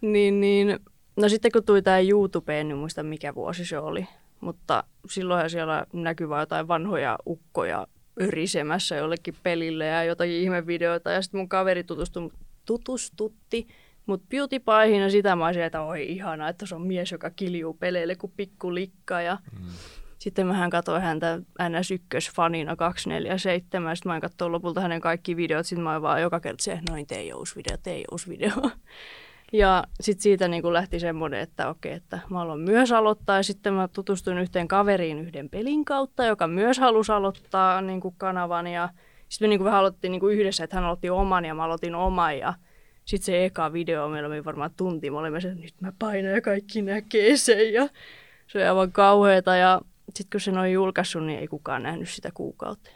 niin, 0.00 0.40
niin, 0.40 0.78
no 1.16 1.28
sitten 1.28 1.52
kun 1.52 1.64
tuli 1.64 1.82
tää 1.82 1.98
YouTubeen, 2.00 2.68
niin 2.68 2.78
muista 2.78 3.02
mikä 3.02 3.34
vuosi 3.34 3.64
se 3.64 3.78
oli. 3.78 4.06
Mutta 4.40 4.84
silloinhan 5.10 5.50
siellä 5.50 5.86
näkyy 5.92 6.28
vaan 6.28 6.42
jotain 6.42 6.68
vanhoja 6.68 7.18
ukkoja 7.26 7.86
örisemässä 8.22 8.96
jollekin 8.96 9.34
pelille 9.42 9.86
ja 9.86 10.04
jotakin 10.04 10.34
ihmevideoita. 10.34 11.10
Ja 11.12 11.22
sitten 11.22 11.38
mun 11.40 11.48
kaveri 11.48 11.84
tutustu, 11.84 12.32
tutustutti 12.64 13.68
mut 14.06 14.22
PewDiePiehin 14.28 15.00
ja 15.02 15.10
sitä 15.10 15.36
mä 15.36 15.46
olisin, 15.46 15.62
että 15.62 15.82
oi 15.82 16.12
ihana, 16.12 16.48
että 16.48 16.66
se 16.66 16.74
on 16.74 16.82
mies, 16.86 17.12
joka 17.12 17.30
kiljuu 17.30 17.74
peleille 17.74 18.16
kuin 18.16 18.32
pikku 18.36 18.74
likka. 18.74 19.20
Ja 19.20 19.38
Mm. 19.52 19.66
Sitten 20.28 20.46
mähän 20.46 20.70
katsoin 20.70 21.02
häntä 21.02 21.38
NS1-fanina 21.62 22.76
247, 22.76 23.96
sitten 23.96 24.10
mä 24.10 24.14
en 24.14 24.20
katsoa 24.20 24.52
lopulta 24.52 24.80
hänen 24.80 25.00
kaikki 25.00 25.36
videot, 25.36 25.66
sitten 25.66 25.84
mä 25.84 26.02
vaan 26.02 26.22
joka 26.22 26.40
kerta 26.40 26.64
se, 26.64 26.80
noin 26.90 27.06
tee 27.06 27.34
uusi 27.34 27.56
video, 27.56 27.76
tee 27.82 28.04
uusi 28.12 28.28
video. 28.28 28.52
Ja 29.52 29.84
sitten 30.00 30.22
siitä 30.22 30.48
niin 30.48 30.72
lähti 30.72 31.00
semmoinen, 31.00 31.40
että 31.40 31.68
okei, 31.68 31.92
että 31.92 32.18
mä 32.30 32.38
haluan 32.38 32.60
myös 32.60 32.92
aloittaa. 32.92 33.36
Ja 33.36 33.42
sitten 33.42 33.74
mä 33.74 33.88
tutustuin 33.88 34.38
yhteen 34.38 34.68
kaveriin 34.68 35.18
yhden 35.18 35.48
pelin 35.48 35.84
kautta, 35.84 36.24
joka 36.24 36.46
myös 36.46 36.78
halusi 36.78 37.12
aloittaa 37.12 37.80
niin 37.80 38.00
kanavan. 38.18 38.66
Ja 38.66 38.88
sitten 39.28 39.48
me 39.48 39.48
niin 39.48 39.64
vähän 39.64 39.78
aloittiin 39.78 40.10
niin 40.10 40.30
yhdessä, 40.30 40.64
että 40.64 40.76
hän 40.76 40.84
aloitti 40.84 41.10
oman 41.10 41.44
ja 41.44 41.54
mä 41.54 41.64
aloitin 41.64 41.94
oman. 41.94 42.38
Ja 42.38 42.54
sitten 43.04 43.26
se 43.26 43.44
eka 43.44 43.72
video, 43.72 44.08
meillä 44.08 44.26
oli 44.26 44.44
varmaan 44.44 44.70
tunti, 44.76 45.10
me 45.10 45.18
olimme 45.18 45.40
se, 45.40 45.48
että 45.48 45.62
nyt 45.62 45.80
mä 45.80 45.92
painan 45.98 46.32
ja 46.32 46.40
kaikki 46.40 46.82
näkee 46.82 47.36
sen. 47.36 47.72
Ja 47.72 47.88
se 48.46 48.58
oli 48.58 48.66
aivan 48.66 48.92
kauheata. 48.92 49.56
Ja 49.56 49.80
sitten 50.14 50.30
kun 50.32 50.40
sen 50.40 50.58
on 50.58 50.72
julkaissut, 50.72 51.26
niin 51.26 51.38
ei 51.38 51.48
kukaan 51.48 51.82
nähnyt 51.82 52.08
sitä 52.08 52.30
kuukautta. 52.34 52.90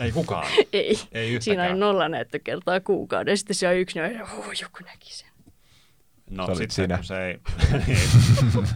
Ei 0.00 0.12
kukaan. 0.12 0.46
Ei. 0.72 0.98
Ei 1.12 1.40
Siinä 1.40 1.62
oli 1.62 1.66
yhtäkään. 1.66 1.80
nolla 1.80 2.08
näyttökertaa 2.08 2.80
kuukauden. 2.80 3.38
Sitten 3.38 3.56
se 3.56 3.68
on 3.68 3.76
yksi, 3.76 4.00
niin 4.00 4.22
oh, 4.22 4.52
joku 4.62 4.78
näki 4.84 5.12
sen. 5.14 5.28
No 6.30 6.46
Se 6.46 6.54
sitten 6.54 6.96
kun 6.96 7.04
se 7.04 7.26
ei, 7.26 7.38
niin, 7.86 7.98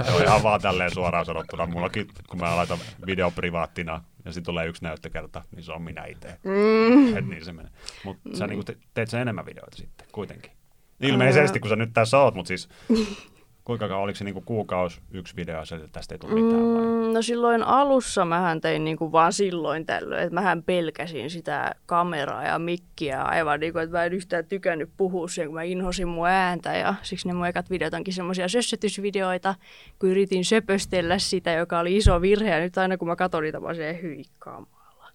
se 0.06 0.12
on 0.12 0.22
ihan 0.22 0.42
vaan 0.42 0.60
tälleen 0.60 0.90
suoraan 0.94 1.24
sanottuna. 1.24 1.66
Mullakin, 1.66 2.08
kun 2.28 2.40
mä 2.40 2.56
laitan 2.56 2.78
video 3.06 3.30
privaattina 3.30 4.04
ja 4.24 4.32
sitten 4.32 4.44
tulee 4.52 4.66
yksi 4.66 4.84
näyttökerta, 4.84 5.42
niin 5.54 5.62
se 5.64 5.72
on 5.72 5.82
minä 5.82 6.04
itse. 6.04 6.28
Mm. 6.44 7.16
Et 7.16 7.26
niin 7.26 7.44
se 7.44 7.52
menee. 7.52 7.72
Mutta 8.04 8.36
sä 8.38 8.46
niinku 8.46 8.64
te, 8.64 8.76
teet 8.94 9.10
sen 9.10 9.20
enemmän 9.20 9.46
videoita 9.46 9.76
sitten 9.76 10.06
kuitenkin. 10.12 10.52
Ilmeisesti, 11.00 11.60
kun 11.60 11.68
sä 11.68 11.76
nyt 11.76 11.90
tässä 11.94 12.18
oot, 12.18 12.34
mutta 12.34 12.48
siis 12.48 12.68
kuinka 13.64 13.88
kauan, 13.88 14.02
oliko 14.02 14.16
se 14.16 14.24
niinku 14.24 14.40
kuukausi 14.40 15.00
yksi 15.10 15.36
video 15.36 15.60
että 15.62 15.88
tästä 15.92 16.14
ei 16.14 16.18
tule 16.18 16.34
mitään 16.34 16.62
vai? 16.62 16.82
Mm, 16.82 17.14
no 17.14 17.22
silloin 17.22 17.62
alussa 17.62 18.24
mähän 18.24 18.60
tein 18.60 18.84
niinku 18.84 19.12
vaan 19.12 19.32
silloin 19.32 19.86
tällöin, 19.86 20.22
että 20.22 20.34
mähän 20.34 20.62
pelkäsin 20.62 21.30
sitä 21.30 21.74
kameraa 21.86 22.44
ja 22.44 22.58
mikkiä 22.58 23.22
aivan 23.22 23.60
niin 23.60 23.72
kuin, 23.72 23.82
että 23.82 23.96
mä 23.96 24.04
en 24.04 24.12
yhtään 24.12 24.46
tykännyt 24.46 24.90
puhua 24.96 25.28
siihen, 25.28 25.48
kun 25.48 25.54
mä 25.54 25.62
inhosin 25.62 26.08
mun 26.08 26.28
ääntä 26.28 26.76
ja 26.76 26.94
siksi 27.02 27.28
ne 27.28 27.34
mun 27.34 27.46
ekat 27.46 27.70
videot 27.70 27.94
onkin 27.94 28.14
semmoisia 28.14 28.48
sössötysvideoita, 28.48 29.54
kun 29.98 30.10
yritin 30.10 30.44
söpöstellä 30.44 31.18
sitä, 31.18 31.52
joka 31.52 31.78
oli 31.78 31.96
iso 31.96 32.20
virhe 32.20 32.50
ja 32.50 32.60
nyt 32.60 32.78
aina 32.78 32.96
kun 32.96 33.08
mä 33.08 33.16
katson 33.16 33.42
niitä, 33.42 33.60
mä 33.60 33.66
oon 33.66 33.74
silleen, 33.74 34.02
hyi 34.02 34.22
kamala. 34.38 35.12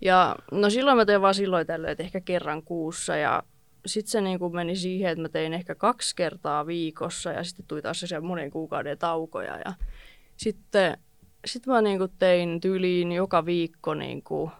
Ja 0.00 0.36
no 0.52 0.70
silloin 0.70 0.96
mä 0.96 1.04
tein 1.04 1.22
vaan 1.22 1.34
silloin 1.34 1.66
tällöin, 1.66 1.92
että 1.92 2.04
ehkä 2.04 2.20
kerran 2.20 2.62
kuussa 2.62 3.16
ja 3.16 3.42
sitten 3.86 4.10
se 4.10 4.20
niin 4.20 4.38
kuin 4.38 4.54
meni 4.54 4.76
siihen, 4.76 5.10
että 5.10 5.22
mä 5.22 5.28
tein 5.28 5.54
ehkä 5.54 5.74
kaksi 5.74 6.16
kertaa 6.16 6.66
viikossa 6.66 7.32
ja 7.32 7.44
sitten 7.44 7.66
tuli 7.66 7.82
taas 7.82 8.00
se 8.00 8.20
monen 8.20 8.50
kuukauden 8.50 8.98
taukoja. 8.98 9.58
Ja 9.64 9.72
sitten 10.36 10.98
sit 11.46 11.66
mä 11.66 11.82
niin 11.82 12.00
tein 12.18 12.60
tyyliin 12.60 13.12
joka 13.12 13.46
viikko 13.46 13.94
niin 13.94 14.22
kuin 14.22 14.50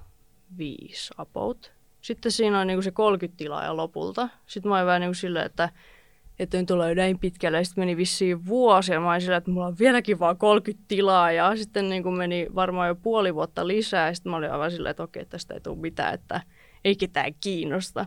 viisi 0.58 1.14
about. 1.18 1.72
Sitten 2.00 2.32
siinä 2.32 2.60
on 2.60 2.66
niin 2.66 2.82
se 2.82 2.90
30 2.90 3.38
tilaa 3.38 3.64
ja 3.64 3.76
lopulta. 3.76 4.28
Sitten 4.46 4.68
mä 4.68 4.76
olin 4.76 4.86
vähän 4.86 5.00
niin 5.00 5.14
silleen, 5.14 5.46
että 5.46 5.68
että 6.38 6.58
nyt 6.58 6.70
ollaan 6.70 6.96
näin 6.96 7.18
pitkällä. 7.18 7.58
Ja 7.58 7.64
sitten 7.64 7.82
meni 7.82 7.96
vissiin 7.96 8.46
vuosi 8.46 8.92
ja 8.92 9.00
mä 9.00 9.10
olin 9.10 9.20
sillä, 9.20 9.36
että 9.36 9.50
mulla 9.50 9.66
on 9.66 9.78
vieläkin 9.78 10.18
vaan 10.18 10.36
30 10.36 10.84
tilaa. 10.88 11.32
Ja 11.32 11.56
sitten 11.56 11.88
niin 11.88 12.02
kuin 12.02 12.14
meni 12.14 12.46
varmaan 12.54 12.88
jo 12.88 12.94
puoli 12.94 13.34
vuotta 13.34 13.66
lisää. 13.66 14.06
Ja 14.06 14.14
sitten 14.14 14.30
mä 14.30 14.36
olin 14.36 14.52
aivan 14.52 14.70
silleen, 14.70 14.90
että 14.90 15.02
okei, 15.02 15.26
tästä 15.26 15.54
ei 15.54 15.60
tule 15.60 15.78
mitään, 15.78 16.14
että 16.14 16.40
ei 16.84 16.96
ketään 16.96 17.34
kiinnosta. 17.40 18.06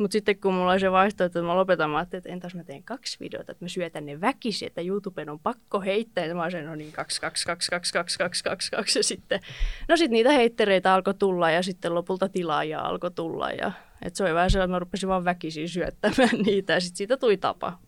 Mutta 0.00 0.12
sitten 0.12 0.40
kun 0.40 0.54
mulla 0.54 0.72
oli 0.72 0.80
se 0.80 0.92
vaihtoehto, 0.92 1.38
että 1.38 1.46
mä 1.46 1.56
lopetan, 1.56 1.90
mä 1.90 1.96
ajattelin, 1.96 2.20
että 2.20 2.32
entäs 2.32 2.54
mä 2.54 2.64
teen 2.64 2.82
kaksi 2.82 3.20
videota, 3.20 3.52
että 3.52 3.64
mä 3.64 3.68
syötän 3.68 4.06
ne 4.06 4.20
väkisin, 4.20 4.66
että 4.66 4.80
YouTuben 4.80 5.30
on 5.30 5.38
pakko 5.38 5.80
heittää. 5.80 6.24
Ja 6.24 6.34
mä 6.34 6.42
olisin, 6.42 6.66
no 6.66 6.74
niin, 6.74 6.92
kaksi, 6.92 7.20
kaksi, 7.20 7.46
kaksi, 7.46 7.70
kaksi, 7.70 7.92
kaksi, 7.92 8.18
kaksi, 8.18 8.44
kaksi, 8.44 8.70
kaksi. 8.70 8.98
Ja 8.98 9.02
sitten, 9.02 9.40
no 9.88 9.96
sitten 9.96 10.12
niitä 10.12 10.32
heittereitä 10.32 10.94
alkoi 10.94 11.14
tulla 11.14 11.50
ja 11.50 11.62
sitten 11.62 11.94
lopulta 11.94 12.28
tilaajia 12.28 12.80
alkoi 12.80 13.10
tulla. 13.10 13.50
Ja, 13.50 13.72
et 14.02 14.16
se 14.16 14.24
oli 14.24 14.34
vähän 14.34 14.50
sellainen, 14.50 14.70
että 14.70 14.74
mä 14.74 14.78
rupesin 14.78 15.08
vaan 15.08 15.24
väkisin 15.24 15.68
syöttämään 15.68 16.38
niitä 16.46 16.72
ja 16.72 16.80
sitten 16.80 16.96
siitä 16.96 17.16
tuli 17.16 17.36
tapa. 17.36 17.78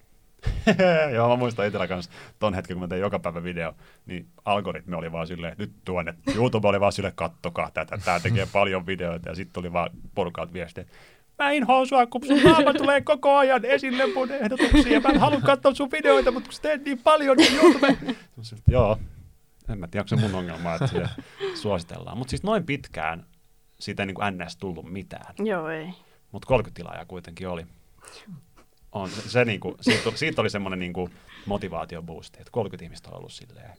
Joo, 1.14 1.29
mä 1.29 1.37
muistan 1.37 1.66
itsellä 1.66 1.87
kanssa 1.87 2.11
ton 2.38 2.55
hetken, 2.55 2.75
kun 2.75 2.83
mä 2.83 2.88
tein 2.88 3.01
joka 3.01 3.18
päivä 3.18 3.42
video, 3.42 3.75
niin 4.07 4.27
algoritmi 4.44 4.96
oli 4.96 5.12
vaan 5.12 5.27
silleen, 5.27 5.55
nyt 5.59 5.72
tuonne, 5.85 6.14
YouTube 6.37 6.68
oli 6.68 6.81
vaan 6.81 6.92
silleen, 6.92 7.14
kattokaa 7.14 7.70
tätä, 7.70 7.98
tää 8.05 8.20
tekee 8.20 8.46
paljon 8.53 8.87
videoita, 8.87 9.29
ja 9.29 9.35
sitten 9.35 9.53
tuli 9.53 9.72
vaan 9.72 9.90
porukalta 10.14 10.53
viestiä, 10.53 10.85
mä 11.43 11.51
inhoan 11.51 11.87
sua, 11.87 12.07
kun 12.07 12.27
sun 12.27 12.43
naama 12.43 12.75
tulee 12.83 13.01
koko 13.01 13.37
ajan 13.37 13.65
esille 13.65 14.07
mun 14.15 14.31
ehdotuksia, 14.31 15.01
mä 15.01 15.09
en 15.09 15.21
halua 15.21 15.41
katsoa 15.41 15.75
sun 15.75 15.91
videoita, 15.91 16.31
mutta 16.33 16.47
kun 16.49 16.55
sä 16.55 16.63
teet 16.63 16.85
niin 16.85 16.99
paljon, 16.99 17.37
niin 17.37 17.55
YouTube... 17.57 17.97
Joo, 18.69 18.99
en 19.69 19.79
mä 19.79 19.87
tiedä, 19.89 20.03
onko 20.03 20.09
se 20.09 20.17
mun 20.29 20.35
ongelma, 20.39 20.75
että 20.75 20.87
sitä 20.87 21.09
suositellaan. 21.55 22.19
Mutta 22.19 22.31
siis 22.31 22.43
noin 22.43 22.67
pitkään 22.67 23.27
siitä 23.81 24.03
ei 24.03 24.07
niin 24.07 24.15
kuin 24.15 24.39
NS 24.39 24.57
tullut 24.57 24.91
mitään, 24.93 25.35
Joo, 25.39 25.69
ei. 25.69 25.89
mutta 26.33 26.47
30 26.47 26.77
tilaajaa 26.77 27.05
kuitenkin 27.05 27.49
oli. 27.49 27.67
on 28.93 29.11
se, 29.11 29.31
se 29.31 29.45
niinku, 29.45 29.77
siitä, 29.81 30.11
siitä 30.15 30.41
oli 30.41 30.51
semmoinen 30.51 30.79
niinku 30.79 31.11
motivaatioboosti, 31.47 32.39
että 32.41 32.51
30 32.53 32.85
ihmistä 32.85 33.11
on 33.11 33.17
ollut 33.17 33.33
silleen, 33.33 33.71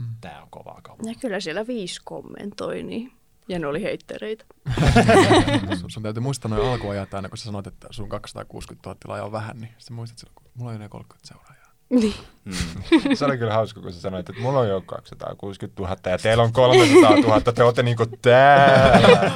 Mm. 0.00 0.04
tää 0.20 0.42
on 0.42 0.48
kovaa 0.50 0.80
kamaa. 0.82 1.00
Ja 1.10 1.14
kyllä 1.20 1.40
siellä 1.40 1.66
viisi 1.66 2.00
kommentoi, 2.04 2.82
niin. 2.82 3.12
Ja 3.48 3.58
ne 3.58 3.66
oli 3.66 3.82
heittereitä. 3.82 4.44
sun, 5.80 5.90
sun 5.90 6.02
täytyy 6.02 6.22
muistaa 6.22 6.48
noin 6.48 6.68
alkuajat 6.68 7.14
aina, 7.14 7.28
kun 7.28 7.38
sä 7.38 7.44
sanoit, 7.44 7.66
että 7.66 7.88
sun 7.90 8.08
260 8.08 8.88
000 8.88 8.98
tilaajaa 9.02 9.26
on 9.26 9.32
vähän, 9.32 9.56
niin 9.60 9.74
sitten 9.78 9.94
muistat 9.94 10.18
silloin, 10.18 10.34
kun 10.34 10.44
mulla 10.54 10.70
on 10.70 10.76
yli 10.76 10.88
30 10.88 11.28
seuraajaa. 11.28 11.66
Niin. 11.90 12.14
Mm. 12.44 13.14
Se 13.14 13.24
oli 13.24 13.38
kyllä 13.38 13.54
hauska, 13.54 13.80
kun 13.80 13.92
sä 13.92 14.00
sanoit, 14.00 14.28
että 14.28 14.42
mulla 14.42 14.58
on 14.58 14.68
jo 14.68 14.80
260 14.80 15.82
000 15.82 15.96
ja 16.06 16.18
teillä 16.18 16.42
on 16.42 16.52
300 16.52 17.10
000, 17.10 17.40
te 17.40 17.62
olette 17.62 17.82
niinku 17.82 18.06
täällä. 18.22 19.32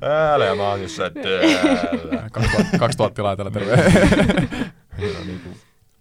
Täällä 0.00 0.44
ja 0.44 0.54
mä 0.54 0.68
oon 0.68 0.82
jossain 0.82 1.12
täällä. 1.14 2.30
2000, 2.32 2.78
2000 2.78 3.14
tilaajaa 3.14 3.36
täällä 3.36 3.50
terve. 3.50 3.76
Meillä 4.98 5.18
on 5.18 5.26
niinku 5.26 5.48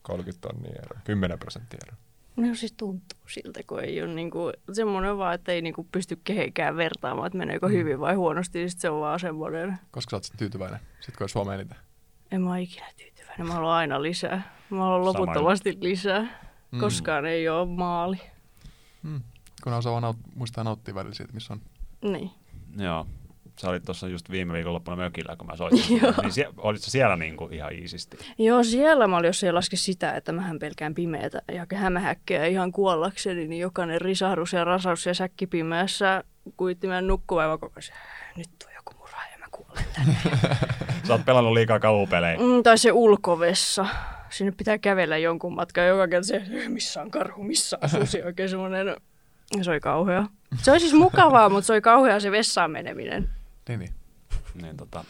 30 0.02 0.48
tonnia 0.48 0.82
ero, 0.84 1.00
10 1.04 1.40
prosenttia 1.40 1.80
ero. 1.88 1.98
No 2.38 2.56
siis 2.56 2.74
tuntuu 2.74 3.20
siltä, 3.28 3.60
kun 3.68 3.84
ei 3.84 4.02
ole 4.02 4.14
niinku, 4.14 4.52
semmoinen 4.74 5.18
vaan, 5.18 5.36
että 5.36 5.52
ei 5.52 5.62
niinku 5.62 5.88
pysty 5.92 6.20
kehenkään 6.24 6.76
vertaamaan, 6.78 7.28
että 7.28 7.38
meneekö 7.38 7.68
hyvin 7.68 8.00
vai 8.00 8.16
huonosti, 8.16 8.60
niin 8.60 8.72
se 8.72 8.90
on 8.90 9.02
vaan 9.02 9.20
semmoinen, 9.20 9.78
Koska 9.92 10.10
sä 10.10 10.16
oot 10.16 10.24
sit 10.24 10.38
tyytyväinen, 10.38 10.80
sit 11.00 11.18
kun 11.18 11.26
on 11.26 11.30
Suomeen 11.30 11.60
eniten. 11.60 11.78
en 12.32 12.42
mä 12.42 12.50
ole 12.50 12.62
ikinä 12.62 12.86
tyytyväinen, 12.98 13.48
mä 13.48 13.54
haluan 13.54 13.74
aina 13.76 14.02
lisää. 14.02 14.56
Mä 14.70 14.78
haluan 14.78 15.06
loputtomasti 15.06 15.78
lisää. 15.82 16.40
Mm. 16.72 16.80
Koskaan 16.80 17.26
ei 17.26 17.50
ole 17.50 17.66
maali. 17.68 18.18
Mm. 19.04 19.22
Kun 19.64 19.74
osaa 19.74 19.92
vaan 20.02 20.04
naut- 20.16 20.32
muistaa 20.36 20.64
nauttia 20.64 20.96
välillä 20.96 21.16
siitä, 21.16 21.34
missä 21.34 21.54
on. 21.54 21.62
Niin. 22.02 22.32
Joo. 22.78 23.08
Sä 23.62 23.70
olit 23.70 23.86
tuossa 23.86 24.08
just 24.08 24.32
viime 24.32 24.54
viikonloppuna 24.54 24.98
mökillä, 24.98 25.36
kun 25.36 25.48
mä 25.48 25.56
soitin. 25.56 25.84
niin 26.22 26.32
sie- 26.32 26.54
olit 26.58 26.82
sä 26.82 26.92
siellä 26.92 27.16
niinku 27.16 27.50
ihan 27.52 27.74
iisisti? 27.74 28.18
Joo, 28.38 28.64
siellä 28.64 29.08
mä 29.08 29.18
olin, 29.18 29.28
jos 29.28 29.44
ei 29.44 29.52
laske 29.52 29.76
sitä, 29.76 30.12
että 30.12 30.32
mähän 30.32 30.60
pelkään 30.60 30.96
pimeätä 30.96 31.42
ja 31.52 31.66
hämähäkkejä 31.76 32.46
ihan 32.46 32.72
kuollakseni, 32.72 33.48
niin 33.48 33.62
jokainen 33.62 34.02
risahdus 34.02 34.54
ja 34.54 34.64
rasaus 34.64 35.06
ja 35.06 35.14
säkki 35.14 35.48
pimeässä 35.48 36.24
kuitti 36.58 36.88
meidän 36.88 37.08
nukkumaan 37.08 37.50
mä 37.50 37.58
koko 37.58 37.74
ajan, 37.76 38.00
nyt 38.38 38.50
on 38.66 38.74
joku 38.76 38.94
murha 38.98 39.22
ja 39.32 39.38
mä 39.40 39.46
kuolen 39.52 39.86
tänne. 39.96 40.18
Sä 41.08 41.14
oot 41.14 41.26
pelannut 41.26 41.54
liikaa 41.54 41.80
kauhupelejä. 41.80 42.38
Mm, 42.38 42.64
tai 42.64 42.78
se 42.78 42.92
ulkovessa. 42.92 43.86
Sinne 44.30 44.54
pitää 44.58 44.78
kävellä 44.78 45.18
jonkun 45.18 45.56
matkan 45.56 45.88
joka 45.88 46.08
kerta 46.08 46.28
se, 46.28 46.44
missä 46.68 47.02
on 47.02 47.12
karhu, 47.12 47.44
missä 47.44 47.78
on 47.84 47.90
susi, 47.90 48.24
oikein 48.24 48.50
semmoinen, 48.50 48.96
se 49.62 49.72
oli 49.72 49.80
kauhea. 49.80 50.26
Se 50.62 50.72
oli 50.72 50.80
siis 50.80 50.94
mukavaa, 50.94 51.50
mutta 51.50 51.66
se 51.68 51.74
oli 51.74 51.82
kauhea 51.82 52.20
se 52.20 52.32
vessaan 52.32 52.72
meneminen. 52.72 53.30
Niin, 53.68 53.80
niin. 53.80 53.94
Niin 54.62 54.78
tota, 54.78 55.04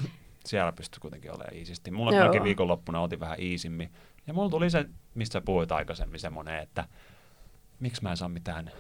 siellä 0.46 0.72
pystyi 0.72 1.00
kuitenkin 1.00 1.32
olemaan 1.32 1.56
iisisti. 1.56 1.92
Mulla 1.92 2.12
Joo. 2.12 2.26
mäkin 2.26 2.44
viikonloppuna 2.44 3.00
otin 3.00 3.20
vähän 3.20 3.40
iisimmin. 3.40 3.92
Ja 4.28 4.34
mulla 4.34 4.50
tuli 4.50 4.70
se, 4.70 4.86
mistä 5.16 5.42
puhuit 5.42 5.72
aikaisemmin, 5.72 6.20
semmoinen, 6.20 6.60
että 6.60 6.88
miksi 7.80 8.04
mä 8.04 8.10
en 8.12 8.18
saa 8.18 8.30
mitään 8.30 8.72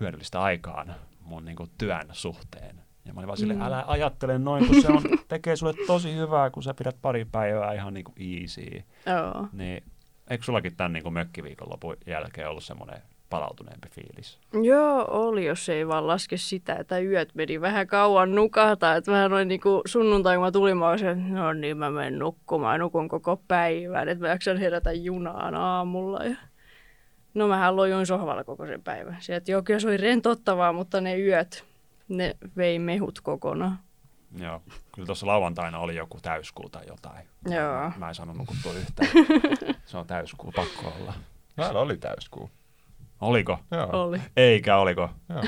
hyödyllistä 0.00 0.40
aikaan 0.42 0.94
mun 1.20 1.44
niinku 1.44 1.66
työn 1.78 2.08
suhteen. 2.12 2.82
Ja 3.04 3.14
mä 3.14 3.20
olin 3.20 3.26
vaan 3.28 3.36
silleen, 3.36 3.58
Mm. 3.58 3.64
älä 3.66 3.84
ajattele 3.86 4.38
noin, 4.38 4.66
kun 4.66 4.82
se 4.82 4.88
on, 4.88 5.02
tekee 5.28 5.56
sulle 5.56 5.74
tosi 5.86 6.14
hyvää, 6.16 6.50
kun 6.50 6.62
sä 6.62 6.74
pidät 6.74 6.96
pari 7.02 7.24
päivää 7.24 7.72
ihan 7.72 7.94
niinku 7.94 8.12
easy. 8.40 8.82
Joo. 9.06 9.48
Niin 9.52 9.84
eikö 10.30 10.44
sullakin 10.44 10.76
tämän 10.76 10.92
niinku 10.92 11.10
mökkiviikonlopun 11.10 11.96
jälkeen 12.06 12.48
ollut 12.48 12.64
semmoinen 12.64 13.02
palautuneempi 13.32 13.88
fiilis? 13.90 14.38
Joo, 14.62 15.06
oli, 15.08 15.44
jos 15.44 15.68
ei 15.68 15.88
vaan 15.88 16.06
laske 16.06 16.36
sitä, 16.36 16.74
että 16.74 16.98
yöt 16.98 17.34
meni 17.34 17.60
vähän 17.60 17.86
kauan 17.86 18.34
nukahtaa. 18.34 18.96
Että 18.96 19.12
vähän 19.12 19.30
noin 19.30 19.48
niinku 19.48 19.82
sunnuntai, 19.86 20.36
kun 20.36 20.44
mä 20.44 20.50
tulin, 20.50 20.76
mä 20.76 20.88
olisin, 20.88 21.08
että 21.08 21.24
no 21.24 21.52
niin, 21.52 21.78
mä 21.78 21.90
menen 21.90 22.18
nukkumaan, 22.18 22.80
nukun 22.80 23.08
koko 23.08 23.42
päivän, 23.48 24.08
että 24.08 24.24
mä 24.24 24.28
jaksan 24.28 24.56
herätä 24.56 24.92
junaan 24.92 25.54
aamulla. 25.54 26.24
Ja... 26.24 26.36
No 27.34 27.48
mähän 27.48 27.76
lojuin 27.76 28.06
sohvalla 28.06 28.44
koko 28.44 28.66
sen 28.66 28.82
päivän. 28.82 29.16
Sieltä 29.20 29.50
joo, 29.50 29.62
kyllä 29.62 29.80
se 29.80 29.88
oli 29.88 29.96
rentouttavaa, 29.96 30.72
mutta 30.72 31.00
ne 31.00 31.20
yöt, 31.20 31.64
ne 32.08 32.36
vei 32.56 32.78
mehut 32.78 33.20
kokonaan. 33.20 33.78
Joo, 34.38 34.62
kyllä 34.94 35.06
tuossa 35.06 35.26
lauantaina 35.26 35.78
oli 35.78 35.96
joku 35.96 36.18
täyskuu 36.22 36.68
tai 36.68 36.86
jotain. 36.86 37.26
Joo. 37.46 37.92
Mä 37.96 38.08
en 38.08 38.14
saanut 38.14 38.36
nukuttua 38.36 38.72
yhtään. 38.72 39.08
Se 39.86 39.98
on 39.98 40.06
täyskuu, 40.06 40.52
pakko 40.52 40.92
olla. 41.00 41.14
Täällä 41.56 41.80
oli 41.80 41.96
täyskuu. 41.96 42.50
Oliko? 43.22 43.58
Joo. 43.70 43.88
Oli. 44.06 44.20
Eikä 44.36 44.76
oliko? 44.76 45.10
Joo. 45.28 45.42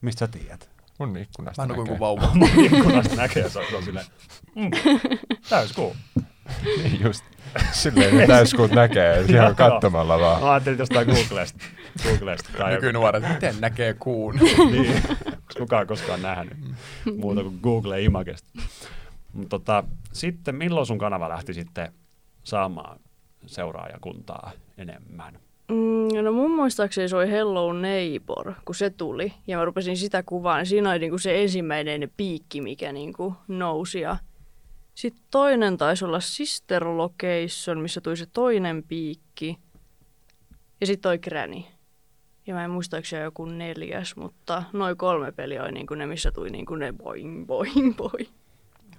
Mistä 0.00 0.18
sä 0.18 0.28
tiedät? 0.28 0.70
Mun 0.98 1.16
ikkunasta 1.16 1.62
Mä 1.62 1.66
näkee. 1.66 1.84
kuin 1.84 1.98
vauva. 2.00 2.30
Mun 2.34 2.64
ikkunasta 2.64 3.14
näkee 3.16 3.48
se 3.48 3.58
on 3.58 3.82
silleen, 3.82 4.06
mm, 4.54 4.70
täyskuu. 5.48 5.96
Niin 6.82 7.00
just. 7.00 7.24
Silleen 7.72 8.16
ne 8.16 8.26
täyskuut 8.36 8.70
näkee, 8.70 9.20
ihan 9.20 9.46
Joo. 9.46 9.54
katsomalla 9.54 10.20
vaan. 10.20 10.42
Mä 10.42 10.52
ajattelin 10.52 10.78
jostain 10.78 11.06
Googlesta. 11.06 11.64
Googlesta 12.04 12.50
tai 12.58 12.72
joku. 12.72 12.84
Nykynuoret, 12.84 13.28
miten 13.28 13.54
näkee 13.60 13.94
kuun? 13.94 14.34
niin, 14.70 15.02
kukaan 15.58 15.86
koskaan 15.86 16.22
nähnyt 16.22 16.58
muuta 17.18 17.42
kuin 17.42 17.58
Google 17.62 18.02
Imagesta. 18.02 18.48
Mut 19.32 19.48
tota, 19.48 19.84
sitten 20.12 20.54
milloin 20.54 20.86
sun 20.86 20.98
kanava 20.98 21.28
lähti 21.28 21.54
sitten 21.54 21.92
saamaan 22.44 23.00
seuraajakuntaa 23.46 24.50
enemmän? 24.78 25.38
Mm, 25.68 26.24
no 26.24 26.32
mun 26.32 26.54
muistaakseni 26.56 27.08
se 27.08 27.16
oli 27.16 27.30
Hello 27.30 27.72
Neighbor, 27.72 28.52
kun 28.64 28.74
se 28.74 28.90
tuli. 28.90 29.32
Ja 29.46 29.58
mä 29.58 29.64
rupesin 29.64 29.96
sitä 29.96 30.22
kuvaan. 30.22 30.66
Siinä 30.66 30.90
oli 30.90 30.98
niinku 30.98 31.18
se 31.18 31.42
ensimmäinen 31.42 32.10
piikki, 32.16 32.60
mikä 32.60 32.92
niinku 32.92 33.34
nousi. 33.48 34.00
Ja 34.00 34.16
sitten 34.94 35.24
toinen 35.30 35.76
taisi 35.76 36.04
olla 36.04 36.20
Sister 36.20 36.84
Location, 36.84 37.80
missä 37.80 38.00
tuli 38.00 38.16
se 38.16 38.26
toinen 38.26 38.82
piikki. 38.82 39.58
Ja 40.80 40.86
sitten 40.86 41.02
toi 41.02 41.18
Granny. 41.18 41.62
Ja 42.46 42.54
mä 42.54 42.64
en 42.64 42.70
muista, 42.70 43.00
se 43.02 43.20
joku 43.20 43.44
neljäs, 43.44 44.16
mutta 44.16 44.62
noin 44.72 44.96
kolme 44.96 45.32
peliä 45.32 45.62
oli 45.62 45.72
niinku 45.72 45.94
ne, 45.94 46.06
missä 46.06 46.32
tuli 46.32 46.50
niinku 46.50 46.74
ne 46.74 46.92
boing, 46.92 47.46
boing, 47.46 47.96
boing. 47.96 48.28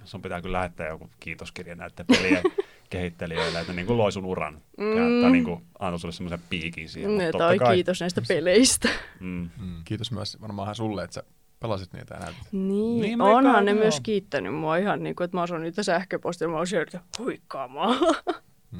Sun 0.04 0.22
pitää 0.22 0.42
kyllä 0.42 0.58
lähettää 0.58 0.88
joku 0.88 1.10
kiitoskirja 1.20 1.74
näiden 1.74 2.06
pelien 2.06 2.42
kehittelijöille, 2.90 3.60
että 3.60 3.72
ne 3.72 3.82
niin 3.82 3.98
loi 3.98 4.12
sun 4.12 4.24
uran. 4.24 4.54
Mm. 4.78 5.22
Tai 5.22 5.30
niin 5.30 5.44
kuin 5.44 5.62
antoi 5.78 5.98
sulle 6.00 6.14
semmoisen 6.14 6.40
piikin 6.50 6.88
siihen. 6.88 7.18
totta 7.18 7.38
toi 7.38 7.58
kai- 7.58 7.74
kiitos 7.74 8.00
näistä 8.00 8.22
peleistä. 8.28 8.88
Mm. 9.20 9.50
Mm. 9.60 9.74
Kiitos 9.84 10.12
myös 10.12 10.38
varmaan 10.40 10.74
sulle, 10.74 11.04
että 11.04 11.14
sä 11.14 11.22
pelasit 11.60 11.92
niitä 11.92 12.14
ja 12.14 12.20
näytit. 12.20 12.42
Niin, 12.52 12.68
Niin, 12.68 13.00
niin 13.00 13.20
onhan 13.20 13.54
kai- 13.54 13.64
ne 13.64 13.70
joo. 13.70 13.80
myös 13.80 14.00
kiittänyt 14.00 14.54
mua 14.54 14.76
ihan 14.76 15.02
niin 15.02 15.16
kuin, 15.16 15.24
että 15.24 15.36
mä 15.36 15.44
oon 15.50 15.62
niitä 15.62 15.82
sähköpostia, 15.82 16.48
mä 16.48 16.56
oon 16.56 16.66
sieltä 16.66 17.00
huikkaamaan. 17.18 17.96
Mm. 18.72 18.78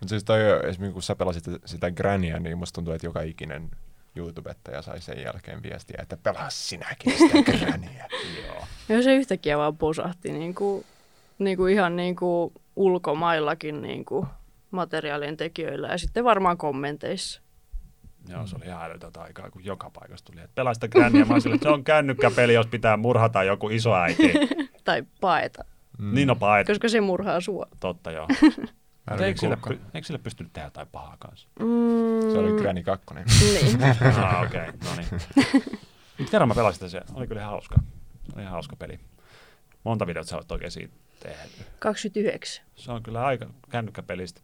Mutta 0.00 0.08
siis 0.08 0.24
toi, 0.24 0.38
esimerkiksi 0.68 0.92
kun 0.92 1.02
sä 1.02 1.16
pelasit 1.16 1.44
sitä 1.64 1.90
Grania, 1.90 2.38
niin 2.38 2.58
musta 2.58 2.74
tuntuu, 2.74 2.94
että 2.94 3.06
joka 3.06 3.20
ikinen 3.22 3.70
YouTubettaja 4.16 4.82
sai 4.82 5.00
sen 5.00 5.22
jälkeen 5.22 5.62
viestiä, 5.62 5.98
että 6.02 6.16
pelaa 6.22 6.50
sinäkin 6.50 7.12
sitä 7.18 7.42
Grania. 7.52 8.04
Joo. 8.46 8.64
Ja 8.88 9.02
se 9.02 9.14
yhtäkkiä 9.14 9.58
vaan 9.58 9.76
posahti 9.76 10.32
niin 10.32 10.54
kuin, 10.54 10.84
niin 11.38 11.56
kuin 11.56 11.72
ihan 11.74 11.96
niin 11.96 12.16
kuin 12.16 12.52
ulkomaillakin 12.78 13.82
niin 13.82 14.04
kuin 14.04 14.26
materiaalien 14.70 15.36
tekijöillä 15.36 15.88
ja 15.88 15.98
sitten 15.98 16.24
varmaan 16.24 16.56
kommenteissa. 16.58 17.42
Joo, 18.28 18.46
se 18.46 18.56
oli 18.56 18.64
ihan 18.64 18.84
älytöntä 18.90 19.22
aikaa, 19.22 19.50
kun 19.50 19.64
joka 19.64 19.90
paikasta 19.90 20.32
tuli, 20.32 20.40
että 20.44 20.54
pelaa 20.54 20.74
sitä 20.74 20.88
gränniä. 20.88 21.24
Mä 21.24 21.40
silleen, 21.40 21.54
että 21.56 21.68
se 21.68 21.72
on 21.74 21.84
kännykkäpeli, 21.84 22.54
jos 22.54 22.66
pitää 22.66 22.96
murhata 22.96 23.42
joku 23.44 23.68
isoäiti. 23.68 24.32
Tai 24.84 25.02
paeta, 25.20 25.64
Mm. 25.98 26.14
Niin 26.14 26.30
on 26.30 26.38
paet. 26.38 26.66
koska 26.66 26.88
se 26.88 27.00
murhaa 27.00 27.40
sua. 27.40 27.66
Totta 27.80 28.10
joo. 28.10 28.28
Mutta 29.10 29.26
eikö, 29.26 29.40
sille, 29.40 29.58
eikö 29.94 30.06
sille 30.06 30.18
pystynyt 30.18 30.52
tehdä 30.52 30.66
jotain 30.66 30.88
pahaa 30.92 31.16
kanssa? 31.18 31.48
Mm, 31.60 32.32
Se 32.32 32.38
oli 32.38 32.60
Granny 32.60 32.82
2. 32.82 33.06
Niin. 33.14 33.26
ah, 34.24 34.42
okei, 34.42 34.60
okay. 34.68 34.72
no 34.84 34.90
niin. 34.96 36.28
Kerran 36.30 36.48
mä 36.48 36.54
pelasin 36.54 36.90
sitä, 36.90 37.04
se 37.06 37.12
oli 37.14 37.26
kyllä 37.26 37.40
ihan 37.40 37.50
hauska. 37.52 37.76
Se 38.26 38.32
oli 38.34 38.42
ihan 38.42 38.52
hauska 38.52 38.76
peli. 38.76 39.00
Monta 39.84 40.06
videota 40.06 40.28
sä 40.28 40.36
olet 40.36 40.52
oikein 40.52 40.70
siitä 40.70 40.94
tehnyt. 41.20 41.66
29. 41.78 42.64
Se 42.76 42.92
on 42.92 43.02
kyllä 43.02 43.24
aika 43.24 43.46
kännykkäpelistä. 43.70 44.40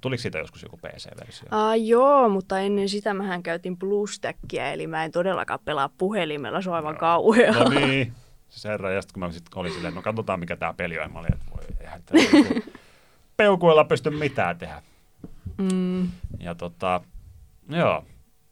Tuliko 0.00 0.20
siitä 0.20 0.38
joskus 0.38 0.62
joku 0.62 0.76
PC-versio? 0.76 1.48
Ah, 1.50 1.80
joo, 1.80 2.28
mutta 2.28 2.60
ennen 2.60 2.88
sitä 2.88 3.14
mähän 3.14 3.42
käytin 3.42 3.78
BlueStackia, 3.78 4.72
eli 4.72 4.86
mä 4.86 5.04
en 5.04 5.12
todellakaan 5.12 5.60
pelaa 5.64 5.88
puhelimella, 5.88 6.62
se 6.62 6.70
on 6.70 6.76
aivan 6.76 6.94
Joo. 6.94 7.00
kauhea. 7.00 7.52
No 7.52 7.68
niin. 7.68 8.12
Se 8.48 8.68
herra, 8.68 8.92
ja 8.92 9.02
sitten 9.02 9.12
kun 9.12 9.20
mä 9.20 9.32
sit 9.32 9.44
olin 9.54 9.72
silleen, 9.72 9.94
no 9.94 10.02
katsotaan 10.02 10.40
mikä 10.40 10.56
tää 10.56 10.74
peli 10.74 10.98
on, 10.98 11.12
mä 11.12 11.18
olin, 11.18 11.34
että 11.34 11.46
voi, 11.56 11.64
eihän 11.80 12.02
niinku 12.12 12.72
peukuilla 13.36 13.84
pysty 13.84 14.10
mitään 14.10 14.58
tehdä. 14.58 14.82
Mm. 15.58 16.08
Ja 16.38 16.54
tota, 16.54 17.00
joo. 17.68 18.04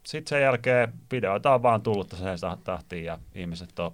Sitten 0.07 0.29
sen 0.29 0.43
jälkeen 0.43 0.93
videoita 1.13 1.55
on 1.55 1.63
vaan 1.63 1.83
tullut 1.83 2.09
tässä 2.09 2.57
tahtiin 2.65 3.05
ja 3.05 3.19
ihmiset 3.35 3.79
on 3.79 3.93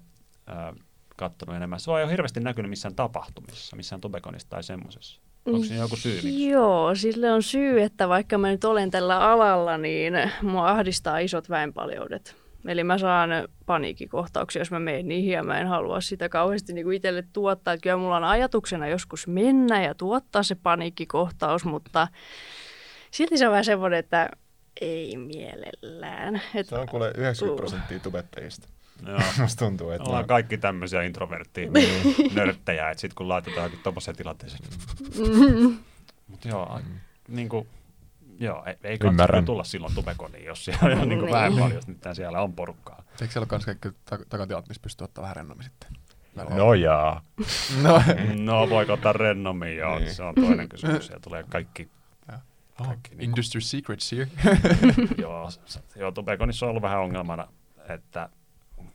äh, 0.51 0.75
kattonut 1.19 1.57
enemmän. 1.57 1.81
Se 1.81 1.91
on 1.91 2.01
jo 2.01 2.09
hirveästi 2.09 2.41
näkynyt 2.41 2.71
missään 2.71 2.95
tapahtumissa, 2.95 3.77
missään 3.77 4.01
Tobekonissa 4.01 4.49
tai 4.49 4.63
semmoisessa. 4.63 5.21
Onko 5.47 5.65
siinä 5.65 5.83
joku 5.83 5.97
syy, 5.97 6.13
miksi? 6.13 6.49
Joo, 6.49 6.95
sille 6.95 7.33
on 7.33 7.43
syy, 7.43 7.83
että 7.83 8.09
vaikka 8.09 8.39
mä 8.39 8.51
nyt 8.51 8.65
olen 8.65 8.91
tällä 8.91 9.21
alalla, 9.21 9.79
niin 9.79 10.15
mua 10.43 10.69
ahdistaa 10.69 11.19
isot 11.19 11.49
väenpaljoudet. 11.49 12.37
Eli 12.67 12.85
mä 12.85 12.99
saan 12.99 13.31
paniikkikohtauksia, 13.67 14.61
jos 14.61 14.71
mä 14.71 14.79
menen 14.79 15.09
niihin 15.09 15.33
ja 15.33 15.43
mä 15.43 15.61
en 15.61 15.67
halua 15.67 16.01
sitä 16.01 16.29
kauheasti 16.29 16.73
niin 16.73 16.85
kuin 16.85 16.97
itselle 16.97 17.25
tuottaa. 17.33 17.75
Että 17.75 17.83
kyllä 17.83 17.97
mulla 17.97 18.17
on 18.17 18.25
ajatuksena 18.25 18.89
joskus 18.89 19.27
mennä 19.27 19.83
ja 19.83 19.95
tuottaa 19.95 20.43
se 20.43 20.55
paniikkikohtaus, 20.55 21.65
mutta 21.65 22.09
silti 23.11 23.39
se 23.39 23.47
on 23.47 23.51
vähän 23.51 23.65
semmoinen, 23.65 23.99
että 23.99 24.31
ei 24.81 25.17
mielellään. 25.17 26.43
Et, 26.55 26.67
Se 26.67 26.75
on 26.75 26.89
kuule 26.89 27.13
90 27.17 27.57
prosenttia 27.57 27.99
tubettajista. 27.99 28.69
Joo. 29.07 29.19
Musta 29.41 29.65
tuntuu, 29.65 29.91
että 29.91 30.05
Ollaan 30.05 30.25
mä- 30.25 30.29
kaikki 30.29 30.59
tämmöisiä 30.59 31.03
introvertteja 31.03 31.71
nörttejä, 32.35 32.91
että 32.91 33.01
sitten 33.01 33.15
kun 33.17 33.29
laitetaan 33.29 33.71
tommoseen 33.83 34.17
tilanteeseen. 34.17 34.63
Mutta 36.29 36.49
joo, 36.49 36.63
a- 36.73 36.81
niinku, 37.29 37.67
joo, 38.41 38.65
ei, 38.67 38.75
ei 38.85 38.99
kannata 38.99 39.43
tulla 39.43 39.65
silloin 39.65 39.95
tubekoniin, 39.95 40.45
jos 40.45 40.65
siellä 40.65 40.81
on 41.03 41.09
niinku 41.09 41.25
Niin. 41.25 41.35
vähän 41.35 41.53
paljon, 41.53 41.73
jos 41.75 41.87
nyt 41.89 41.99
siellä 42.13 42.41
on 42.43 42.53
porukkaa. 42.53 43.03
Eikö 43.21 43.33
siellä 43.33 43.43
ole 43.45 43.47
kans 43.49 43.65
kaikki 43.65 43.89
tak- 43.89 44.25
takatilat, 44.29 44.69
missä 44.69 44.83
pystyy 44.83 45.05
ottaa 45.05 45.23
vähän 45.23 45.37
rennommin 45.37 45.65
sitten? 45.65 45.91
Välillä. 46.37 46.57
No 46.57 46.75
jaa. 46.75 47.23
no. 47.83 48.03
No 48.43 48.69
voiko 48.71 48.93
ottaa 48.93 49.13
rennommin, 49.13 49.77
joo, 49.77 49.99
Niin. 49.99 50.15
se 50.15 50.23
on 50.23 50.35
toinen 50.35 50.69
kysymys. 50.69 51.07
Siellä 51.07 51.21
tulee 51.21 51.45
kaikki, 51.49 51.89
Oh, 52.81 52.87
Kaikki 52.87 53.11
niinku- 53.11 53.25
industry 53.25 53.61
secrets 53.61 54.13
here. 54.13 54.29
joo, 55.19 55.49
joo, 55.97 56.11
tubekonissa 56.13 56.67
on 56.67 56.71
ollut 56.71 56.83
vähän 56.83 57.01
ongelmana, 57.01 57.49
että 57.89 58.29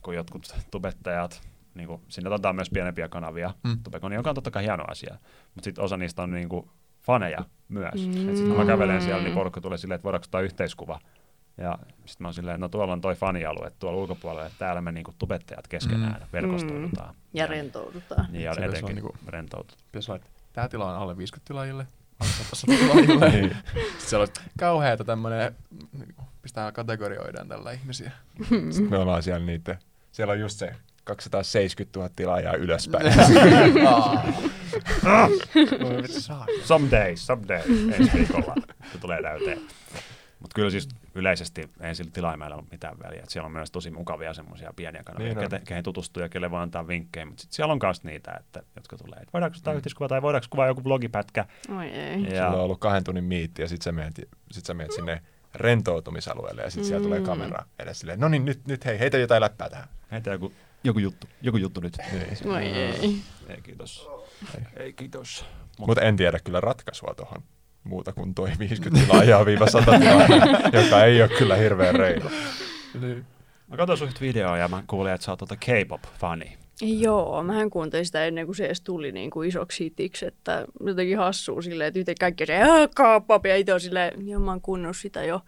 kun 0.04 0.14
jotkut 0.14 0.54
tubettajat, 0.70 1.42
niin 1.74 1.86
kuin, 1.88 2.02
sinne 2.08 2.30
otetaan 2.30 2.54
myös 2.56 2.70
pienempiä 2.70 3.08
kanavia, 3.08 3.54
Mm. 3.64 3.70
mm. 3.70 3.78
tubekoni, 3.82 4.14
joka 4.14 4.30
on 4.30 4.34
totta 4.34 4.50
kai 4.50 4.62
hieno 4.64 4.84
asia, 4.88 5.14
mutta 5.54 5.64
sitten 5.64 5.84
osa 5.84 5.96
niistä 5.96 6.22
on 6.22 6.30
niin 6.30 6.48
kuin 6.48 6.70
faneja 7.02 7.44
myös. 7.68 7.94
Mm. 8.06 8.12
Mm. 8.14 8.14
Sitten 8.36 8.48
kun 8.48 8.56
mä 8.56 8.64
kävelen 8.66 9.02
siellä, 9.02 9.22
niin 9.22 9.34
porukka 9.34 9.60
tulee 9.60 9.78
silleen, 9.78 9.96
että 9.96 10.04
voidaanko 10.04 10.24
ottaa 10.26 10.40
yhteiskuva. 10.40 11.00
Ja 11.56 11.78
sitten 12.06 12.24
mä 12.24 12.28
oon 12.28 12.34
silleen, 12.34 12.60
no 12.60 12.68
tuolla 12.68 12.92
on 12.92 13.00
toi 13.00 13.14
fanialue 13.14 13.72
tuolla 13.78 13.98
ulkopuolella, 13.98 14.46
että 14.46 14.58
täällä 14.58 14.80
me 14.80 14.92
niinku 14.92 15.14
tubettajat 15.18 15.68
keskenään 15.68 16.20
mm. 16.20 16.26
verkostoidutaan. 16.32 17.14
ja 17.34 17.46
rentoudutaan. 17.46 18.26
Niin, 18.30 18.44
ja 18.44 18.54
Se 18.54 18.64
etenkin 18.64 18.94
niinku- 18.94 19.16
rentout. 19.26 19.76
Pitäisi 19.92 20.10
olla, 20.10 20.16
että 20.24 20.30
tää 20.52 20.68
tila 20.68 20.92
on 20.92 20.98
alle 21.02 21.16
50 21.16 21.48
tilaajille, 21.48 21.86
alle 22.20 22.32
100 22.52 22.72
tilaajille. 22.76 23.28
Niin. 23.30 23.56
Sitten 23.74 23.90
siellä 23.98 24.22
on 24.22 24.28
kauheata 24.58 25.04
tämmönen, 25.04 25.54
niinku, 25.92 26.22
pistää 26.42 26.72
kategorioidaan 26.72 27.48
tällä 27.48 27.72
ihmisiä. 27.72 28.12
Sitten 28.70 28.90
me 28.90 28.98
ollaan 28.98 29.22
siellä 29.22 29.46
niitä, 29.46 29.78
siellä 30.14 30.32
on 30.32 30.40
just 30.40 30.58
se 30.58 30.72
270 31.04 31.98
000 31.98 32.10
tilaajaa 32.16 32.54
ylöspäin. 32.54 33.06
Someday, 36.64 37.16
someday, 37.16 37.62
ensi 37.92 38.12
viikolla 38.14 38.54
se 38.92 38.98
tulee 38.98 39.22
täyteen. 39.22 39.58
Mutta 40.40 40.54
kyllä 40.54 40.70
siis 40.70 40.88
yleisesti 41.14 41.70
ei 41.80 41.94
sillä 41.94 42.10
tilaimella 42.10 42.56
ole 42.56 42.64
mitään 42.70 42.98
väliä. 42.98 43.22
Et 43.22 43.28
siellä 43.28 43.46
on 43.46 43.52
myös 43.52 43.70
tosi 43.70 43.90
mukavia 43.90 44.34
semmoisia 44.34 44.72
pieniä 44.76 45.02
kanavia, 45.02 45.34
Niin 45.34 45.62
kehen 45.64 45.84
tutustuu 45.84 46.22
ja 46.22 46.28
kelle 46.28 46.50
voi 46.50 46.60
antaa 46.60 46.88
vinkkejä. 46.88 47.26
Mutta 47.26 47.40
sitten 47.40 47.56
siellä 47.56 47.72
on 47.72 47.78
myös 47.82 48.04
niitä, 48.04 48.36
että, 48.40 48.62
jotka 48.76 48.96
tulee, 48.96 49.18
että 49.18 49.32
voidaanko 49.32 49.56
sitä 49.56 49.70
mm. 49.70 49.76
yhteiskuva 49.76 50.08
tai 50.08 50.22
voidaanko 50.22 50.46
kuvaa 50.50 50.66
joku 50.66 50.84
vlogipätkä. 50.84 51.46
Oi 51.78 51.86
ei. 51.86 52.22
Ja, 52.22 52.28
Sulla 52.28 52.58
on 52.58 52.64
ollut 52.64 52.80
kahden 52.80 53.04
tunnin 53.04 53.24
miitti 53.24 53.62
ja 53.62 53.68
sit 53.68 53.82
sä 53.82 53.92
meet, 53.92 54.28
sit 54.50 54.66
sä 54.66 54.74
meet 54.74 54.92
sinne 54.92 55.22
rentoutumisalueelle 55.54 56.62
ja 56.62 56.70
sit 56.70 56.84
siellä 56.84 57.04
tulee 57.04 57.18
Mm. 57.18 57.24
kamera 57.26 57.64
edes 57.78 57.98
silleen, 57.98 58.20
no 58.20 58.28
niin 58.28 58.44
nyt, 58.44 58.66
nyt 58.66 58.84
hei, 58.84 58.98
heitä 58.98 59.18
jotain 59.18 59.40
läppää 59.40 59.70
tähän. 59.70 59.88
heitä 60.12 60.30
joku, 60.30 60.52
joku 60.84 60.98
juttu, 60.98 61.26
joku 61.42 61.56
juttu 61.58 61.80
nyt. 61.80 61.96
Niin. 62.12 62.48
Oi 62.54 62.62
ei. 62.64 63.16
Ei 63.48 63.60
kiitos. 63.62 64.08
Ei 64.76 64.92
kiitos. 64.92 65.44
Mut- 65.78 65.86
Mutta 65.86 66.02
en 66.02 66.16
tiedä 66.16 66.38
kyllä 66.44 66.60
ratkaisua 66.60 67.14
tuohon 67.16 67.42
muuta 67.84 68.12
kuin 68.12 68.34
toi 68.34 68.50
50 68.58 69.06
tilaajaa 69.06 69.46
viiva 69.46 69.66
100 69.66 69.98
tilaajaa, 69.98 70.60
joka 70.82 71.04
ei 71.04 71.22
ole 71.22 71.30
kyllä 71.38 71.56
hirveän 71.56 71.94
reilu. 71.94 72.30
Niin. 73.00 73.26
Mä 73.68 73.76
katsoin 73.76 73.98
sun 73.98 74.08
videoa 74.20 74.58
ja 74.58 74.68
mä 74.68 74.82
kuulin, 74.86 75.12
että 75.12 75.24
sä 75.24 75.32
oot 75.32 75.38
tota 75.38 75.56
K-pop-fani. 75.56 76.58
Joo, 76.82 77.42
mähän 77.42 77.70
kuuntelin 77.70 78.06
sitä 78.06 78.24
ennen 78.24 78.46
kuin 78.46 78.56
se 78.56 78.66
edes 78.66 78.80
tuli 78.80 79.12
niin 79.12 79.30
kuin 79.30 79.48
isoksi 79.48 79.84
hitiksi, 79.84 80.26
että 80.26 80.64
jotenkin 80.86 81.18
hassuu 81.18 81.62
silleen, 81.62 81.88
että 81.88 82.00
yhtä 82.00 82.12
kaikki 82.20 82.46
se 82.46 82.58
kaapap 82.96 83.46
ja 83.46 83.56
itse 83.56 83.74
on 83.74 83.80
silleen, 83.80 84.28
joo 84.28 84.40
mä 84.40 84.50
oon 84.50 84.60
kuunnellut 84.60 84.96
sitä 84.96 85.24
jo 85.24 85.40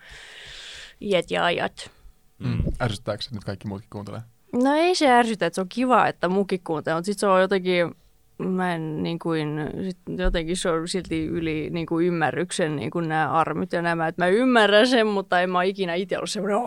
iät 1.00 1.30
ja 1.30 1.44
ajat. 1.44 1.90
Mm. 2.38 2.58
Ärsyttääkö 2.80 3.22
se, 3.22 3.26
että 3.26 3.36
nyt 3.36 3.44
kaikki 3.44 3.68
muutkin 3.68 3.90
kuuntelee? 3.90 4.20
No 4.52 4.74
ei 4.74 4.94
se 4.94 5.10
ärsytä, 5.10 5.46
että 5.46 5.54
se 5.54 5.60
on 5.60 5.68
kiva, 5.68 6.06
että 6.06 6.28
mukin 6.28 6.60
kuuntelee, 6.64 6.96
mutta 6.96 7.06
sitten 7.06 7.20
se 7.20 7.26
on 7.26 7.40
jotenkin, 7.40 7.94
mä 8.38 8.74
en 8.74 9.02
niin 9.02 9.18
kuin, 9.18 9.48
sit 9.82 9.98
jotenkin 10.18 10.56
se 10.56 10.70
on 10.70 10.88
silti 10.88 11.24
yli 11.26 11.70
niin 11.70 11.86
kuin 11.86 12.06
ymmärryksen 12.06 12.76
niin 12.76 12.90
kuin 12.90 13.08
nämä 13.08 13.30
armit 13.30 13.72
ja 13.72 13.82
nämä, 13.82 14.08
että 14.08 14.22
mä 14.24 14.28
ymmärrän 14.28 14.88
sen, 14.88 15.06
mutta 15.06 15.40
en 15.40 15.50
mä 15.50 15.62
ikinä 15.62 15.94
itse 15.94 16.16
ollut 16.16 16.30
semmoinen, 16.30 16.58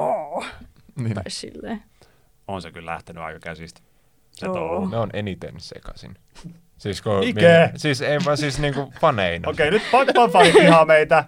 Niin. 0.95 1.13
tai 1.13 1.23
silleen. 1.27 1.83
On 2.47 2.61
se 2.61 2.71
kyllä 2.71 2.91
lähtenyt 2.91 3.23
aika 3.23 3.39
käsistä. 3.39 3.81
Se 4.39 4.45
touhu. 4.45 4.85
Ne 4.87 4.97
on 4.97 5.09
eniten 5.13 5.53
sekaisin. 5.57 6.15
Siis, 6.77 7.01
kun 7.01 7.19
Mikä? 7.19 7.39
minä- 7.41 7.71
siis 7.75 8.01
ei 8.01 8.17
vaan 8.25 8.37
siis 8.37 8.59
niinku 8.59 8.93
faneina. 9.01 9.49
Okei, 9.49 9.71
nyt 9.71 9.81
Pakpan 9.91 10.29
fani 10.29 10.51
pihaa 10.51 10.85
meitä. 10.85 11.23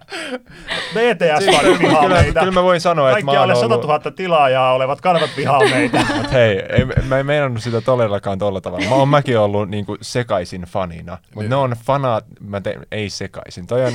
BTS 0.93 1.45
fani 1.57 1.78
pihaa 1.78 2.01
kyllä, 2.03 2.22
meitä. 2.22 2.39
kyllä 2.39 2.51
mä 2.53 2.64
voin 2.64 2.82
sanoa, 2.82 3.12
että 3.12 3.26
mä 3.26 3.32
oon 3.32 3.39
alle 3.41 3.55
100 3.55 3.66
ollut... 3.66 3.82
000 3.88 4.12
tilaajaa 4.12 4.74
olevat 4.74 5.01
kanavat 5.01 5.30
pihaa 5.36 5.59
meitä. 5.59 5.97
Mut 6.18 6.32
hei, 6.32 6.64
ei, 6.70 6.86
mä 6.86 7.20
en 7.20 7.26
meinannut 7.26 7.64
sitä 7.64 7.82
todellakaan 7.82 8.39
tolla 8.39 8.62
tavalla. 8.62 8.89
Mä 8.89 8.95
oon 8.95 9.09
mäkin 9.09 9.39
ollut 9.39 9.70
niinku 9.70 9.97
sekaisin 10.01 10.62
fanina, 10.62 11.12
mutta 11.22 11.39
Niin. 11.39 11.49
ne 11.49 11.55
on 11.55 11.76
fanat, 11.86 12.26
mä 12.39 12.62
tein, 12.62 12.80
ei 12.91 13.09
sekaisin. 13.09 13.68
Toi 13.68 13.86
on, 13.86 13.93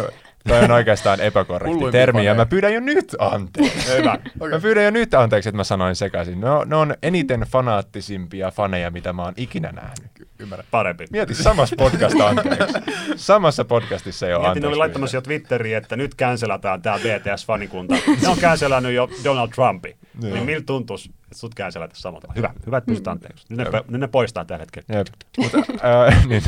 toi 0.49 0.65
on 0.65 0.71
oikeastaan 0.71 1.21
epäkorrekti 1.21 1.73
Hulluimpia 1.75 2.01
termi, 2.01 2.25
ja 2.25 2.35
mä 2.35 2.47
pyydän 2.47 2.75
jo 2.75 2.81
nyt 2.81 3.17
anteeksi. 3.19 3.93
Hyvä. 3.99 4.19
Mä 4.51 4.61
pyydän 4.61 4.85
jo 4.85 4.91
nyt 4.91 5.15
anteeksi, 5.15 5.49
että 5.49 5.57
mä 5.57 5.65
sanoin 5.65 5.97
sekaisin. 5.97 6.41
No, 6.41 6.65
ne 6.65 6.77
on 6.77 6.95
eniten 7.03 7.41
fanaattisimpia 7.41 8.51
faneja, 8.51 8.91
mitä 8.91 9.13
mä 9.13 9.23
oon 9.23 9.35
ikinä 9.37 9.73
nähnyt. 9.73 10.29
Ymmärrän. 10.39 10.67
Parempi. 10.71 11.07
Mieti 11.13 11.35
samassa 11.35 11.77
podcast 11.79 12.21
anteeksi. 12.29 12.75
Samassa 13.17 13.65
podcastissa 13.65 14.27
ei 14.27 14.35
ole 14.35 14.39
Mietin, 14.39 14.45
ne 14.45 14.51
anteeksi. 14.51 14.67
oli 14.67 14.77
laittamassa 14.77 15.17
jo 15.17 15.21
Twitteriin, 15.21 15.77
että 15.77 15.97
nyt 15.97 16.15
cancelataan 16.15 16.83
tämä 16.83 16.97
BTS-fanikunta. 16.97 17.95
Ne 18.23 18.29
on 18.29 18.39
cancelannut 18.47 18.93
jo 18.93 19.09
Donald 19.25 19.49
Trumpi. 19.49 19.97
Niin. 20.23 20.35
Niin 20.35 20.47
miltä 20.47 20.67
tuntuisi, 20.67 21.11
että 21.27 21.39
sut 21.39 21.55
cancelataan 21.55 22.01
samalta 22.01 22.27
tavalla? 22.27 22.49
Hyvä, 22.49 22.61
hyvä, 22.67 22.79
että 22.79 22.89
pystyt 22.89 23.09
anteeksi. 23.09 23.47
Nyt 23.49 23.73
ne, 23.73 23.83
nyt 23.89 24.01
ne 24.01 24.09
poistaa 24.09 24.45
tällä 24.45 24.63
hetkellä. 24.63 24.99
Jep. 24.99 25.07
Mutta 25.39 25.59
äh, 26.09 26.27
niin, 26.27 26.43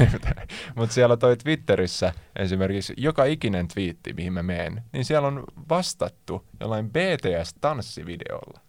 mut 0.75 0.91
siellä 0.91 1.17
toi 1.17 1.37
Twitterissä 1.37 2.13
esimerkiksi 2.37 2.95
joka 2.97 3.25
ikinen 3.25 3.69
twiitti, 3.69 4.13
mihin 4.13 4.33
mä 4.33 4.43
menen, 4.43 4.83
niin 4.93 5.05
siellä 5.05 5.29
on 5.29 5.45
vastattu 5.69 6.45
jollain 6.61 6.91
BTS-tanssivideolla. 6.91 8.61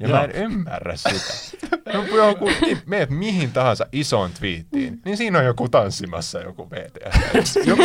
Ja 0.00 0.08
Joo. 0.08 0.18
mä 0.18 0.24
en 0.24 0.30
ymmärrä 0.30 0.96
sitä. 0.96 1.68
No, 1.94 2.04
joku, 2.16 2.48
niin, 2.60 2.78
meet 2.86 3.10
mihin 3.10 3.52
tahansa 3.52 3.86
isoon 3.92 4.30
twiittiin, 4.38 5.00
niin 5.04 5.16
siinä 5.16 5.38
on 5.38 5.44
joku 5.44 5.68
tanssimassa 5.68 6.40
joku 6.40 6.66
BTS. 6.66 7.56
joku, 7.66 7.82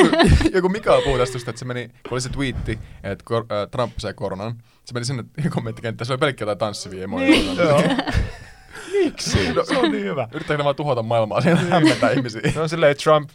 joku 0.53 0.69
Mikael 0.69 1.01
puhui 1.01 1.19
tästä, 1.19 1.37
että 1.37 1.59
se 1.59 1.65
meni, 1.65 1.87
kun 1.87 2.11
oli 2.11 2.21
se 2.21 2.29
twiitti, 2.29 2.79
että 3.03 3.25
kor, 3.25 3.45
äh, 3.51 3.69
Trump 3.71 3.93
sai 3.97 4.13
koronan, 4.13 4.55
se 4.85 4.93
meni 4.93 5.05
sinne 5.05 5.23
kommenttikenttään, 5.49 6.05
se 6.05 6.13
oli 6.13 6.17
pelkkä 6.17 6.41
jotain 6.43 6.57
tanssivia 6.57 7.03
emoja. 7.03 7.29
Niin. 7.29 7.57
Miksi? 9.03 9.53
No, 9.53 9.65
Se 9.65 9.77
on 9.77 9.91
niin 9.91 10.03
hyvä. 10.03 10.27
Yrittääkö 10.33 10.57
ne 10.57 10.63
vaan 10.63 10.75
tuhota 10.75 11.03
maailmaa 11.03 11.41
siinä 11.41 11.59
hämmentää 11.69 12.11
ihmisiä? 12.11 12.41
No 12.55 12.61
on 12.61 12.69
silleen, 12.69 12.95
Trump, 13.03 13.29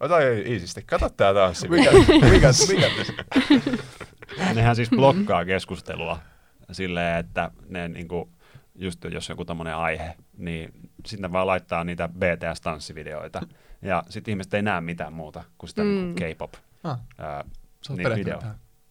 ota 0.00 0.16
iisisti, 0.46 0.82
kato 0.82 1.08
tää 1.08 1.34
tanssi. 1.34 1.68
We 1.68 1.84
got, 1.84 1.94
we 1.94 2.40
got, 2.40 2.56
we 2.68 2.76
got 2.80 2.92
this. 2.94 3.12
Nehän 4.54 4.76
siis 4.76 4.90
blokkaa 4.90 5.44
keskustelua 5.44 6.18
silleen, 6.72 7.16
että 7.18 7.50
ne 7.68 7.88
niinku, 7.88 8.30
just 8.74 9.04
jos 9.04 9.28
joku 9.28 9.44
tämmöinen 9.44 9.74
aihe, 9.76 10.14
niin 10.36 10.72
sitten 11.06 11.32
vaan 11.32 11.46
laittaa 11.46 11.84
niitä 11.84 12.08
BTS-tanssivideoita. 12.18 13.46
Ja 13.82 14.02
sitten 14.08 14.32
ihmiset 14.32 14.54
ei 14.54 14.62
näe 14.62 14.80
mitään 14.80 15.12
muuta 15.12 15.44
kuin 15.58 15.68
sitä 15.70 15.82
Mm. 15.82 15.88
niinku 15.88 16.20
K-pop. 16.20 16.52
Ah, 16.84 16.98
Ää, 17.18 17.44
sä 17.86 17.92
oot 17.92 17.98
niin 17.98 18.14
video. 18.16 18.42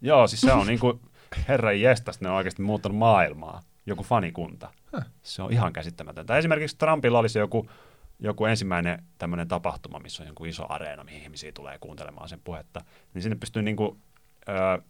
Joo, 0.02 0.28
siis 0.28 0.42
se 0.42 0.54
on 0.54 0.68
niinku, 0.68 1.02
herran 1.48 1.82
jestas, 1.82 2.22
ne 2.22 2.30
on 2.30 2.36
oikeasti 2.36 2.62
muuttanut 2.62 2.98
maailmaa. 2.98 3.62
Joku 3.86 4.04
fanikunta. 4.04 4.72
Se 5.24 5.42
on 5.42 5.52
ihan 5.52 5.74
käsittämätöntä. 5.74 6.38
Esimerkiksi 6.38 6.78
Trumpilla 6.78 7.20
oli 7.20 7.30
se 7.30 7.40
joku, 7.40 7.70
joku 8.20 8.46
ensimmäinen 8.46 9.04
tämmöinen 9.18 9.48
tapahtuma, 9.48 10.00
missä 10.00 10.24
on 10.24 10.28
joku 10.28 10.46
iso 10.46 10.66
areena, 10.70 11.04
mihin 11.04 11.22
ihmisiä 11.22 11.52
tulee 11.52 11.78
kuuntelemaan 11.80 12.30
sen 12.30 12.42
puhetta. 12.44 12.82
Niin 13.14 13.22
sinne 13.22 13.36
pystyy 13.36 13.62
niinku, 13.62 13.98
ö, 14.50 14.82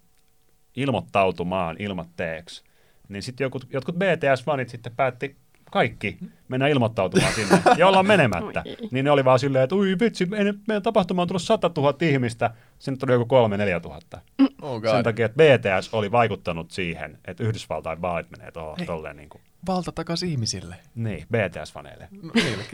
ilmoittautumaan 0.76 1.76
ilmoitteeksi. 1.80 2.64
Niin 3.10 3.24
sitten 3.24 3.46
jotkut, 3.46 3.68
jotkut 3.74 3.96
BTS-fanit 3.96 4.70
sitten 4.70 4.96
päätti 4.96 5.38
kaikki 5.72 6.18
mennä 6.48 6.68
ilmoittautumaan 6.68 7.34
sinne, 7.34 7.62
ja 7.78 7.88
ollaan 7.88 8.08
menemättä. 8.08 8.64
Niin 8.92 9.06
ne 9.06 9.12
oli 9.12 9.26
vaan 9.26 9.40
silleen, 9.40 9.64
että 9.64 9.76
ui 9.76 9.96
vitsi, 10.00 10.26
meidän, 10.26 10.56
tapahtumaan 10.84 11.24
on 11.24 11.28
tullut 11.28 11.42
100 11.42 11.72
000 11.78 11.98
ihmistä, 12.02 12.52
sinne 12.80 12.98
tuli 12.98 13.12
joku 13.12 13.36
3-4 13.78 13.82
tuhatta. 13.82 14.22
Oh 14.62 14.82
Sen 14.92 15.04
takia, 15.04 15.26
että 15.26 15.38
BTS 15.38 15.94
oli 15.94 16.12
vaikuttanut 16.12 16.72
siihen, 16.72 17.20
että 17.26 17.44
Yhdysvaltain 17.44 18.02
vaalit 18.02 18.32
menee 18.32 18.52
tuohon 18.52 18.78
Hei. 18.78 18.88
tolleen 18.88 19.18
niin 19.18 19.30
kuin, 19.30 19.42
Valta 19.68 19.92
takas 19.92 20.24
ihmisille. 20.24 20.76
niin, 20.96 21.24
BTS-faneille. 21.24 22.08
No. 22.24 22.32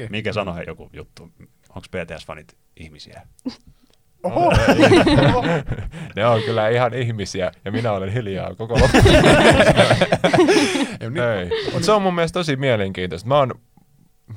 Mikä 0.09 0.33
sanoi 0.33 0.55
he 0.55 0.63
joku 0.67 0.89
juttu? 0.93 1.23
Onko 1.69 1.87
BTS-fanit 1.91 2.55
ihmisiä? 2.77 3.21
Oho. 4.23 4.51
ne 6.15 6.25
on 6.25 6.41
kyllä 6.41 6.69
ihan 6.69 6.93
ihmisiä, 6.93 7.51
ja 7.65 7.71
minä 7.71 7.91
olen 7.91 8.11
hiljaa 8.13 8.55
koko 8.55 8.73
loppu. 8.79 8.97
Ei, 10.99 11.09
niin, 11.09 11.23
Ei. 11.23 11.49
Mut 11.73 11.83
se 11.83 11.91
on 11.91 12.01
mun 12.01 12.15
mielestä 12.15 12.39
tosi 12.39 12.55
mielenkiintoista. 12.55 13.27
Mä 13.27 13.37
oon, 13.37 13.51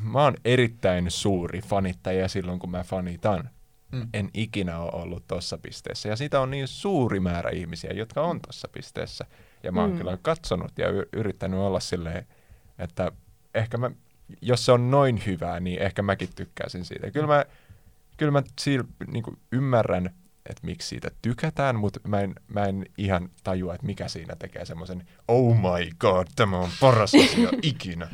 mä 0.03 0.23
oon 0.23 0.35
erittäin 0.45 1.11
suuri 1.11 1.61
fanittaja 1.61 2.29
silloin, 2.29 2.59
kun 2.59 2.71
mä 2.71 2.83
fanitan. 2.83 3.51
Mm. 3.93 4.09
En 4.15 4.31
ikinä 4.35 4.79
ole 4.79 5.03
ollut 5.03 5.25
tossa 5.27 5.59
pisteessä. 5.59 6.09
Ja 6.09 6.17
siitä 6.17 6.41
on 6.41 6.51
niin 6.51 6.69
suuri 6.69 7.21
määrä 7.21 7.51
ihmisiä, 7.51 7.91
jotka 7.95 8.21
on 8.23 8.41
tossa 8.41 8.69
pisteessä. 8.73 9.25
Ja 9.63 9.73
mä 9.73 9.81
oon 9.81 9.91
Mm. 9.91 9.99
kyllä 9.99 10.19
katsonut 10.23 10.73
ja 10.79 10.87
yrittänyt 11.13 11.61
olla 11.61 11.81
silleen, 11.81 12.27
että 12.79 13.13
ehkä 13.55 13.79
mä, 13.79 13.91
jos 14.43 14.65
se 14.67 14.73
on 14.73 14.91
noin 14.91 15.23
hyvää, 15.27 15.61
niin 15.61 15.83
ehkä 15.83 16.03
mäkin 16.03 16.29
tykkäisin 16.37 16.85
siitä. 16.85 17.11
Kyllä 17.11 17.27
mä, 17.27 17.45
kyllä 18.17 18.33
mä 18.33 18.43
siil, 18.61 18.85
niin 19.07 19.25
ymmärrän, 19.53 20.07
että 20.51 20.61
miksi 20.67 20.89
siitä 20.89 21.11
tykätään, 21.23 21.77
mutta 21.77 22.01
mä 22.09 22.21
en, 22.21 22.35
mä 22.49 22.65
en 22.65 22.87
ihan 22.99 23.29
tajua, 23.45 23.75
että 23.75 23.87
mikä 23.87 24.09
siinä 24.09 24.37
tekee 24.37 24.65
semmoisen, 24.65 25.07
oh 25.29 25.57
my 25.57 25.91
god, 25.99 26.27
tämä 26.37 26.59
on 26.59 26.69
paras 26.81 27.13
asia 27.15 27.49
ikinä. 27.63 28.09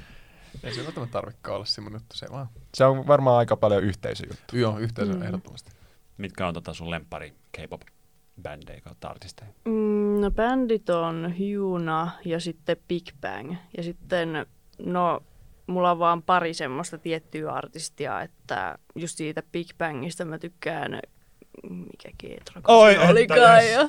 ei 0.63 0.75
se 0.75 0.85
välttämättä 0.85 1.13
tarvikaan 1.13 1.55
olla 1.55 1.65
semmoinen 1.65 1.97
juttu, 2.01 2.17
se 2.17 2.27
vaan. 2.33 2.47
Se 2.75 2.85
on 2.85 3.07
varmaan 3.07 3.39
aika 3.39 3.57
paljon 3.57 3.83
yhteisöjuttu. 3.83 4.57
Joo, 4.57 4.79
yhteisö 4.79 5.13
Mm. 5.13 5.23
ehdottomasti. 5.23 5.71
Mitkä 6.19 6.47
on 6.47 6.55
tota 6.55 6.75
sun 6.75 6.91
lempari 6.91 7.35
K-pop-bändejä 7.53 8.81
kautta 8.81 9.09
artisteja? 9.09 9.51
Mm, 9.65 10.21
no 10.21 10.31
bändit 10.31 10.91
on 10.91 11.35
Hyuna 11.39 12.11
ja 12.25 12.41
sitten 12.41 12.77
Big 12.89 13.09
Bang. 13.21 13.55
Ja 13.77 13.83
sitten, 13.83 14.47
no, 14.79 15.23
mulla 15.67 15.91
on 15.91 15.99
vaan 15.99 16.23
pari 16.23 16.55
semmoista 16.55 16.99
tiettyä 16.99 17.53
artistia, 17.53 18.21
että 18.21 18.79
just 18.95 19.17
siitä 19.17 19.43
Big 19.53 19.69
Bangista 19.79 20.25
mä 20.25 20.39
tykkään, 20.39 21.01
mikä 21.69 22.09
Keetra 22.19 22.61
Oi, 22.69 22.99
olikaan. 23.11 23.65
jes. 23.65 23.73
Ja, 23.73 23.89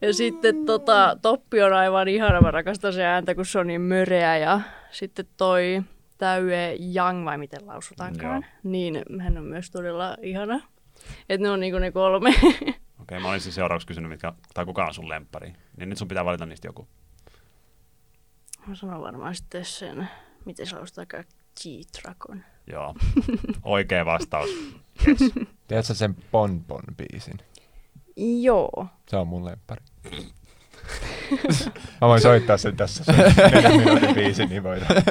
ja 0.00 0.14
sitten 0.14 0.66
tota, 0.66 1.16
Toppi 1.22 1.62
on 1.62 1.72
aivan 1.72 2.08
ihana, 2.08 2.40
mä 2.40 2.50
rakastan 2.50 2.92
se 2.92 3.04
ääntä, 3.04 3.34
kun 3.34 3.46
se 3.46 3.58
on 3.58 3.66
niin 3.66 3.80
möreä. 3.80 4.38
Ja 4.38 4.60
sitten 4.90 5.26
toi 5.36 5.82
Täyö 6.18 6.76
Yang, 6.94 7.24
vai 7.24 7.38
miten 7.38 7.66
lausutaankaan, 7.66 8.46
niin 8.62 9.02
hän 9.20 9.38
on 9.38 9.44
myös 9.44 9.70
todella 9.70 10.16
ihana. 10.22 10.60
Että 11.28 11.42
ne 11.46 11.50
on 11.50 11.60
niinku 11.60 11.78
ne 11.78 11.92
kolme. 11.92 12.34
Okei, 13.02 13.20
mä 13.20 13.30
olisin 13.30 13.52
seuraavaksi 13.52 13.86
kysynyt, 13.86 14.10
mitkä, 14.10 14.32
tai 14.54 14.64
kuka 14.64 14.84
on 14.84 14.94
sun 14.94 15.08
lempari. 15.08 15.52
Niin 15.76 15.88
nyt 15.88 15.98
sun 15.98 16.08
pitää 16.08 16.24
valita 16.24 16.46
niistä 16.46 16.68
joku. 16.68 16.88
Mä 18.66 18.74
sanon 18.74 19.00
varmaan 19.02 19.34
sitten 19.34 19.64
sen, 19.64 20.08
miten 20.44 20.66
se 20.66 20.76
lausutaankaan, 20.76 21.24
G-Dragon. 21.62 22.44
Joo. 22.66 22.94
Oikea 23.62 24.06
vastaus. 24.06 24.50
Yes. 25.08 25.18
Tiedätkö 25.68 25.94
sen 25.94 26.16
Bon 26.32 26.64
Bon 26.64 26.82
biisin? 26.96 27.38
Joo. 28.42 28.86
Se 29.08 29.16
on 29.16 29.28
mun 29.28 29.44
lemppari. 29.44 29.82
Mä 32.00 32.08
voin 32.08 32.20
soittaa 32.20 32.56
sen 32.56 32.76
tässä. 32.76 33.04
Se 33.04 33.12
on 33.12 33.50
neljän 33.52 33.76
minuutin 33.76 34.14
biisi, 34.14 34.46
niin 34.46 34.62
voidaan. 34.62 35.02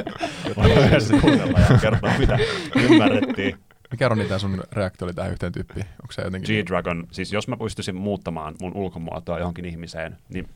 Voidaan 0.56 0.86
yhdessä 0.86 1.14
kuunnella 1.20 1.58
ja 1.60 1.78
kertoa, 1.78 2.18
mitä 2.18 2.38
ymmärrettiin. 2.76 3.56
Mikä 3.90 4.08
Roni 4.08 4.24
tää 4.24 4.38
sun 4.38 4.62
reaktio 4.72 5.04
oli 5.04 5.14
tähän 5.14 5.32
yhteen 5.32 5.52
tyyppiin? 5.52 5.86
Onko 6.02 6.12
se 6.12 6.22
jotenkin... 6.22 6.64
G-Dragon, 6.64 7.06
siis 7.12 7.32
jos 7.32 7.48
mä 7.48 7.56
pystyisin 7.56 7.96
muuttamaan 7.96 8.54
mun 8.60 8.76
ulkomuotoa 8.76 9.38
johonkin 9.38 9.64
ihmiseen, 9.64 10.18
niin 10.28 10.48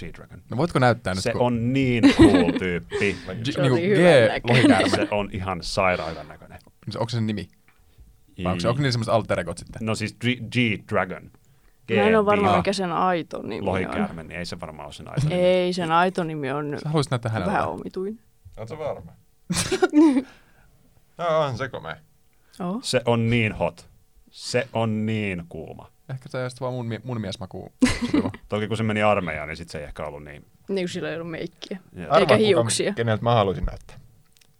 G-Dragon. 0.00 0.42
No 0.50 0.56
voitko 0.56 0.78
näyttää 0.78 1.14
nyt? 1.14 1.22
Se 1.22 1.32
kun- 1.32 1.40
on 1.42 1.72
niin 1.72 2.04
cool 2.16 2.52
tyyppi. 2.58 3.16
G- 3.44 3.52
Se 3.52 3.60
on 3.60 3.62
niinku 3.62 3.76
niin. 3.76 3.92
G-lohikäärme. 3.92 4.88
Se 4.88 5.08
on 5.10 5.28
ihan 5.32 5.58
sairaan 5.62 6.28
näköinen. 6.28 6.58
Se- 6.90 6.98
Onko 6.98 7.08
se 7.08 7.14
sen 7.16 7.26
nimi? 7.26 7.48
Vai 8.44 8.52
onko, 8.52 8.60
se, 8.60 8.68
onko 8.68 8.78
niillä 8.78 8.92
semmoiset 8.92 9.14
alter 9.14 9.40
egot 9.40 9.58
sitten? 9.58 9.86
No 9.86 9.94
siis 9.94 10.14
G- 10.14 10.48
G-Dragon. 10.52 11.30
Mä 11.96 12.02
en 12.02 12.16
ole 12.18 12.26
varma, 12.26 12.52
G- 12.52 12.56
mikä 12.56 12.72
sen 12.72 12.92
aito 12.92 13.42
nimi 13.42 13.58
on. 13.58 13.64
Lohikäärme, 13.66 14.22
niin 14.22 14.38
ei 14.38 14.46
se 14.46 14.60
varmaan 14.60 14.86
ole 14.86 14.92
sen 14.92 15.08
aito. 15.08 15.26
Ei, 15.30 15.72
sen 15.72 15.92
aito 15.92 16.24
nimi 16.24 16.50
on 16.50 16.76
Sä 16.82 16.88
haluaisit 16.88 17.10
näyttää 17.10 17.32
hänelle? 17.32 17.52
vähän 17.52 17.68
omituin. 17.68 18.18
Oletko 18.56 18.78
varma? 18.78 19.12
no, 21.18 21.40
on 21.40 21.58
se 21.58 21.68
komea. 21.68 21.96
Oh. 22.60 22.78
Se 22.82 23.02
on 23.04 23.30
niin 23.30 23.52
hot. 23.52 23.88
Se 24.30 24.68
on 24.72 25.06
niin 25.06 25.42
kuuma. 25.48 25.91
Ehkä 26.10 26.28
se 26.28 26.38
on 26.38 26.44
just 26.44 26.60
vaan 26.60 26.72
mun, 26.72 26.86
mun 27.04 27.20
miesmakuun 27.20 27.72
sopiva. 28.06 28.30
Toki 28.48 28.68
kun 28.68 28.76
se 28.76 28.82
meni 28.82 29.02
armeijaan, 29.02 29.48
niin 29.48 29.56
sit 29.56 29.68
se 29.68 29.78
ei 29.78 29.84
ehkä 29.84 30.04
ollut 30.06 30.24
niin. 30.24 30.44
Niin 30.68 30.84
kuin 30.84 30.88
sillä 30.88 31.08
ei 31.08 31.14
ollut 31.14 31.30
meikkiä. 31.30 31.78
Arva- 31.96 32.14
Eikä 32.18 32.34
kuka- 32.34 32.36
hiuksia. 32.36 32.92
keneltä 32.94 33.22
mä 33.22 33.34
haluaisin 33.34 33.64
näyttää. 33.64 33.96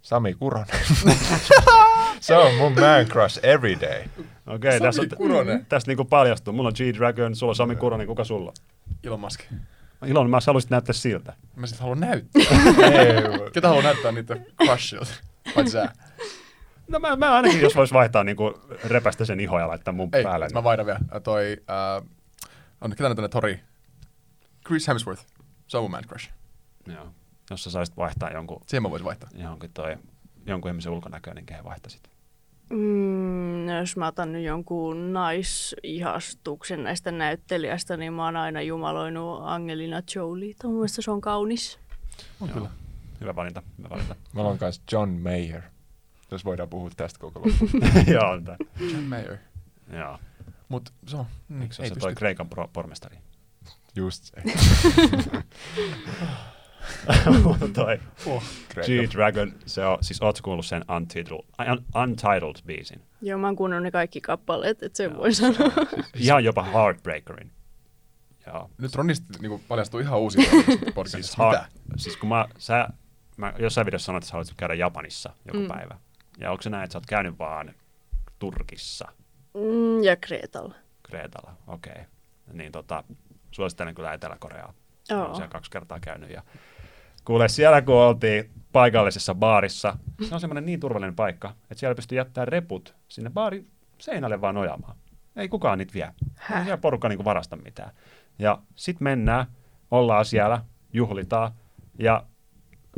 Sami 0.02 0.34
Kuronen. 0.34 0.66
se 2.20 2.36
on 2.36 2.54
mun 2.54 2.72
man 2.72 3.06
crush 3.06 3.40
every 3.42 3.80
day. 3.80 4.02
Okei, 4.46 4.80
tässä, 4.80 5.02
on, 5.02 5.08
Kuronen. 5.16 5.66
tästä 5.68 5.90
niinku 5.90 6.04
paljastuu. 6.04 6.52
Mulla 6.52 6.68
on 6.68 6.74
G-Dragon, 6.76 7.36
sulla 7.36 7.50
on 7.50 7.56
Sami 7.56 7.76
Kuronen, 7.76 8.06
kuka 8.06 8.24
sulla 8.24 8.48
on? 8.50 8.54
Elon 9.04 9.20
Musk. 9.20 9.40
Ilon, 10.06 10.30
mä 10.30 10.38
haluaisit 10.46 10.70
näyttää 10.70 10.92
siltä. 10.92 11.32
Mä 11.56 11.66
sit 11.66 11.78
haluan 11.80 12.00
näyttää. 12.00 12.42
Ketä 13.54 13.68
haluaa 13.68 13.84
näyttää 13.84 14.12
niitä 14.12 14.36
crushilta? 14.64 15.10
Paitsi 15.54 15.72
sä. 15.72 15.88
No 16.92 16.98
mä, 16.98 17.16
mä 17.16 17.32
ainakin, 17.34 17.60
jos 17.60 17.76
vois 17.76 17.92
vaihtaa 17.92 18.24
niinku 18.24 18.54
repästä 18.84 19.24
sen 19.24 19.40
ihoja 19.40 19.64
ja 19.64 19.68
laittaa 19.68 19.94
mun 19.94 20.08
Ei, 20.12 20.22
päälle. 20.24 20.48
mä 20.54 20.64
vaihdan 20.64 20.86
vielä. 20.86 21.00
Toi, 21.22 21.56
äh, 21.70 22.08
on, 22.80 22.90
ketä 22.90 23.08
nyt 23.08 23.16
tänne 23.16 23.28
tori? 23.28 23.60
Chris 24.66 24.88
Hemsworth. 24.88 25.26
Se 25.68 25.76
on 25.76 25.84
mun 25.84 25.90
man 25.90 26.04
crush. 26.04 26.30
Joo. 26.86 27.06
Jos 27.50 27.64
sä 27.64 27.70
saisit 27.70 27.96
vaihtaa 27.96 28.30
jonkun, 28.30 28.62
Siihen 28.66 28.82
mä 28.82 28.90
voisin 28.90 29.04
vaihtaa. 29.06 29.28
johonkin 29.34 29.70
toi, 29.74 29.96
jonkun 30.46 30.70
ihmisen 30.70 30.92
ulkonäköön, 30.92 31.36
niin 31.36 31.46
kehen 31.46 31.64
vaihtaisit? 31.64 32.10
Mm, 32.70 33.66
no 33.66 33.78
jos 33.78 33.96
mä 33.96 34.06
otan 34.06 34.32
nyt 34.32 34.44
jonkun 34.44 35.12
naisihastuksen 35.12 36.84
näistä 36.84 37.10
näyttelijästä, 37.12 37.96
niin 37.96 38.12
mä 38.12 38.24
oon 38.24 38.36
aina 38.36 38.62
jumaloinut 38.62 39.40
Angelina 39.42 40.02
Jolie. 40.14 40.54
Mun 40.64 40.74
mielestä 40.74 41.02
se 41.02 41.10
on 41.10 41.20
kaunis. 41.20 41.78
On 42.40 42.48
Joo. 42.48 42.54
kyllä. 42.54 42.70
Hyvä 43.20 43.36
valinta, 43.36 43.62
hyvä 43.78 43.88
valinta. 43.90 44.16
Mulla 44.32 44.48
on 44.50 44.58
kanssa 44.58 44.82
John 44.92 45.10
Mayer. 45.10 45.62
Jos 46.34 46.44
voidaan 46.44 46.68
puhua 46.68 46.90
tästä 46.96 47.18
koko 47.18 47.40
loppuun. 47.46 47.70
Joo, 48.14 48.30
on 48.30 48.44
tää. 48.44 48.56
John 48.80 49.02
Mayer. 49.04 49.36
Joo. 49.92 50.18
Mut 50.68 50.92
se 51.06 51.16
on. 51.16 51.26
Mm, 51.48 51.62
Eikö 51.62 51.74
se 51.74 51.82
ole 51.82 51.86
ei 51.88 51.94
se 51.94 52.00
toi 52.00 52.14
Kreikan 52.14 52.48
pro- 52.48 52.70
pormestari? 52.72 53.18
Just 53.96 54.24
se. 54.24 54.42
toi 57.74 58.00
Oh. 58.26 58.42
G-Dragon, 58.74 59.52
se 59.66 59.86
on, 59.86 59.98
siis 60.00 60.22
ootko 60.22 60.44
kuullut 60.44 60.66
sen 60.66 60.84
Untitled, 60.96 61.40
un, 61.72 61.84
Untitled 62.02 62.66
biisin? 62.66 63.02
Joo, 63.20 63.38
mä 63.38 63.46
oon 63.46 63.56
kuunnellut 63.56 63.82
ne 63.82 63.90
kaikki 63.90 64.20
kappaleet, 64.20 64.82
että 64.82 64.96
sen 64.96 65.10
Joo, 65.10 65.18
voi 65.18 65.34
sanoa. 65.34 65.72
Ihan 66.14 66.44
jopa 66.44 66.62
Heartbreakerin. 66.62 67.50
Joo. 68.46 68.70
Nyt 68.78 68.94
Ronista 68.94 69.38
niinku 69.40 69.60
paljastuu 69.68 70.00
ihan 70.00 70.20
uusia 70.20 70.50
podcastissa. 70.94 71.36
Siis, 71.36 71.38
Mitä? 71.38 71.58
ha- 71.58 71.66
siis 71.96 72.16
kun 72.16 72.28
mä, 72.28 72.46
sä, 72.58 72.88
mä 73.36 73.52
jossain 73.58 73.86
videossa 73.86 74.06
sanoit, 74.06 74.22
että 74.22 74.28
sä 74.28 74.32
haluaisit 74.32 74.54
käydä 74.56 74.74
Japanissa 74.74 75.30
joku 75.46 75.58
mm. 75.60 75.68
päivä. 75.68 75.98
Ja 76.38 76.50
onko 76.50 76.62
se 76.62 76.70
näin, 76.70 76.84
että 76.84 76.92
sä 76.92 76.98
oot 76.98 77.06
käynyt 77.06 77.38
vaan 77.38 77.74
Turkissa, 78.38 79.08
Mm, 79.54 80.02
ja 80.02 80.16
Kreetalla. 80.16 80.74
Kreetalla? 81.02 81.56
Okei. 81.66 81.92
Okay. 81.92 82.04
Niin 82.52 82.72
tota, 82.72 83.04
suosittelen 83.50 83.94
kyllä 83.94 84.12
Etelä-Koreaa. 84.12 84.74
Joo. 85.10 85.24
oon 85.24 85.34
siellä 85.36 85.50
kaksi 85.52 85.70
kertaa 85.70 86.00
käynyt. 86.00 86.30
Ja 86.30 86.42
kuule, 87.24 87.48
siellä 87.48 87.82
kun 87.82 87.94
oltiin 87.94 88.50
paikallisessa 88.72 89.34
baarissa, 89.34 89.96
se 90.28 90.34
on 90.34 90.40
semmoinen 90.40 90.66
niin 90.66 90.80
turvallinen 90.80 91.16
paikka, 91.16 91.54
että 91.62 91.74
siellä 91.74 91.94
pystyy 91.94 92.18
jättämään 92.18 92.48
reput 92.48 92.94
sinne 93.08 93.30
baari 93.30 93.66
seinälle 93.98 94.40
vaan 94.40 94.54
nojaamaan. 94.54 94.96
Ei 95.36 95.48
kukaan 95.48 95.78
niitä 95.78 95.94
vie. 95.94 96.12
Häh? 96.36 96.58
Ei 96.58 96.64
siellä 96.64 96.80
porukka 96.80 97.08
niinku 97.08 97.24
varasta 97.24 97.56
mitään. 97.56 97.90
Ja 98.38 98.58
sit 98.74 99.00
mennään, 99.00 99.46
ollaan 99.90 100.24
siellä, 100.24 100.64
juhlitaan, 100.92 101.52
ja 101.98 102.24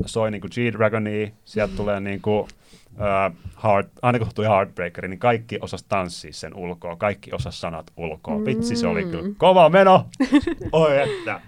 soi 0.06 0.30
niinku 0.30 0.48
G-Dragonia, 0.48 1.30
sieltä 1.44 1.76
tulee 1.76 2.00
niinku, 2.00 2.48
uh, 2.94 3.36
heart, 3.64 3.88
aina 4.02 4.18
kun 4.18 4.28
tuli 4.34 4.46
Heartbreakeri, 4.46 5.08
niin 5.08 5.18
kaikki 5.18 5.58
osas 5.60 5.82
tanssia 5.82 6.32
sen 6.32 6.54
ulkoa, 6.54 6.96
kaikki 6.96 7.30
osas 7.32 7.60
sanat 7.60 7.90
ulkoa. 7.96 8.44
Vitsi, 8.44 8.76
se 8.76 8.86
oli 8.86 9.04
kyllä 9.04 9.34
kova 9.38 9.68
meno! 9.68 10.08
Oi 10.72 10.98
että! 10.98 11.40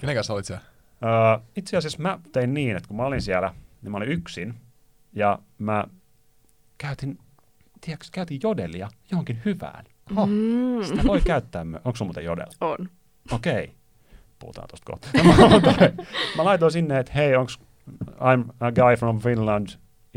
Kenen 0.00 0.14
kanssa 0.14 0.34
olit 0.34 0.44
siellä? 0.44 0.62
Öö, 1.04 1.44
itse 1.56 1.76
asiassa 1.76 2.02
mä 2.02 2.18
tein 2.32 2.54
niin, 2.54 2.76
että 2.76 2.88
kun 2.88 2.96
mä 2.96 3.04
olin 3.04 3.22
siellä, 3.22 3.54
niin 3.82 3.92
mä 3.92 3.96
olin 3.96 4.08
yksin, 4.08 4.54
ja 5.12 5.38
mä 5.58 5.84
käytin, 6.78 7.18
tiedätkö, 7.80 8.06
käytin 8.12 8.40
jodelia 8.42 8.88
johonkin 9.10 9.40
hyvään. 9.44 9.84
Mm. 10.10 10.84
Sitä 10.84 11.02
voi 11.04 11.20
käyttää 11.20 11.64
myös. 11.64 11.82
Onko 11.84 11.96
sulla 11.96 12.08
muuten 12.08 12.24
jodel? 12.24 12.46
On. 12.60 12.88
Okei. 13.32 13.72
Puhutaan 14.38 14.68
tosta 14.68 14.84
kohta. 14.84 15.08
Mä, 15.24 15.50
laitoin, 15.50 15.96
mä 16.36 16.44
laitoin 16.44 16.72
sinne, 16.72 16.98
että 16.98 17.12
hei, 17.12 17.36
onko 17.36 17.52
I'm 18.04 18.52
a 18.60 18.72
guy 18.72 18.96
from 18.98 19.20
Finland. 19.20 19.68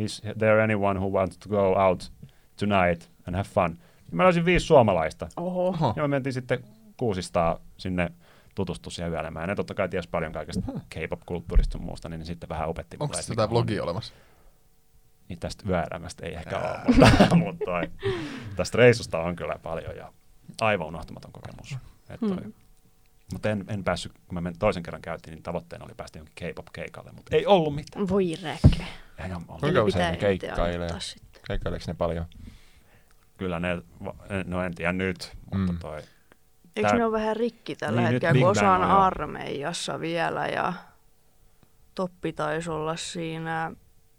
Is 0.04 0.22
there 0.38 0.64
anyone 0.64 1.00
who 1.00 1.08
wants 1.12 1.38
to 1.38 1.50
go 1.50 1.76
out 1.78 2.12
tonight 2.60 3.10
and 3.28 3.36
have 3.36 3.50
fun? 3.50 3.78
Ja 4.12 4.18
mä 4.18 4.24
löysin 4.24 4.46
viisi 4.46 4.66
suomalaista. 4.66 5.28
Oho. 5.38 5.94
Ja 5.96 6.04
me 6.04 6.08
mentiin 6.08 6.34
sitten 6.34 6.64
kuusistaa 6.98 7.60
sinne 7.78 8.12
tutustua 8.56 8.92
siihen 8.92 9.12
yöelämään. 9.12 9.50
Ne 9.50 9.56
totta 9.56 9.74
kai 9.74 9.90
ties 9.90 10.08
paljon 10.08 10.32
kaikesta 10.32 10.72
K-pop-kulttuurista 10.90 11.78
ja 11.78 11.84
muusta, 11.84 12.10
niin 12.10 12.20
ne 12.20 12.26
sitten 12.26 12.50
vähän 12.50 12.70
opetti 12.70 12.98
Onko 13.00 13.06
mulle, 13.06 13.20
että 13.20 13.30
tätä 13.30 13.42
mikä 13.42 13.44
on. 13.44 13.50
vlogia 13.50 13.84
olemassa? 13.84 14.14
Niin 15.30 15.40
tästä 15.40 15.64
yöelämästä 15.70 16.26
ei 16.26 16.34
ehkä 16.34 16.58
ole, 16.58 16.78
mutta, 16.88 17.36
mutta 17.46 17.66
toi, 17.66 17.82
tästä 18.56 18.78
reissusta 18.78 19.20
on 19.20 19.36
kyllä 19.36 19.56
paljon. 19.64 19.96
Ja 19.96 20.14
aivan 20.62 20.88
unohtamaton 20.88 21.32
kokemus. 21.32 21.78
Et 22.10 22.20
toi. 22.20 22.30
Mm. 22.30 22.54
Mutta 23.34 23.50
en, 23.50 23.66
en 23.68 23.84
päässyt, 23.84 24.12
kun 24.28 24.34
mä 24.34 24.42
men, 24.42 24.58
toisen 24.60 24.84
kerran 24.84 25.02
käytiin, 25.02 25.32
niin 25.36 25.44
tavoitteena 25.44 25.86
oli 25.86 25.94
päästä 25.98 26.20
jonkin 26.20 26.34
K-pop-keikalle, 26.36 27.12
mutta 27.12 27.36
ei 27.36 27.46
ollut 27.46 27.76
mitään. 27.76 28.08
Voi 28.10 28.34
räkkä. 28.44 28.84
Ei 29.18 29.26
ole 29.26 29.42
ollut. 29.48 29.60
Kuinka 29.62 29.84
usein 29.84 30.12
ne 30.12 30.18
keikkailee? 30.18 30.90
Keikkaileeko 31.48 31.84
ne 31.88 31.94
paljon? 31.94 32.26
Kyllä 33.38 33.60
ne, 33.60 33.82
no 34.46 34.64
en 34.64 34.76
tiedä 34.76 34.94
nyt, 34.94 35.32
mutta 35.56 35.72
Mm. 35.74 35.80
toi, 35.80 36.02
Eikö 36.76 36.90
Tää- 36.90 36.98
ne 36.98 37.06
ole 37.06 37.12
vähän 37.12 37.36
rikki 37.36 37.76
tällä 37.76 38.02
Niin, 38.02 38.12
hetkellä, 38.12 38.40
kun 38.42 38.50
osa 38.50 38.72
on 38.72 38.82
armeijassa 38.84 40.00
vielä 40.00 40.48
ja 40.48 40.74
Toppi 41.96 42.34
taisi 42.34 42.70
olla 42.70 42.96
siinä, 42.96 43.72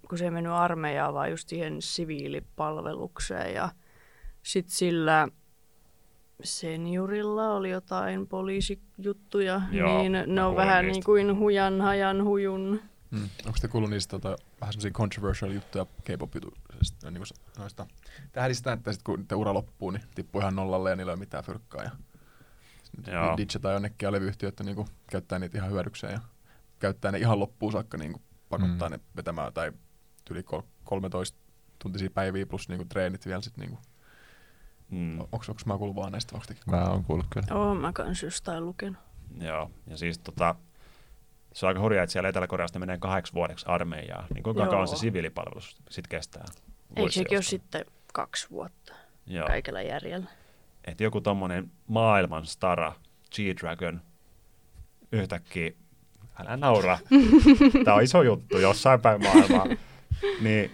kun 0.09 0.19
se 0.19 0.25
ei 0.25 0.31
mennyt 0.31 0.53
armeijaan, 0.53 1.15
vaan 1.15 1.31
just 1.31 1.49
siihen 1.49 1.83
siviilipalvelukseen 1.83 3.55
ja 3.55 3.69
sitten 4.43 4.75
sillä 4.75 5.29
seniorilla 6.43 7.53
oli 7.53 7.71
jotain 7.71 8.27
poliisijuttuja, 8.27 9.63
Joo, 9.73 9.99
niin 9.99 10.13
ne 10.27 10.45
on 10.45 10.57
vähän 10.57 10.85
niistä. 10.85 10.97
niin 10.97 11.05
kuin 11.05 11.39
hujan, 11.39 11.81
hajan, 11.81 12.25
hujun. 12.25 12.81
Mm. 13.11 13.29
Onko 13.47 13.59
te 13.61 13.69
kuullut 13.69 13.91
niistä 13.91 14.11
tota, 14.11 14.29
vähän 14.61 14.73
semmoisia 14.73 14.91
controversial 14.91 15.51
juttuja 15.51 15.85
K-pop-jutuista? 15.85 17.11
Niin 17.11 17.23
kuin 17.29 17.39
noista 17.59 17.87
tähdistä, 18.33 18.73
että 18.73 18.93
sit 18.93 19.03
kun 19.03 19.27
te 19.27 19.35
ura 19.35 19.55
loppuu, 19.55 19.91
niin 19.91 20.03
tippuu 20.15 20.41
ihan 20.41 20.57
nollalle 20.57 20.91
ja 20.91 20.97
niillä 20.97 21.11
ei 21.11 21.15
ole 21.15 21.19
mitään 21.21 21.45
fyrkkaa. 21.45 21.83
Ja 21.83 21.91
Joo. 23.13 23.37
DJ 23.37 23.59
tai 23.63 23.73
jonnekin 23.73 24.07
ja 24.07 24.13
levyyhtiöt 24.13 24.61
niin 24.61 24.77
kuin, 24.77 24.89
käyttää 25.11 25.39
niitä 25.39 25.59
ihan 25.59 25.71
hyödykseen 25.71 26.13
ja 26.13 26.21
käyttää 26.79 27.13
ne 27.13 27.19
ihan 27.19 27.41
loppuun 27.41 27.73
saakka 27.73 27.99
niin 27.99 28.13
kuin, 28.13 28.23
pakottaa 28.49 28.89
Mm. 28.89 28.93
ne 28.93 29.01
vetämään 29.17 29.53
tai 29.53 29.73
yli 30.31 30.43
kol- 30.43 30.63
13 30.85 31.39
tuntisia 31.79 32.11
päiviä 32.11 32.47
plus 32.47 32.69
niin 32.69 32.79
kuin, 32.79 32.89
treenit 32.89 33.27
vielä 33.27 33.41
sitten 33.43 33.61
niin 33.63 33.71
kuin, 33.71 33.81
mm, 34.93 35.21
onko, 35.21 35.45
mä 35.67 35.79
kuullut 35.79 35.97
vaan 35.97 36.13
näistä 36.13 36.39
Mä 36.67 36.85
oon 36.85 37.05
kuullut 37.05 37.27
kyllä. 37.31 37.59
Oon 37.59 37.77
mä 37.77 37.93
kans 37.93 38.23
jostain 38.23 38.67
lukenut. 38.67 39.01
joo. 39.41 39.71
Ja 39.87 39.97
siis 39.97 40.19
tota, 40.19 40.55
se 41.53 41.67
on 41.67 41.69
aika 41.69 41.81
hurjaa, 41.81 42.03
että 42.05 42.13
siellä 42.13 42.29
Etelä-Koreasta 42.29 42.79
menee 42.79 42.99
kahdeksi 42.99 43.33
vuodeksi 43.33 43.67
armeijaa. 43.69 44.27
Niin 44.35 44.43
kuinka 44.43 44.67
kauan 44.67 44.89
se 44.89 44.97
siviilipalvelus 44.97 45.77
sitten 45.91 46.09
kestää? 46.09 46.45
Eikö 46.45 47.01
Vuosi 47.01 47.15
sekin 47.15 47.39
ole 47.39 47.43
sitten 47.43 47.85
kaksi 48.13 48.51
vuotta 48.51 48.95
Joo. 49.27 49.47
kaikella 49.47 49.83
järjellä? 49.83 50.27
että 50.85 51.05
joku 51.05 51.21
tommonen 51.21 51.71
maailman 51.87 52.47
stara, 52.47 52.93
G-Dragon, 53.35 54.01
yhtäkkiä, 55.13 55.71
älä 56.41 56.57
naura, 56.57 56.99
tämä 57.85 57.97
on 57.97 58.03
iso 58.03 58.23
juttu 58.23 58.59
jossain 58.59 59.01
päin 59.01 59.23
maailmaa, 59.23 59.67
niin 60.41 60.71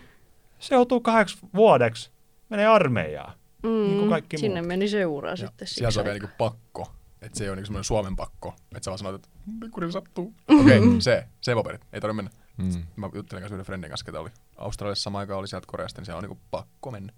se 0.59 0.75
joutuu 0.75 1.01
kahdeksi 1.01 1.39
vuodeksi, 1.55 2.11
menee 2.49 2.67
armeijaan. 2.67 3.38
Mm, 3.63 3.69
Niin 3.69 3.99
kuin 3.99 4.11
kaikki 4.11 4.39
sinne 4.39 4.61
muut. 4.61 4.69
meni 4.69 4.89
se 4.89 5.07
ura 5.07 5.31
Ja 5.31 5.37
sitten 5.37 5.69
siellä 5.69 5.91
se 5.91 6.01
on 6.01 6.07
vielä 6.07 6.19
niin 6.19 6.31
pakko. 6.39 6.93
Että 7.23 7.39
se 7.39 7.45
ei 7.45 7.51
ole 7.51 7.57
niin 7.57 7.67
semmoinen 7.67 7.85
Suomen 7.85 8.17
pakko. 8.17 8.55
Että 8.75 8.85
sä 8.85 8.91
vaan 8.91 8.99
sanot, 8.99 9.15
että 9.15 9.29
pikkuinen 9.61 9.93
sattuu. 9.93 10.35
Okei, 10.61 10.79
okay, 10.79 11.01
se, 11.01 11.27
se 11.41 11.55
paperit. 11.55 11.81
Ei 11.93 12.01
tarvitse 12.01 12.23
mennä. 12.23 12.31
Mm. 12.57 12.87
Mä 12.97 13.11
juttelin 13.15 13.43
kanssa 13.43 13.55
yhden 13.55 13.67
friendin 13.67 13.91
kanssa, 13.91 14.07
ketä 14.07 14.21
oli 14.21 14.31
Australiassa 14.57 15.03
samaan 15.03 15.21
aikaan, 15.21 15.39
oli 15.39 15.49
sieltä 15.49 15.67
Koreasta, 15.67 16.01
niin 16.01 16.07
se 16.07 16.15
on 16.15 16.23
niinku 16.23 16.39
pakko 16.51 16.91
mennä. 16.91 17.13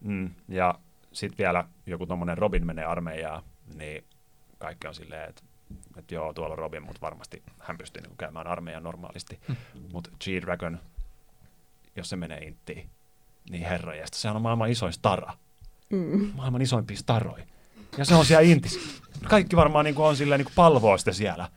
Mm, 0.00 0.30
ja 0.48 0.74
sitten 1.12 1.38
vielä 1.38 1.64
joku 1.86 2.06
tommonen 2.06 2.38
Robin 2.38 2.66
menee 2.66 2.84
armeijaan, 2.84 3.42
niin 3.74 4.04
kaikki 4.58 4.86
on 4.86 4.94
silleen, 4.94 5.28
että 5.28 5.42
että 5.96 6.14
joo, 6.14 6.32
tuolla 6.32 6.52
on 6.52 6.58
Robin, 6.58 6.82
mutta 6.82 7.00
varmasti 7.00 7.42
hän 7.58 7.78
pystyy 7.78 8.02
niinku 8.02 8.16
käymään 8.16 8.46
armeijan 8.46 8.82
normaalisti. 8.82 9.40
Mutta 9.92 10.10
G-Dragon, 10.24 10.78
jos 11.96 12.08
se 12.10 12.16
menee 12.16 12.38
inttiin, 12.38 12.90
niin 13.50 13.62
herra 13.62 13.94
jästä, 13.94 14.16
sehän 14.16 14.36
on 14.36 14.42
maailman 14.42 14.70
isoin 14.70 14.92
stara. 14.92 15.32
Mm. 15.90 16.30
Maailman 16.36 16.62
isoimpia 16.62 16.96
staroja. 16.96 17.44
Ja 17.98 18.04
se 18.04 18.14
on 18.14 18.24
siellä 18.26 18.42
intissä. 18.42 18.80
Kaikki 19.28 19.56
varmaan 19.56 19.84
niinku 19.84 20.02
on 20.04 20.16
silleen 20.16 20.38
niinku 20.38 20.52
palvoo 20.56 20.98
sitä 20.98 21.12
siellä. 21.12 21.48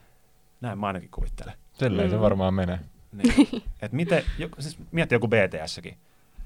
Näin 0.62 0.80
mä 0.80 0.88
ainakin 0.88 1.10
kuvittelen. 1.12 1.54
Silleen 1.74 2.10
se 2.10 2.16
Mm. 2.16 2.22
varmaan 2.22 2.54
menee. 2.54 2.80
Niin. 3.12 3.48
Et 3.82 3.92
miten, 3.92 4.24
joku, 4.38 4.62
siis 4.62 4.78
miettii 4.92 5.16
joku 5.16 5.28
BTSkin, 5.28 5.98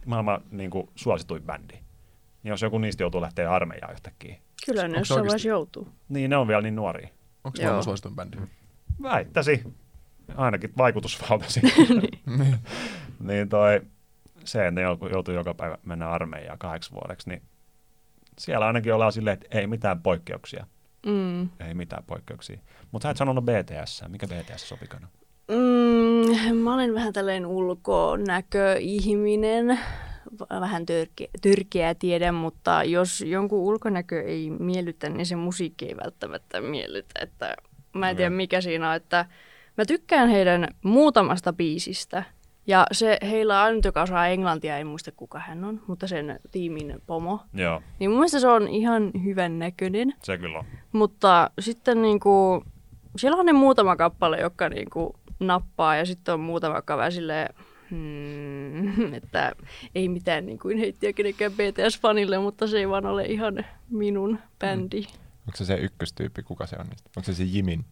maailman 0.06 0.42
niinku, 0.52 0.90
suosituin 0.96 1.44
bändi. 1.44 1.74
Niin 2.44 2.50
jos 2.50 2.62
joku 2.62 2.78
niistä 2.78 3.04
joutuu 3.04 3.22
lähteä 3.22 3.52
armeijaan 3.52 3.94
yhtäkkiä, 3.94 4.36
Kyllä 4.66 4.88
ne 4.88 4.94
se 4.94 5.00
jossain 5.00 5.16
oikeasti? 5.18 5.28
vaiheessa 5.28 5.48
joutuu. 5.50 5.88
niin 6.10 6.30
ne 6.30 6.38
on 6.38 6.48
vielä 6.48 6.62
niin 6.62 6.76
nuoria. 6.76 7.08
Onko 7.44 7.56
se 7.56 7.64
maailman 7.64 7.84
suosituin 7.84 8.16
bändi? 8.16 8.38
Väittäisi. 9.02 9.64
Ainakin 10.36 10.74
vaikutusvaltasi. 10.78 11.62
niin 13.28 13.50
toi, 13.50 13.82
se, 14.52 14.68
että 14.68 14.82
joutuu 15.12 15.34
joka 15.34 15.54
päivä 15.54 15.78
mennä 15.84 16.10
armeijaan 16.10 16.60
kahdeksi 16.60 16.92
vuodeksi, 16.92 17.30
niin 17.30 17.42
siellä 18.40 18.68
ainakin 18.68 18.94
ollaan 18.94 19.12
silleen, 19.12 19.34
että 19.34 19.60
ei 19.60 19.68
mitään 19.68 20.02
poikkeuksia. 20.02 20.66
Mm. 21.06 21.42
Ei 21.42 21.74
mitään 21.74 22.04
poikkeuksia. 22.04 22.60
Mutta 22.92 23.04
sä 23.04 23.10
et 23.10 23.18
sanonut 23.18 23.46
BTS. 23.46 24.04
Mikä 24.08 24.28
BTS 24.28 24.70
sopikana? 24.70 25.08
Mm, 25.48 26.56
mä 26.56 26.74
olen 26.74 26.94
vähän 26.94 27.14
tällainen 27.14 27.46
ulkonäköihminen, 27.46 29.80
vähän 30.50 30.86
törkeä, 30.86 31.28
törkeä 31.42 31.96
tiedä, 31.96 32.32
mutta 32.32 32.84
jos 32.84 33.22
jonkun 33.22 33.60
ulkonäkö 33.60 34.22
ei 34.22 34.50
miellytä, 34.50 35.10
niin 35.10 35.26
se 35.26 35.36
musiikki 35.36 35.86
ei 35.86 35.98
välttämättä 35.98 36.62
miellytä. 36.62 37.20
Että 37.22 37.56
mä 37.94 38.10
en 38.10 38.16
tiedä 38.16 38.30
mikä 38.30 38.62
siinä 38.62 38.90
on, 38.90 38.96
että 38.96 39.26
mä 39.78 39.86
tykkään 39.86 40.30
heidän 40.30 40.68
muutamasta 40.84 41.54
biisistä. 41.54 42.24
Ja 42.70 42.88
se 42.92 43.18
heillä 43.22 43.62
ainut, 43.64 43.86
joka 43.86 44.02
osaa 44.02 44.28
englantia, 44.28 44.78
en 44.78 44.88
muista 44.88 45.12
kuka 45.12 45.40
hän 45.40 45.64
on, 45.64 45.82
mutta 45.88 46.08
sen 46.08 46.40
tiimin 46.52 47.02
pomo. 47.08 47.40
Joo, 47.54 47.82
Niin 48.00 48.10
mun 48.10 48.20
mielestä 48.20 48.40
se 48.40 48.48
on 48.48 48.68
ihan 48.68 49.12
hyvän 49.24 49.60
näköinen. 49.60 50.14
se 50.24 50.38
kyllä 50.38 50.60
on. 50.60 50.66
Mutta 50.92 51.50
sitten 51.60 52.02
niinku, 52.02 52.64
siellä 53.18 53.38
on 53.38 53.46
ne 53.46 53.54
muutama 53.54 53.96
kappale, 53.96 54.40
jotka 54.40 54.70
niinku 54.70 55.16
nappaa 55.40 55.96
ja 55.96 56.06
sitten 56.06 56.34
on 56.34 56.40
muutama, 56.40 56.76
joka 56.76 56.98
vähän 56.98 57.12
silleen, 57.12 57.50
hmm, 57.90 59.14
että 59.14 59.52
ei 59.96 60.10
mitään 60.10 60.46
niin 60.46 60.60
kuin 60.60 60.78
heittiä 60.78 61.14
kenenkään 61.14 61.52
BTS-fanille, 61.52 62.40
mutta 62.42 62.68
se 62.68 62.78
ei 62.78 62.90
vaan 62.90 63.06
ole 63.06 63.26
ihan 63.26 63.66
minun 63.90 64.40
bändi. 64.60 64.98
Onko 65.48 65.58
se 65.58 65.66
se 65.66 65.76
ykköstyyppi, 65.76 66.44
kuka 66.44 66.66
se 66.68 66.76
on 66.80 66.86
niistä? 66.88 67.10
Onko 67.18 67.26
se 67.26 67.34
se 67.34 67.44
Jimin? 67.44 67.86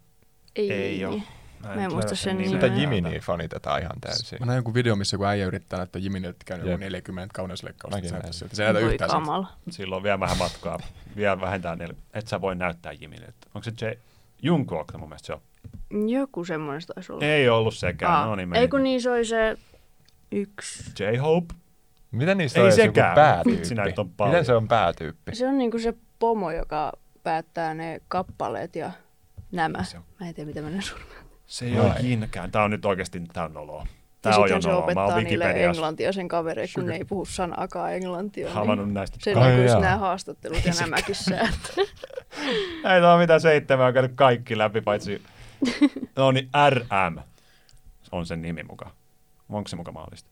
Ei, 0.56 0.72
Ei 0.72 1.06
oo. 1.06 1.20
Mä 1.64 1.74
en 1.74 1.92
muista 1.94 2.16
sen 2.16 2.38
nimeä. 2.38 2.52
Sitä 2.52 2.68
nimeä. 2.68 2.82
Jiminia 2.82 3.22
fanitetaan 3.22 3.82
ihan 3.82 3.96
täysin. 4.02 4.40
Mä 4.40 4.46
näin 4.46 4.58
jonkun 4.58 4.74
video, 4.74 4.96
missä 4.96 5.14
joku 5.16 5.26
äijä 5.26 5.46
yrittää 5.46 5.78
näyttää 5.78 6.00
Jiminiltä 6.00 6.38
käynyt 6.46 6.66
Jep. 6.68 6.72
joku 6.74 6.80
40 6.84 7.34
kauneusleikkausta. 7.34 7.98
Mäkin 7.98 8.10
Se 8.10 8.20
näin. 8.20 8.34
Se 8.34 8.66
ei 8.68 8.74
näytä 8.74 8.80
yhtään 8.90 9.10
kamala. 9.12 9.48
Silloin 9.70 10.04
vielä 10.04 10.20
vähän 10.20 10.38
matkaa. 10.38 10.80
vielä 11.16 11.42
vähintään 11.42 11.78
neljä. 11.78 11.96
Et 12.14 12.28
sä 12.28 12.42
voi 12.42 12.56
näyttää 12.56 12.92
Jimille. 12.92 13.34
Onko 13.56 13.64
se 13.64 13.72
J... 13.86 13.90
Jungkook 14.42 14.94
mun 14.98 15.10
mielestä 15.10 15.26
se 15.28 15.34
on? 15.34 15.42
Joku 16.10 16.46
semmoinen 16.46 16.82
se 16.82 16.88
taisi 16.94 17.12
olla. 17.14 17.26
Ei 17.26 17.50
ollut 17.50 17.76
sekään. 17.76 18.14
Aa, 18.14 18.26
No 18.26 18.36
niin, 18.36 18.56
ei 18.56 18.68
kun 18.68 18.84
niin 18.84 19.02
se 19.02 19.10
oli 19.12 19.26
se 19.26 19.58
yksi. 20.32 20.84
J-Hope? 21.04 21.54
Mitä 22.12 22.36
niistä 22.36 22.60
Ei 22.60 22.64
on 22.64 22.68
edes 22.68 22.78
joku 22.78 22.88
sekään. 22.90 23.16
päätyyppi? 23.16 23.76
Näitä 23.76 24.02
on 24.02 24.10
paljon. 24.10 24.32
Miten 24.34 24.46
se 24.46 24.54
on 24.56 24.68
päätyyppi? 24.68 25.36
Se 25.36 25.48
on 25.48 25.58
niinku 25.58 25.80
se 25.80 25.94
pomo, 26.20 26.52
joka 26.52 26.92
päättää 27.24 27.74
ne 27.74 28.02
kappaleet 28.08 28.76
ja 28.76 28.92
nämä. 29.52 29.84
Se 29.84 29.98
on- 29.98 30.04
Mä 30.20 30.28
en 30.28 30.34
tiedä, 30.36 30.48
mitä 30.48 30.62
mä 30.62 30.70
ne 30.70 30.82
surmaan. 30.82 31.27
Se 31.48 31.66
ei 31.66 31.80
ole. 31.80 31.96
Jinkään. 32.00 32.52
Tää 32.52 32.64
on 32.64 32.72
nyt 32.72 32.86
oikeasti, 32.86 33.22
tää 33.34 33.44
on 33.44 33.54
noloa. 33.54 33.82
Ja 33.82 34.32
Tää 34.32 34.38
on 34.38 34.50
jo 34.50 34.56
sitten 34.56 34.62
se 34.62 34.70
noloa. 34.70 34.94
Mä 34.94 35.04
opettaa 35.04 35.22
niille 35.22 35.52
englantia 35.52 36.14
sen 36.14 36.28
kavereille, 36.28 36.72
kun 36.76 36.86
ne 36.86 36.96
ei 36.96 37.06
puhu 37.06 37.26
sanaakaan 37.26 37.94
englantia. 37.94 38.50
näistä. 38.94 39.18
Ai 39.36 39.48
niin 39.48 39.56
kuin 39.56 39.66
jaa. 39.66 39.80
nämä 39.80 39.98
haastattelut 39.98 40.66
ja 40.66 40.74
nämäkin 40.80 41.16
säät. 41.16 41.74
Ei 42.94 43.02
tää 43.02 43.14
on 43.14 43.20
mitään 43.20 43.42
seitsemää, 43.42 43.88
on 43.88 43.94
käynyt 43.94 44.12
kaikki 44.16 44.58
läpi, 44.58 44.82
paitsi... 44.82 45.22
No 46.16 46.32
niin, 46.32 46.50
RM 46.70 47.20
on 48.12 48.26
sen 48.26 48.42
nimi 48.42 48.64
mukaan. 48.64 48.92
Onko 49.50 49.68
se 49.68 49.76
mukaan 49.76 49.94
mahdollista? 49.94 50.30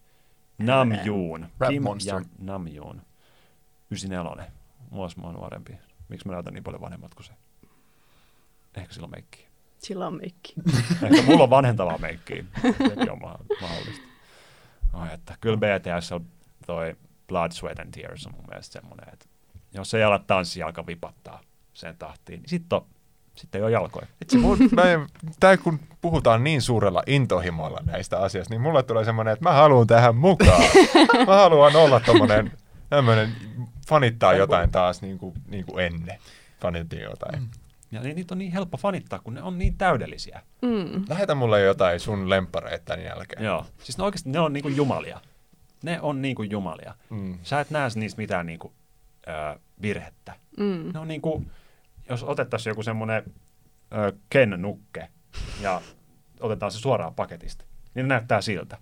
Namjoon. 0.58 1.48
Rap 1.60 1.70
Kim 1.70 1.84
Monster. 1.84 2.22
Namjoon. 2.40 3.02
94. 3.92 4.52
Vuosi 4.92 5.20
mua 5.20 5.32
nuorempi. 5.32 5.78
Miksi 6.10 6.28
mä 6.28 6.34
näytän 6.34 6.54
niin 6.54 6.64
paljon 6.64 6.82
vanhemmat 6.82 7.16
kuin 7.16 7.26
se? 7.26 7.32
Ehkä 8.78 8.94
sillä 8.94 9.06
on 9.06 9.12
meikki. 9.12 9.45
Sillä 9.86 10.08
on 10.08 10.14
meikki. 10.14 10.54
Ehkä 11.04 11.22
mulla 11.26 11.44
on 11.44 11.50
vanhentavaa 11.50 11.98
meikkiä. 11.98 12.44
Sekin 12.62 13.12
on 13.12 13.22
ma- 13.22 13.40
mahdollista. 13.62 14.06
Ai, 14.94 15.14
että 15.14 15.38
kyllä 15.42 15.58
BTS 15.58 16.12
on 16.12 16.26
toi 16.66 16.96
Blood, 17.28 17.52
Sweat 17.52 17.80
and 17.80 17.94
Tears 17.94 18.28
on 18.28 18.34
mun 18.34 18.46
mielestä 18.50 18.74
semmoinen, 18.74 19.14
että 19.14 19.26
jos 19.74 19.94
ei 19.94 20.04
ala 20.04 20.20
tanssia 20.20 20.66
alkaa 20.66 20.88
vipattaa 20.88 21.42
sen 21.74 21.96
tahtiin, 21.98 22.40
niin 22.40 22.50
sitten 22.50 22.82
sit 23.36 23.56
ei 23.56 23.62
ole 23.62 23.72
jalkoja. 23.72 24.08
Itse 24.22 24.38
mun, 24.38 24.58
mä 24.72 24.82
en, 24.82 25.08
tää 25.40 25.58
kun 25.58 25.80
puhutaan 26.02 26.44
niin 26.44 26.62
suurella 26.62 27.04
intohimolla 27.08 27.80
näistä 27.86 28.20
asioista, 28.20 28.54
niin 28.54 28.62
mulle 28.62 28.84
tulee 28.84 29.06
semmoinen, 29.06 29.34
että 29.34 29.50
mä 29.50 29.54
haluan 29.54 29.88
tähän 29.88 30.16
mukaan. 30.16 30.64
Mä 31.28 31.36
haluan 31.36 31.76
olla 31.76 32.00
tommonen 32.00 32.52
tämmönen, 32.90 33.32
fanittaa 33.88 34.34
jotain 34.34 34.72
taas 34.72 35.02
niin 35.02 35.18
kuin, 35.18 35.34
niin 35.48 35.66
kuin 35.66 35.86
ennen. 35.86 36.20
Fanitin 36.62 37.02
jotain. 37.02 37.40
Mm. 37.40 37.50
Ja 37.96 38.02
niin, 38.02 38.16
niitä 38.16 38.34
on 38.34 38.38
niin 38.38 38.52
helppo 38.52 38.78
fanittaa, 38.78 39.20
kun 39.20 39.34
ne 39.34 39.42
on 39.42 39.58
niin 39.58 39.78
täydellisiä. 39.78 40.42
Mm. 40.62 41.06
Lähetä 41.10 41.36
mulle 41.36 41.62
jotain 41.62 42.00
sun 42.00 42.30
lempareita 42.30 42.86
tämän 42.86 43.06
jälkeen. 43.06 43.44
Joo. 43.44 43.66
Siis 43.84 43.98
ne 43.98 44.04
oikeasti 44.04 44.30
ne 44.30 44.40
on 44.40 44.54
niinku 44.54 44.70
jumalia. 44.70 45.22
Ne 45.84 46.02
on 46.02 46.22
niinku 46.22 46.44
jumalia. 46.44 46.94
Mm. 47.10 47.40
Sä 47.44 47.60
et 47.60 47.70
näe 47.70 47.90
niistä 47.96 48.22
mitään 48.22 48.46
niinku, 48.46 48.74
ö, 49.28 49.60
virhettä. 49.82 50.34
Mm. 50.58 50.92
Ne 50.94 51.00
on 51.00 51.08
niin 51.08 51.22
kuin, 51.22 51.52
jos 52.10 52.24
otettaisiin 52.24 52.72
joku 52.72 52.84
semmoinen 52.84 53.24
Ken-nukke 54.30 55.08
ja 55.62 55.82
otetaan 56.40 56.72
se 56.72 56.80
suoraan 56.80 57.14
paketista, 57.16 57.66
niin 57.96 58.04
ne 58.04 58.08
näyttää 58.08 58.42
siltä. 58.42 58.78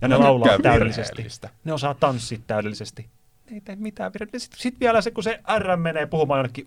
Ja 0.00 0.08
ne 0.08 0.14
No, 0.14 0.20
laulaa 0.20 0.58
täydellisesti. 0.62 1.26
Ne 1.64 1.72
osaa 1.72 1.94
tanssia 1.94 2.38
täydellisesti. 2.46 3.10
Ne 3.50 3.54
ei 3.56 3.60
tee 3.60 3.76
mitään 3.76 4.12
virhettä. 4.12 4.38
Sitten 4.38 4.60
sit 4.60 4.80
vielä 4.80 5.00
se, 5.00 5.10
kun 5.10 5.24
se 5.24 5.40
R 5.58 5.76
menee 5.76 6.06
puhumaan 6.06 6.38
jonnekin 6.38 6.66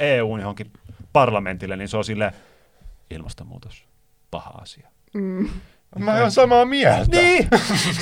EUn 0.00 0.40
johonkin 0.40 0.70
parlamentille, 1.16 1.76
niin 1.76 1.88
se 1.88 1.96
on 1.96 2.04
sille 2.04 2.32
ilmastonmuutos, 3.10 3.84
paha 4.30 4.50
asia. 4.50 4.88
Mm. 5.14 5.48
Mä 5.98 6.20
oon 6.20 6.30
samaa 6.30 6.64
mieltä. 6.64 7.16
Niin, 7.16 7.48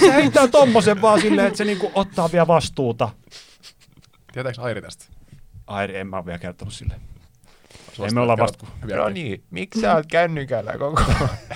se 0.00 0.12
heittää 0.12 0.48
tommosen 0.48 1.02
vaan 1.02 1.20
silleen, 1.20 1.46
että 1.46 1.56
se 1.56 1.64
niinku 1.64 1.92
ottaa 1.94 2.32
vielä 2.32 2.46
vastuuta. 2.46 3.08
Tietääks 4.32 4.58
Airi 4.58 4.82
tästä? 4.82 5.04
Airi, 5.66 5.96
en 5.96 6.06
mä 6.06 6.16
ole 6.16 6.26
vielä 6.26 6.38
kertonut 6.38 6.74
sille. 6.74 6.94
Ei 8.04 8.10
me 8.10 8.20
olla 8.20 8.36
vasta-. 8.36 8.66
No 8.96 9.08
niin, 9.08 9.42
miksi 9.50 9.80
sä 9.80 9.94
oot 9.94 10.06
kännykällä 10.06 10.72
koko, 10.78 11.02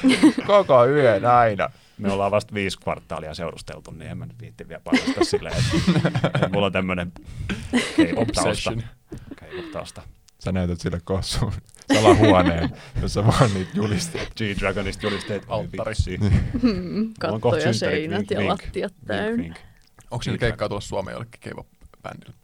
koko 0.46 0.86
yön 0.86 1.26
aina? 1.26 1.70
Me 1.98 2.12
ollaan 2.12 2.30
vasta 2.30 2.54
viisi 2.54 2.78
kvartaalia 2.78 3.34
seurusteltu, 3.34 3.90
niin 3.90 4.10
en 4.10 4.18
mä 4.18 4.26
nyt 4.26 4.40
viitti 4.40 4.68
vielä 4.68 4.80
paljastaa 4.84 5.24
silleen, 5.24 5.56
että, 5.56 6.28
että 6.34 6.48
mulla 6.52 6.66
on 6.66 6.72
tämmönen 6.72 7.12
K-pop-tausta. 7.72 8.72
K-pop-tausta. 9.36 10.02
Sä 10.40 10.52
näytät 10.52 10.80
sille 10.80 11.00
kossuun 11.04 11.52
salahuoneen, 11.94 12.70
jossa 13.02 13.26
vaan 13.26 13.54
niitä 13.54 13.70
julisteet. 13.74 14.28
G-Dragonista 14.28 15.06
julisteet. 15.06 15.42
Oi 15.48 15.60
Alttari. 15.60 15.90
vitsi. 15.90 16.18
Mm. 16.62 17.14
Katto 17.20 17.56
ja 17.56 17.72
seinät 17.72 18.30
ja 18.30 18.46
lattiat 18.46 18.94
täynnä. 19.06 19.54
Onko 20.10 20.22
siinä 20.22 20.36
G-Dragon. 20.36 20.38
keikkaa 20.38 20.68
tulla 20.68 20.80
Suomeen 20.80 21.12
jollekin 21.12 21.40
K-pop-bändille? 21.40 22.34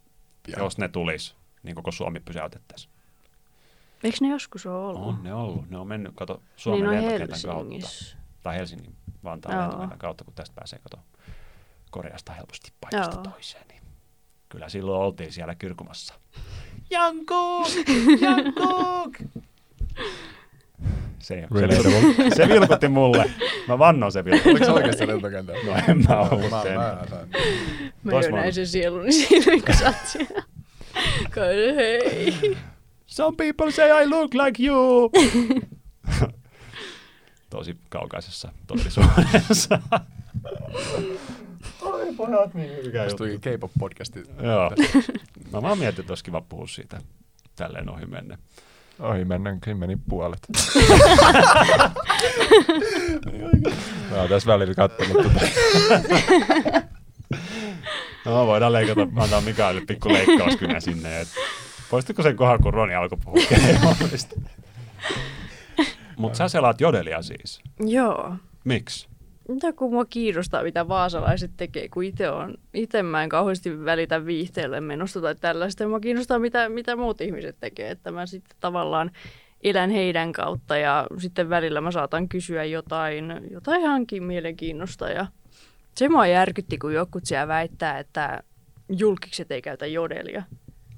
pian? 0.43 0.59
Jos 0.63 0.79
ne 0.79 0.89
tulis, 0.89 1.35
niin 1.63 1.75
koko 1.75 1.93
Suomi 1.93 2.21
pysäytettäisiin. 2.21 2.95
Eikö 4.05 4.17
ne 4.21 4.29
joskus 4.29 4.67
ole 4.67 4.77
ollut? 4.87 5.03
On 5.09 5.23
ne 5.23 5.35
ollut. 5.35 5.71
Ne 5.71 5.79
on 5.79 5.87
mennyt, 5.89 6.13
kato, 6.15 6.43
Suomen 6.57 6.91
niin 6.91 7.03
lentokentän 7.03 7.41
kautta. 7.47 7.89
Tai 8.43 8.57
Helsingin 8.57 8.97
Vantaan 9.25 9.55
Joo. 9.55 9.63
lentokentän 9.63 9.99
kautta, 9.99 10.25
kun 10.25 10.35
tästä 10.35 10.55
pääsee, 10.55 10.79
kato, 10.79 10.99
Koreasta 11.91 12.33
helposti 12.33 12.73
paikasta 12.81 13.15
Joo. 13.17 13.23
toiseen. 13.33 13.69
Niin 13.69 13.83
kyllä 14.49 14.69
silloin 14.69 15.03
oltiin 15.03 15.33
siellä 15.33 15.55
kyrkumassa. 15.55 16.15
Jungkook! 16.91 17.69
Jungkook! 18.23 19.13
Se, 21.19 21.35
se, 21.35 21.47
Relatable. 21.61 21.93
vilkutti, 21.93 22.37
se 22.37 22.49
vilkutti 22.49 22.89
mulle. 22.89 23.31
Mä 23.69 23.79
vannon 23.79 24.13
se 24.13 24.25
vilkutti. 24.25 24.49
Oliko 24.51 24.65
se 24.65 24.71
oikeasti 24.71 25.07
lentokentällä? 25.07 25.65
No 25.67 25.75
en 25.89 26.05
mä 26.09 26.21
ollut 26.21 26.51
Mä, 26.51 26.63
sen. 26.63 26.75
mä, 26.75 26.97
mä, 27.11 27.17
Mä 28.03 28.11
Tois 28.11 28.27
jo 28.27 28.33
vaan- 28.33 28.41
näin 28.43 28.55
sen 28.55 28.67
sieluni 28.67 29.13
siinä, 29.13 29.63
kun 29.67 29.75
sä 29.79 29.87
oot 29.87 29.97
siellä. 30.05 30.43
Hei. 31.77 32.57
Some 33.07 33.37
people 33.37 33.71
say 33.73 34.03
I 34.03 34.07
look 34.07 34.35
like 34.35 34.63
you. 34.67 35.11
Tosi 37.51 37.77
kaukaisessa 37.89 38.53
todellisuudessa. 38.67 39.79
Oi 41.85 42.15
pojat, 42.17 42.55
niin 42.55 42.71
mikä 42.87 43.07
tuli 43.17 43.39
K-pop-podcasti. 43.39 44.25
Joo. 44.43 44.73
Mä 45.53 45.63
vaan 45.63 45.79
mietin, 45.79 46.01
että 46.01 46.11
olisi 46.11 46.25
kiva 46.25 46.41
puhua 46.41 46.67
siitä 46.67 46.99
tälleen 47.57 47.91
ohi 47.91 48.07
menne. 48.07 48.39
Ohi 48.99 49.25
mennäänkin 49.25 49.77
meni 49.77 49.97
puolet. 50.09 50.39
Mä 54.11 54.17
oon 54.17 54.29
tässä 54.29 54.53
välillä 54.53 54.75
kattonut 54.75 55.17
tota. 55.23 55.41
No 58.25 58.47
voidaan 58.47 58.73
leikata, 58.73 59.01
antaa 59.17 59.41
Mikaelille 59.41 59.87
pikku 59.87 60.13
leikkauskynä 60.13 60.81
sinne. 60.81 61.21
Et 61.21 61.29
poistiko 61.91 62.23
sen 62.23 62.37
kohan, 62.37 62.63
kun 62.63 62.75
Roni 62.75 62.95
alkoi 62.95 63.19
puhua? 63.25 63.41
Mutta 66.17 66.37
sä 66.39 66.49
selaat 66.49 66.81
jodelia 66.81 67.23
siis. 67.23 67.61
Joo. 67.87 68.35
Miksi? 68.65 69.09
Mitä 69.49 69.73
kun 69.73 69.93
mua 69.93 70.05
kiinnostaa, 70.05 70.63
mitä 70.63 70.89
vaasalaiset 70.89 71.51
tekee, 71.57 71.89
kun 71.89 72.05
itse 72.05 72.31
on, 72.31 72.55
itse 72.75 73.03
mä 73.03 73.23
en 73.23 73.29
kauheasti 73.29 73.85
välitä 73.85 74.27
viihteelle 74.27 74.81
menosta 74.81 75.21
tai 75.21 75.35
tällaista. 75.35 75.89
Mua 75.89 76.01
kiinnostaa, 76.01 76.39
mitä, 76.39 76.69
mitä 76.69 76.97
muut 76.97 77.21
ihmiset 77.21 77.57
tekee, 77.61 77.91
että 77.91 78.13
mä 78.13 78.27
sitten 78.27 78.57
tavallaan 78.61 79.11
elän 79.65 79.91
heidän 79.91 80.33
kautta 80.33 80.77
ja 80.77 81.07
sitten 81.19 81.51
välillä 81.51 81.81
mä 81.81 81.91
saatan 81.91 82.29
kysyä 82.29 82.65
jotain, 82.65 83.41
jotain 83.51 83.81
ihankin 83.81 84.23
mielenkiinnosta 84.23 85.09
ja 85.09 85.27
se 85.97 86.09
mua 86.09 86.27
järkytti, 86.27 86.79
kun 86.79 86.95
joku 86.95 87.21
siellä 87.23 87.49
väittää, 87.49 87.99
että 87.99 88.43
julkikset 88.89 89.51
ei 89.51 89.63
käytä 89.63 89.87
jodelia. 89.87 90.43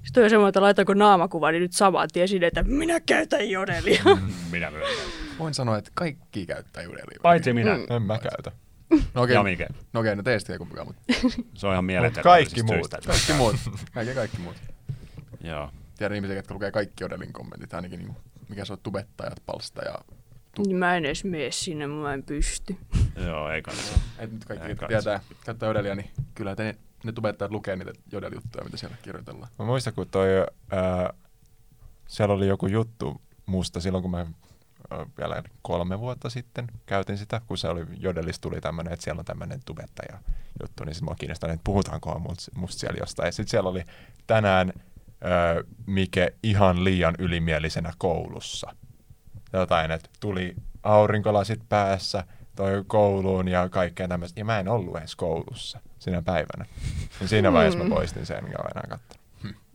Sitten 0.03 0.23
on 0.23 0.29
semmoinen, 0.29 0.49
että 0.49 0.61
laitako 0.61 0.93
naamakuva, 0.93 1.51
niin 1.51 1.61
nyt 1.61 1.73
saman 1.73 2.09
tien 2.13 2.27
sinne, 2.27 2.47
että 2.47 2.63
minä 2.63 2.99
käytän 2.99 3.49
jodelia. 3.49 4.03
Minä 4.51 4.71
myönnän. 4.71 5.26
Voin 5.39 5.53
sanoa, 5.53 5.77
että 5.77 5.91
kaikki 5.93 6.45
käyttää 6.45 6.83
judelia. 6.83 7.19
Paitsi 7.23 7.53
minä. 7.53 7.77
Mm. 7.77 7.85
En 7.89 8.01
mä 8.01 8.17
käytä. 8.19 8.51
No 9.13 9.21
okei, 9.21 9.33
Ja 9.33 9.39
okay. 9.41 9.51
Mike. 9.51 9.67
no, 9.93 9.99
okay, 9.99 10.15
no 10.15 10.23
teistä 10.23 10.53
ei 10.53 10.59
kumpikaan, 10.59 10.87
mutta 10.87 11.01
Se 11.53 11.67
on 11.67 11.73
ihan 11.73 11.83
Mut 11.83 11.87
mieletön. 11.87 12.23
kaikki 12.23 12.63
muut. 12.63 12.87
kaikki 13.07 13.33
muut. 13.33 13.55
Kaikki 13.93 14.15
kaikki 14.15 14.37
muut. 14.39 14.55
Joo. 15.41 15.69
Tiedän 15.97 16.15
ihmisiä, 16.15 16.35
jotka 16.35 16.53
lukee 16.53 16.71
kaikki 16.71 17.03
Jodelin 17.03 17.33
kommentit, 17.33 17.73
ainakin 17.73 17.99
niin, 17.99 18.15
mikä 18.49 18.65
se 18.65 18.73
on 18.73 18.79
tubettajat, 18.83 19.41
palsta 19.45 19.85
ja... 19.85 19.95
Niin 20.57 20.75
mä 20.77 20.97
en 20.97 21.05
edes 21.05 21.23
mene 21.23 21.51
sinne, 21.51 21.87
mä 21.87 22.13
en 22.13 22.23
pysty. 22.23 22.75
Joo, 23.25 23.49
ei 23.51 23.61
kannata. 23.61 23.89
Et 24.19 24.31
nyt 24.31 24.45
kaikki, 24.45 24.65
Ei 24.65 24.71
jotka 24.71 24.87
tietää, 24.87 25.19
käyttää 25.45 25.67
Jodelia, 25.69 25.95
niin 25.95 26.09
kyllä 26.35 26.55
te, 26.55 26.75
ne 27.03 27.11
tubettajat 27.11 27.51
lukee 27.51 27.75
niitä 27.75 27.91
Jodel-juttuja, 28.11 28.63
mitä 28.63 28.77
siellä 28.77 28.97
kirjoitellaan. 29.01 29.51
Mä 29.59 29.65
muistan, 29.65 29.93
kun 29.93 30.07
toi, 30.11 30.27
ää, 30.71 31.13
siellä 32.07 32.33
oli 32.35 32.47
joku 32.47 32.67
juttu 32.67 33.21
musta 33.45 33.79
silloin, 33.81 34.01
kun 34.01 34.11
mä 34.11 34.25
vielä 35.17 35.43
kolme 35.61 35.99
vuotta 35.99 36.29
sitten 36.29 36.67
käytin 36.85 37.17
sitä, 37.17 37.41
kun 37.47 37.57
se 37.57 37.67
oli, 37.67 37.85
Jodelista 37.97 38.41
tuli 38.41 38.61
tämmöinen, 38.61 38.93
että 38.93 39.03
siellä 39.03 39.19
on 39.19 39.25
tämmöinen 39.25 39.59
tubettaja 39.65 40.17
juttu, 40.61 40.83
niin 40.83 40.95
sitten 40.95 41.05
mua 41.05 41.15
kiinnostaa, 41.15 41.49
että 41.51 41.63
puhutaankohan 41.63 42.21
musta, 42.21 42.79
siellä 42.79 42.97
jostain. 42.99 43.27
Ja 43.27 43.31
sitten 43.31 43.49
siellä 43.51 43.69
oli 43.69 43.83
tänään 44.27 44.73
ää, 45.21 45.55
Mike 45.85 46.33
ihan 46.43 46.83
liian 46.83 47.15
ylimielisenä 47.19 47.93
koulussa. 47.97 48.75
Jotain, 49.53 49.91
että 49.91 50.09
tuli 50.19 50.55
aurinkolasit 50.83 51.61
päässä, 51.69 52.23
toi 52.55 52.83
kouluun 52.87 53.47
ja 53.47 53.69
kaikkea 53.69 54.07
tämmöistä. 54.07 54.39
Ja 54.39 54.45
mä 54.45 54.59
en 54.59 54.67
ollut 54.67 54.97
edes 54.97 55.15
koulussa 55.15 55.79
sinä 55.99 56.21
päivänä. 56.21 56.65
Ja 57.21 57.27
siinä 57.27 57.53
vaiheessa 57.53 57.83
mä 57.83 57.89
poistin 57.89 58.25
sen, 58.25 58.37
enkä 58.37 58.57
enää 58.71 58.87
katsonut. 58.89 59.16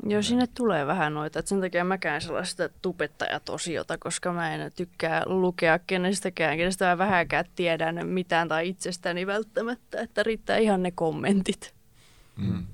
Joo, 0.07 0.23
sinne 0.23 0.47
tulee 0.47 0.87
vähän 0.87 1.15
noita. 1.15 1.39
Et 1.39 1.47
sen 1.47 1.61
takia 1.61 1.85
mäkään 1.85 2.21
sellaista 2.21 2.69
tubettajatosiota, 2.83 3.99
koska 3.99 4.33
mä 4.33 4.55
en 4.55 4.73
tykkää 4.77 5.23
lukea 5.27 5.79
kenestäkään, 5.79 6.57
kenestä 6.57 6.85
mä 6.85 6.99
vähänkään 6.99 7.45
tiedän 7.57 8.07
mitään 8.07 8.49
tai 8.49 8.69
itsestäni 8.69 9.27
välttämättä, 9.27 10.01
että 10.01 10.23
riittää 10.23 10.57
ihan 10.57 10.83
ne 10.83 10.91
kommentit. 10.91 11.75
Mm. 12.37 12.67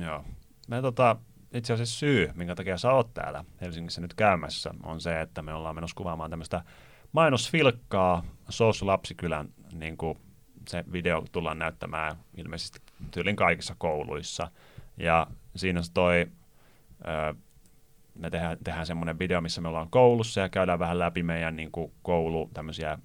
Joo. 0.00 0.24
Me 0.68 0.82
tota, 0.82 1.16
itse 1.54 1.72
asiassa 1.72 1.98
syy, 1.98 2.30
minkä 2.34 2.54
takia 2.54 2.78
sä 2.78 2.92
oot 2.92 3.14
täällä 3.14 3.44
Helsingissä 3.60 4.00
nyt 4.00 4.14
käymässä, 4.14 4.70
on 4.82 5.00
se, 5.00 5.20
että 5.20 5.42
me 5.42 5.54
ollaan 5.54 5.74
menossa 5.74 5.96
kuvaamaan 5.96 6.30
tämmöistä 6.30 6.62
mainosfilkkaa 7.12 8.24
Sous 8.48 8.82
Lapsikylän, 8.82 9.48
niin 9.72 9.96
kuin 9.96 10.18
se 10.68 10.84
video 10.92 11.24
tullaan 11.32 11.58
näyttämään 11.58 12.16
ilmeisesti 12.36 12.80
tyylin 13.10 13.36
kaikissa 13.36 13.74
kouluissa. 13.78 14.50
Ja 14.96 15.26
siinä 15.56 15.82
se 15.82 15.92
toi, 15.92 16.26
ö, 17.06 17.34
me 18.14 18.30
tehdään, 18.30 18.58
tehdään 18.64 18.86
semmoinen 18.86 19.18
video, 19.18 19.40
missä 19.40 19.60
me 19.60 19.68
ollaan 19.68 19.90
koulussa 19.90 20.40
ja 20.40 20.48
käydään 20.48 20.78
vähän 20.78 20.98
läpi 20.98 21.22
meidän 21.22 21.56
niin 21.56 21.72
kuin 21.72 21.92
koulu 22.02 22.50
tämmöisiä 22.54 22.98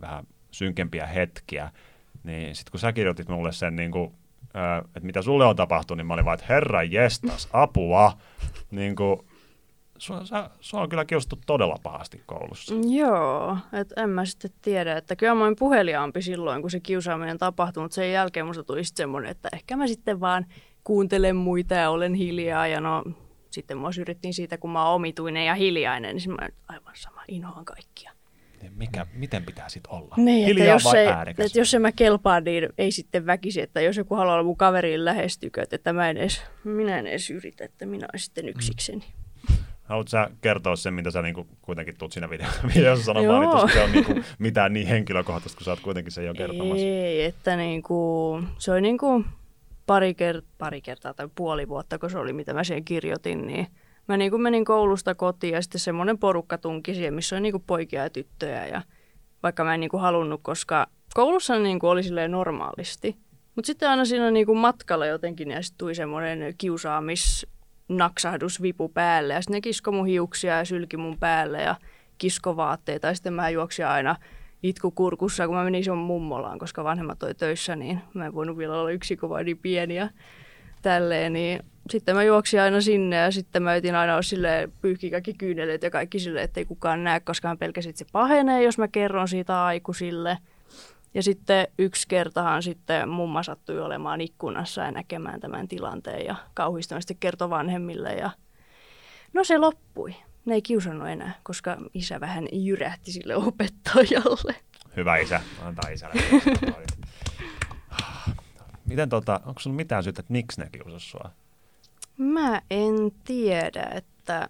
vähän 0.00 0.24
synkempiä 0.50 1.06
hetkiä. 1.06 1.70
Niin 2.24 2.56
sitten 2.56 2.70
kun 2.70 2.80
sä 2.80 2.92
kirjoitit 2.92 3.28
mulle 3.28 3.52
sen, 3.52 3.76
niin 3.76 3.90
kuin, 3.90 4.14
ö, 4.42 4.78
että 4.78 5.06
mitä 5.06 5.22
sulle 5.22 5.44
on 5.44 5.56
tapahtunut, 5.56 5.98
niin 5.98 6.06
mä 6.06 6.14
olin 6.14 6.24
vaan, 6.24 6.34
että 6.34 6.46
herra 6.48 6.82
jestas, 6.82 7.48
apua. 7.52 8.12
niin 8.70 8.96
kuin, 8.96 9.20
sua, 9.98 10.24
sä, 10.24 10.50
sua 10.60 10.80
on 10.80 10.88
kyllä 10.88 11.04
kiusattu 11.04 11.38
todella 11.46 11.76
pahasti 11.82 12.22
koulussa. 12.26 12.74
Joo, 12.88 13.58
että 13.72 14.02
en 14.02 14.10
mä 14.10 14.24
sitten 14.24 14.50
tiedä, 14.62 14.96
että 14.96 15.16
kyllä 15.16 15.34
mä 15.34 15.44
olin 15.44 15.56
puheliaampi 15.58 16.22
silloin, 16.22 16.60
kun 16.60 16.70
se 16.70 16.80
kiusaaminen 16.80 17.38
tapahtui, 17.38 17.82
mutta 17.82 17.94
sen 17.94 18.12
jälkeen 18.12 18.46
musta 18.46 18.64
tuli 18.64 18.84
sitten 18.84 19.02
semmoinen, 19.02 19.30
että 19.30 19.48
ehkä 19.52 19.76
mä 19.76 19.86
sitten 19.86 20.20
vaan 20.20 20.46
kuuntelen 20.88 21.36
muita 21.36 21.74
ja 21.74 21.90
olen 21.90 22.14
hiljaa 22.14 22.66
ja 22.66 22.80
no 22.80 23.04
sitten 23.50 23.78
mua 23.78 23.92
syrjittiin 23.92 24.34
siitä, 24.34 24.58
kun 24.58 24.70
mä 24.70 24.86
oon 24.86 24.94
omituinen 24.94 25.46
ja 25.46 25.54
hiljainen, 25.54 26.16
niin 26.16 26.30
mä 26.30 26.48
aivan 26.68 26.92
sama, 26.96 27.22
inhoan 27.28 27.64
kaikkia. 27.64 28.12
Niin 28.62 28.72
Mikä, 28.76 29.06
miten 29.12 29.44
pitää 29.44 29.68
sitten 29.68 29.92
olla? 29.92 30.14
Niin, 30.16 30.48
että 30.48 30.60
Hiljaa 30.60 30.74
jos, 30.74 30.84
vai 30.84 30.98
ei, 30.98 31.06
äänekäs? 31.06 31.46
että 31.46 31.58
jos 31.58 31.74
en 31.74 31.82
mä 31.82 31.92
kelpaa, 31.92 32.40
niin 32.40 32.68
ei 32.78 32.92
sitten 32.92 33.26
väkisi, 33.26 33.60
että 33.60 33.80
jos 33.80 33.96
joku 33.96 34.14
haluaa 34.14 34.34
olla 34.34 34.44
mun 34.44 34.56
kaveriin 34.56 35.04
lähestykö, 35.04 35.66
että 35.70 35.92
mä 35.92 36.10
en 36.10 36.16
edes, 36.16 36.42
minä 36.64 36.98
en 36.98 37.06
edes 37.06 37.30
yritä, 37.30 37.64
että 37.64 37.86
minä 37.86 38.06
olen 38.12 38.20
sitten 38.20 38.48
yksikseni. 38.48 39.04
Haluatko 39.82 40.10
sä 40.10 40.30
kertoa 40.40 40.76
sen, 40.76 40.94
mitä 40.94 41.10
sä 41.10 41.22
niinku 41.22 41.46
kuitenkin 41.62 41.98
tuut 41.98 42.12
siinä 42.12 42.26
video- 42.26 42.68
videossa 42.74 43.04
sanomaan, 43.04 43.42
Joo. 43.42 43.66
niin 43.66 43.74
se 43.74 43.82
on 43.82 43.92
niinku 43.92 44.14
mitään 44.38 44.72
niin 44.72 44.86
henkilökohtaista, 44.86 45.58
kun 45.58 45.64
sä 45.64 45.70
oot 45.70 45.80
kuitenkin 45.80 46.12
sen 46.12 46.26
jo 46.26 46.34
kertomassa. 46.34 46.84
Ei, 46.84 47.24
että 47.24 47.56
niinku, 47.56 48.42
se 48.58 48.72
oli 48.72 48.80
niinku 48.80 49.24
pari, 49.88 50.12
ker- 50.12 50.46
pari 50.58 50.80
kertaa 50.80 51.14
tai 51.14 51.28
puoli 51.34 51.68
vuotta, 51.68 51.98
kun 51.98 52.10
se 52.10 52.18
oli, 52.18 52.32
mitä 52.32 52.54
mä 52.54 52.64
siihen 52.64 52.84
kirjoitin, 52.84 53.46
niin 53.46 53.66
mä 54.08 54.16
niin 54.16 54.30
kuin 54.30 54.42
menin 54.42 54.64
koulusta 54.64 55.14
kotiin 55.14 55.54
ja 55.54 55.62
sitten 55.62 55.80
semmoinen 55.80 56.18
porukka 56.18 56.58
tunki 56.58 56.94
siihen, 56.94 57.14
missä 57.14 57.36
oli 57.36 57.40
niin 57.40 57.52
kuin 57.52 57.64
poikia 57.66 58.02
ja 58.02 58.10
tyttöjä. 58.10 58.66
Ja 58.66 58.82
vaikka 59.42 59.64
mä 59.64 59.74
en 59.74 59.80
niin 59.80 59.90
kuin 59.90 60.00
halunnut, 60.00 60.40
koska 60.42 60.86
koulussa 61.14 61.58
niin 61.58 61.78
kuin 61.78 61.90
oli 61.90 62.02
silleen 62.02 62.30
normaalisti. 62.30 63.16
Mutta 63.54 63.66
sitten 63.66 63.90
aina 63.90 64.04
siinä 64.04 64.30
niin 64.30 64.46
kuin 64.46 64.58
matkalla 64.58 65.06
jotenkin 65.06 65.50
ja 65.50 65.60
tuli 65.78 65.94
semmoinen 65.94 66.54
kiusaamis 66.58 67.46
naksahdus 67.88 68.62
vipu 68.62 68.88
päälle 68.88 69.34
ja 69.34 69.40
sitten 69.40 69.54
ne 69.54 69.60
kisko 69.60 69.92
mun 69.92 70.06
hiuksia 70.06 70.58
ja 70.58 70.64
sylki 70.64 70.96
mun 70.96 71.18
päälle 71.18 71.62
ja 71.62 71.76
kiskovaatteita 72.18 73.06
ja 73.06 73.14
sitten 73.14 73.32
mä 73.32 73.50
juoksin 73.50 73.86
aina 73.86 74.16
itku 74.62 74.90
kurkussa, 74.90 75.46
kun 75.46 75.56
mä 75.56 75.64
menin 75.64 75.84
sun 75.84 75.98
mummolaan, 75.98 76.58
koska 76.58 76.84
vanhemmat 76.84 77.22
oli 77.22 77.34
töissä, 77.34 77.76
niin 77.76 78.00
mä 78.14 78.26
en 78.26 78.34
voinut 78.34 78.58
vielä 78.58 78.80
olla 78.80 78.90
yksi, 78.90 79.16
kun 79.16 79.30
niin 79.44 79.58
pieni 79.58 79.96
ja 79.96 80.08
tälleen, 80.82 81.32
niin 81.32 81.60
sitten 81.90 82.14
mä 82.14 82.22
juoksin 82.22 82.60
aina 82.60 82.80
sinne 82.80 83.16
ja 83.16 83.30
sitten 83.30 83.62
mä 83.62 83.74
yritin 83.74 83.94
aina 83.94 84.14
olla 84.14 84.72
pyyhki 84.80 85.10
kaikki 85.10 85.34
kyyneleet 85.34 85.82
ja 85.82 85.90
kaikki 85.90 86.18
silleen, 86.18 86.44
ettei 86.44 86.64
kukaan 86.64 87.04
näe, 87.04 87.20
koska 87.20 87.48
mä 87.48 87.56
pelkäsin, 87.56 87.90
että 87.90 87.98
se 87.98 88.06
pahenee, 88.12 88.62
jos 88.62 88.78
mä 88.78 88.88
kerron 88.88 89.28
siitä 89.28 89.64
aikuisille. 89.64 90.38
Ja 91.14 91.22
sitten 91.22 91.68
yksi 91.78 92.08
kertahan 92.08 92.62
sitten 92.62 93.08
mumma 93.08 93.42
sattui 93.42 93.80
olemaan 93.80 94.20
ikkunassa 94.20 94.82
ja 94.82 94.90
näkemään 94.90 95.40
tämän 95.40 95.68
tilanteen 95.68 96.26
ja 96.26 96.36
kauhistunut 96.54 97.02
sitten 97.02 97.16
kertoi 97.16 97.50
vanhemmille 97.50 98.12
ja 98.12 98.30
no 99.32 99.44
se 99.44 99.58
loppui. 99.58 100.14
Ne 100.48 100.54
ei 100.54 100.62
kiusannut 100.62 101.08
enää, 101.08 101.34
koska 101.42 101.76
isä 101.94 102.20
vähän 102.20 102.48
jyrähti 102.52 103.12
sille 103.12 103.36
opettajalle. 103.36 104.54
Hyvä 104.96 105.16
isä, 105.16 105.40
antaa 105.62 105.90
isälle. 105.90 106.22
Miten 108.86 109.08
tota, 109.08 109.40
onko 109.46 109.60
sun 109.60 109.74
mitään 109.74 110.04
syytä, 110.04 110.20
että 110.20 110.32
miksi 110.32 110.60
ne 110.60 110.68
kiusas 110.72 111.10
sua? 111.10 111.30
Mä 112.18 112.62
en 112.70 112.94
tiedä, 113.24 113.90
että 113.94 114.48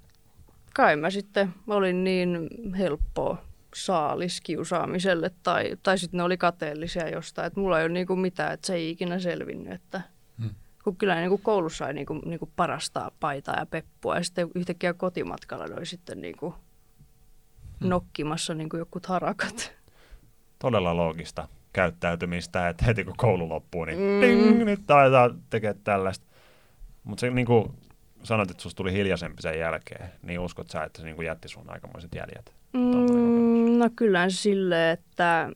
kai 0.75 0.97
mä 0.97 1.11
sitten 1.11 1.55
olin 1.67 2.05
niin 2.05 2.49
helppoa 2.79 3.43
saalis 3.75 4.41
kiusaamiselle 4.41 5.31
tai, 5.43 5.77
tai 5.83 5.99
sitten 5.99 6.19
ne 6.19 6.25
oli 6.25 6.37
kateellisia 6.37 7.09
jostain, 7.09 7.47
että 7.47 7.61
mulla 7.61 7.79
ei 7.79 7.85
ole 7.85 7.93
niinku 7.93 8.17
mitään, 8.17 8.53
että 8.55 8.67
se 8.67 8.75
ei 8.75 8.91
ikinä 8.91 9.19
selvinnyt, 9.19 9.73
että. 9.73 10.01
Kun 10.85 10.97
kyllä 10.97 11.15
niinku 11.15 11.39
koulussa 11.39 11.89
ei 11.89 11.95
niinku, 11.95 12.15
niinku 12.15 12.51
parastaa 12.57 13.11
paitaa 13.21 13.59
ja 13.59 13.67
peppua 13.67 14.17
ja 14.17 14.25
sitten 14.25 14.51
yhtäkkiä 14.55 14.95
kotimatkalla 14.95 15.67
ne 15.67 15.75
oli 15.75 15.87
sitten 15.87 16.21
niinku 16.21 16.51
hmm. 17.81 17.89
nokkimassa 17.89 18.55
niinku 18.55 18.77
jokut 18.77 19.07
harakat. 19.07 19.73
Todella 20.59 20.97
loogista 20.97 21.49
käyttäytymistä, 21.73 22.69
että 22.69 22.85
heti 22.85 23.05
kun 23.05 23.15
koulu 23.17 23.49
loppuu, 23.49 23.85
niin 23.85 23.99
mm. 23.99 24.21
ding, 24.21 24.65
nyt 24.65 24.81
taitaa 24.87 25.31
tekemään 25.51 25.81
tällaista. 25.85 26.27
Mutta 27.05 27.21
se 27.21 27.31
niin 27.31 27.47
kuin 27.47 27.73
sanoit, 28.23 28.51
että 28.51 28.63
susta 28.63 28.77
tuli 28.77 28.93
hiljaisempi 28.93 29.43
sen 29.43 29.59
jälkeen, 29.59 30.09
niin 30.23 30.41
uskot 30.41 30.71
sä, 30.71 30.83
että 30.83 30.99
se 30.99 31.05
niin 31.05 31.17
kuin 31.17 31.27
jätti 31.27 31.49
sun 31.49 31.71
aikamoiset 31.71 32.15
jäljet? 32.15 32.53
Mm, 32.73 33.79
no 33.79 33.91
kyllä 33.97 34.29
silleen, 34.29 34.99
että 34.99 35.51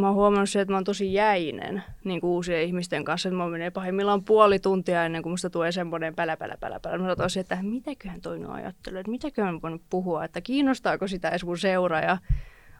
mä 0.00 0.06
oon 0.06 0.14
huomannut 0.14 0.50
se, 0.50 0.60
että 0.60 0.72
mä 0.72 0.76
oon 0.76 0.84
tosi 0.84 1.14
jäinen 1.14 1.82
niin 2.04 2.20
kuin 2.20 2.30
uusien 2.30 2.62
ihmisten 2.62 3.04
kanssa. 3.04 3.28
Että 3.28 3.36
mä 3.36 3.48
menee 3.48 3.70
pahimmillaan 3.70 4.24
puoli 4.24 4.58
tuntia 4.58 5.04
ennen 5.04 5.22
kuin 5.22 5.30
musta 5.30 5.50
tulee 5.50 5.72
semmoinen 5.72 6.14
pälä, 6.14 6.36
pälä, 6.36 6.56
pälä, 6.60 6.80
pälä. 6.80 6.98
Mä 6.98 7.14
sanoin, 7.14 7.40
että 7.40 7.58
mitäköhän 7.62 8.20
toinen 8.20 8.50
ajattelee, 8.50 9.00
että 9.00 9.10
mitäköhän 9.10 9.54
mä 9.54 9.62
voinut 9.62 9.82
puhua, 9.90 10.24
että 10.24 10.40
kiinnostaako 10.40 11.08
sitä 11.08 11.28
edes 11.28 11.44
mun 11.44 11.58
seuraaja 11.58 12.18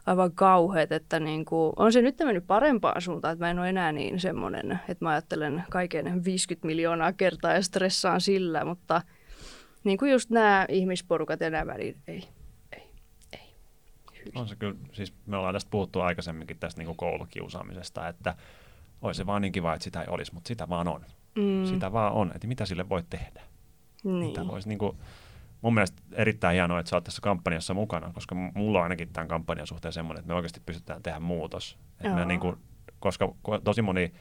aivan 0.05 0.31
kauheat, 0.31 0.91
että 0.91 1.19
niin 1.19 1.45
kuin, 1.45 1.73
on 1.75 1.93
se 1.93 2.01
nyt 2.01 2.19
mennyt 2.19 2.47
parempaan 2.47 3.01
suuntaan, 3.01 3.33
että 3.33 3.45
mä 3.45 3.51
en 3.51 3.59
ole 3.59 3.69
enää 3.69 3.91
niin 3.91 4.19
semmoinen, 4.19 4.79
että 4.89 5.05
mä 5.05 5.09
ajattelen 5.09 5.63
kaiken 5.69 6.25
50 6.25 6.67
miljoonaa 6.67 7.13
kertaa 7.13 7.53
ja 7.53 7.61
stressaan 7.61 8.21
sillä, 8.21 8.65
mutta 8.65 9.01
niin 9.83 9.97
kuin 9.97 10.11
just 10.11 10.29
nämä 10.29 10.65
ihmisporukat 10.69 11.41
ja 11.41 11.49
nämä 11.49 11.73
välit, 11.73 11.97
ei. 12.07 12.36
On 14.35 14.47
se 14.47 14.55
kyllä, 14.55 14.75
siis 14.91 15.13
me 15.25 15.37
ollaan 15.37 15.55
tästä 15.55 15.71
puhuttu 15.71 16.01
aikaisemminkin 16.01 16.59
tästä 16.59 16.79
niin 16.79 16.85
kuin 16.85 16.97
koulukiusaamisesta, 16.97 18.07
että 18.07 18.35
olisi 19.01 19.17
se 19.17 19.25
vaan 19.25 19.41
niin 19.41 19.51
kiva, 19.51 19.73
että 19.73 19.83
sitä 19.83 20.01
ei 20.01 20.07
olisi, 20.09 20.33
mutta 20.33 20.47
sitä 20.47 20.69
vaan 20.69 20.87
on. 20.87 21.05
Mm. 21.35 21.65
Sitä 21.65 21.91
vaan 21.91 22.13
on, 22.13 22.31
että 22.35 22.47
mitä 22.47 22.65
sille 22.65 22.89
voi 22.89 23.03
tehdä. 23.09 23.41
Niin. 24.03 24.15
Mitä 24.15 24.47
voisi 24.47 24.69
niin 24.69 24.79
kuin, 24.79 24.97
mun 25.61 25.73
mielestä 25.73 26.01
erittäin 26.11 26.53
hienoa, 26.53 26.79
että 26.79 26.89
sä 26.89 26.95
oot 26.95 27.03
tässä 27.03 27.21
kampanjassa 27.21 27.73
mukana, 27.73 28.13
koska 28.13 28.35
mulla 28.35 28.77
on 28.77 28.83
ainakin 28.83 29.09
tämän 29.13 29.27
kampanjan 29.27 29.67
suhteen 29.67 29.93
semmoinen, 29.93 30.19
että 30.19 30.27
me 30.27 30.35
oikeasti 30.35 30.59
pystytään 30.65 31.03
tehdä 31.03 31.19
muutos. 31.19 31.77
Että 31.91 32.15
me 32.15 32.25
niin 32.25 32.39
kuin, 32.39 32.55
koska 32.99 33.33
tosi 33.63 33.81
moni 33.81 34.13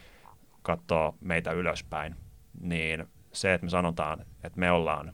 katsoo 0.63 1.15
meitä 1.21 1.53
ylöspäin, 1.53 2.17
niin 2.61 3.07
se, 3.33 3.55
että 3.55 3.65
me 3.65 3.71
sanotaan, 3.71 4.21
että 4.45 4.61
me 4.61 4.71
ollaan 4.71 5.13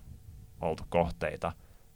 oltu 0.60 0.82
kohteita 0.88 1.52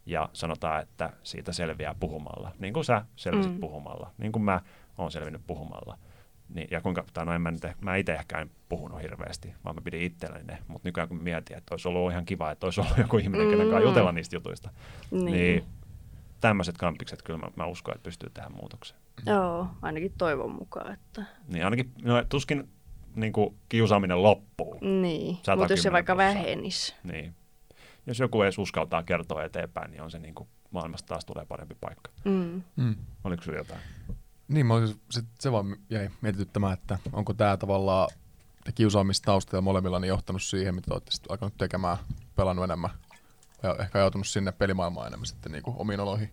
ja 0.07 0.29
sanotaan, 0.33 0.83
että 0.83 1.13
siitä 1.23 1.53
selviää 1.53 1.95
puhumalla, 2.01 2.53
niin 2.59 2.73
kuin 2.73 2.85
sä 2.85 3.05
selvisit 3.17 3.53
mm. 3.53 3.61
puhumalla, 3.61 4.11
niin 4.19 4.33
kuin 4.33 4.43
mä 4.43 4.61
oon 4.99 5.11
selvinnyt 5.11 5.43
puhumalla, 5.47 5.99
niin, 6.55 6.69
ja 6.71 6.81
kuinka, 6.81 7.05
tai 7.15 7.27
no 7.27 7.33
en 7.33 7.41
mä, 7.41 7.51
nyt, 7.51 7.63
mä 7.81 7.97
itse 7.97 8.15
ehkä 8.15 8.39
en 8.39 8.51
puhunut 8.69 9.03
hirveästi, 9.03 9.55
vaan 9.65 9.75
mä 9.75 9.81
pidin 9.81 10.03
itselleni 10.03 10.45
ne, 10.45 10.59
mutta 10.69 10.89
nykyään 10.89 11.09
kun 11.09 11.23
mietin, 11.23 11.57
että 11.57 11.75
olisi 11.75 11.89
ollut 11.89 12.13
ihan 12.13 12.25
kiva, 12.25 12.51
että 12.51 12.67
olisi 12.67 12.81
ollut 12.81 12.99
joku 12.99 13.19
ihminen, 13.19 13.47
mm. 13.47 13.51
kenen 13.51 13.71
kanssa 13.71 13.89
jutella 13.89 14.13
niistä 14.13 14.37
jutuista, 14.37 14.71
niin, 15.11 15.25
niin 15.25 15.65
tämmöiset 16.41 16.79
kampikset 16.79 17.23
kyllä 17.23 17.39
mä, 17.39 17.51
mä 17.57 17.67
uskon, 17.67 17.95
että 17.95 18.05
pystyy 18.05 18.31
tehdä 18.31 18.49
muutoksen. 18.49 18.97
Joo, 19.27 19.69
ainakin 19.83 20.13
toivon 20.19 20.51
mukaan. 20.51 20.93
Että... 20.93 21.25
Niin 21.49 21.65
ainakin, 21.65 21.93
no, 22.03 22.25
tuskin 22.29 22.69
niin 23.15 23.33
kuin, 23.33 23.55
kiusaaminen 23.69 24.23
loppuu. 24.23 24.79
Niin, 24.81 25.39
mutta 25.57 25.73
jos 25.73 25.83
se 25.83 25.93
vaikka 25.93 26.17
vähenisi. 26.17 26.95
Niin. 27.05 27.35
Jos 28.07 28.19
joku 28.19 28.43
edes 28.43 28.59
uskaltaa 28.59 29.03
kertoa 29.03 29.45
eteenpäin, 29.45 29.91
niin 29.91 30.03
on 30.03 30.11
se 30.11 30.19
niin 30.19 30.35
kuin, 30.35 30.49
maailmasta 30.71 31.09
taas 31.09 31.25
tulee 31.25 31.47
parempi 31.47 31.77
paikka. 31.81 32.11
Mm. 32.25 32.63
Mm. 32.77 32.97
Oliko 33.25 33.43
sinulla 33.43 33.61
jotain? 33.61 33.81
Niin, 34.49 34.67
mä 34.67 34.75
olisin, 34.75 35.01
se, 35.11 35.23
se 35.41 35.53
vaan 35.53 35.77
jäi 35.91 36.11
mietityttämään, 36.21 36.73
että 36.73 36.99
onko 37.13 37.35
tämä 37.35 37.57
tavallaan 37.57 38.09
te 38.65 38.73
kiusaamistaustalla 38.73 39.63
molemmilla 39.63 40.01
niin 40.01 40.09
johtanut 40.09 40.43
siihen, 40.43 40.75
mitä 40.75 40.95
olette 40.95 41.11
sitten 41.11 41.33
alkanut 41.33 41.57
tekemään, 41.59 41.97
pelannut 42.37 42.65
enemmän 42.65 42.91
ja 43.63 43.77
ehkä 43.81 43.99
ajautunut 43.99 44.27
sinne 44.27 44.53
pelimaailmaan 44.53 45.07
enemmän 45.07 45.27
sitten 45.27 45.53
niin 45.53 45.63
kuin 45.63 45.77
omiin 45.79 46.01
oloihin. 46.01 46.31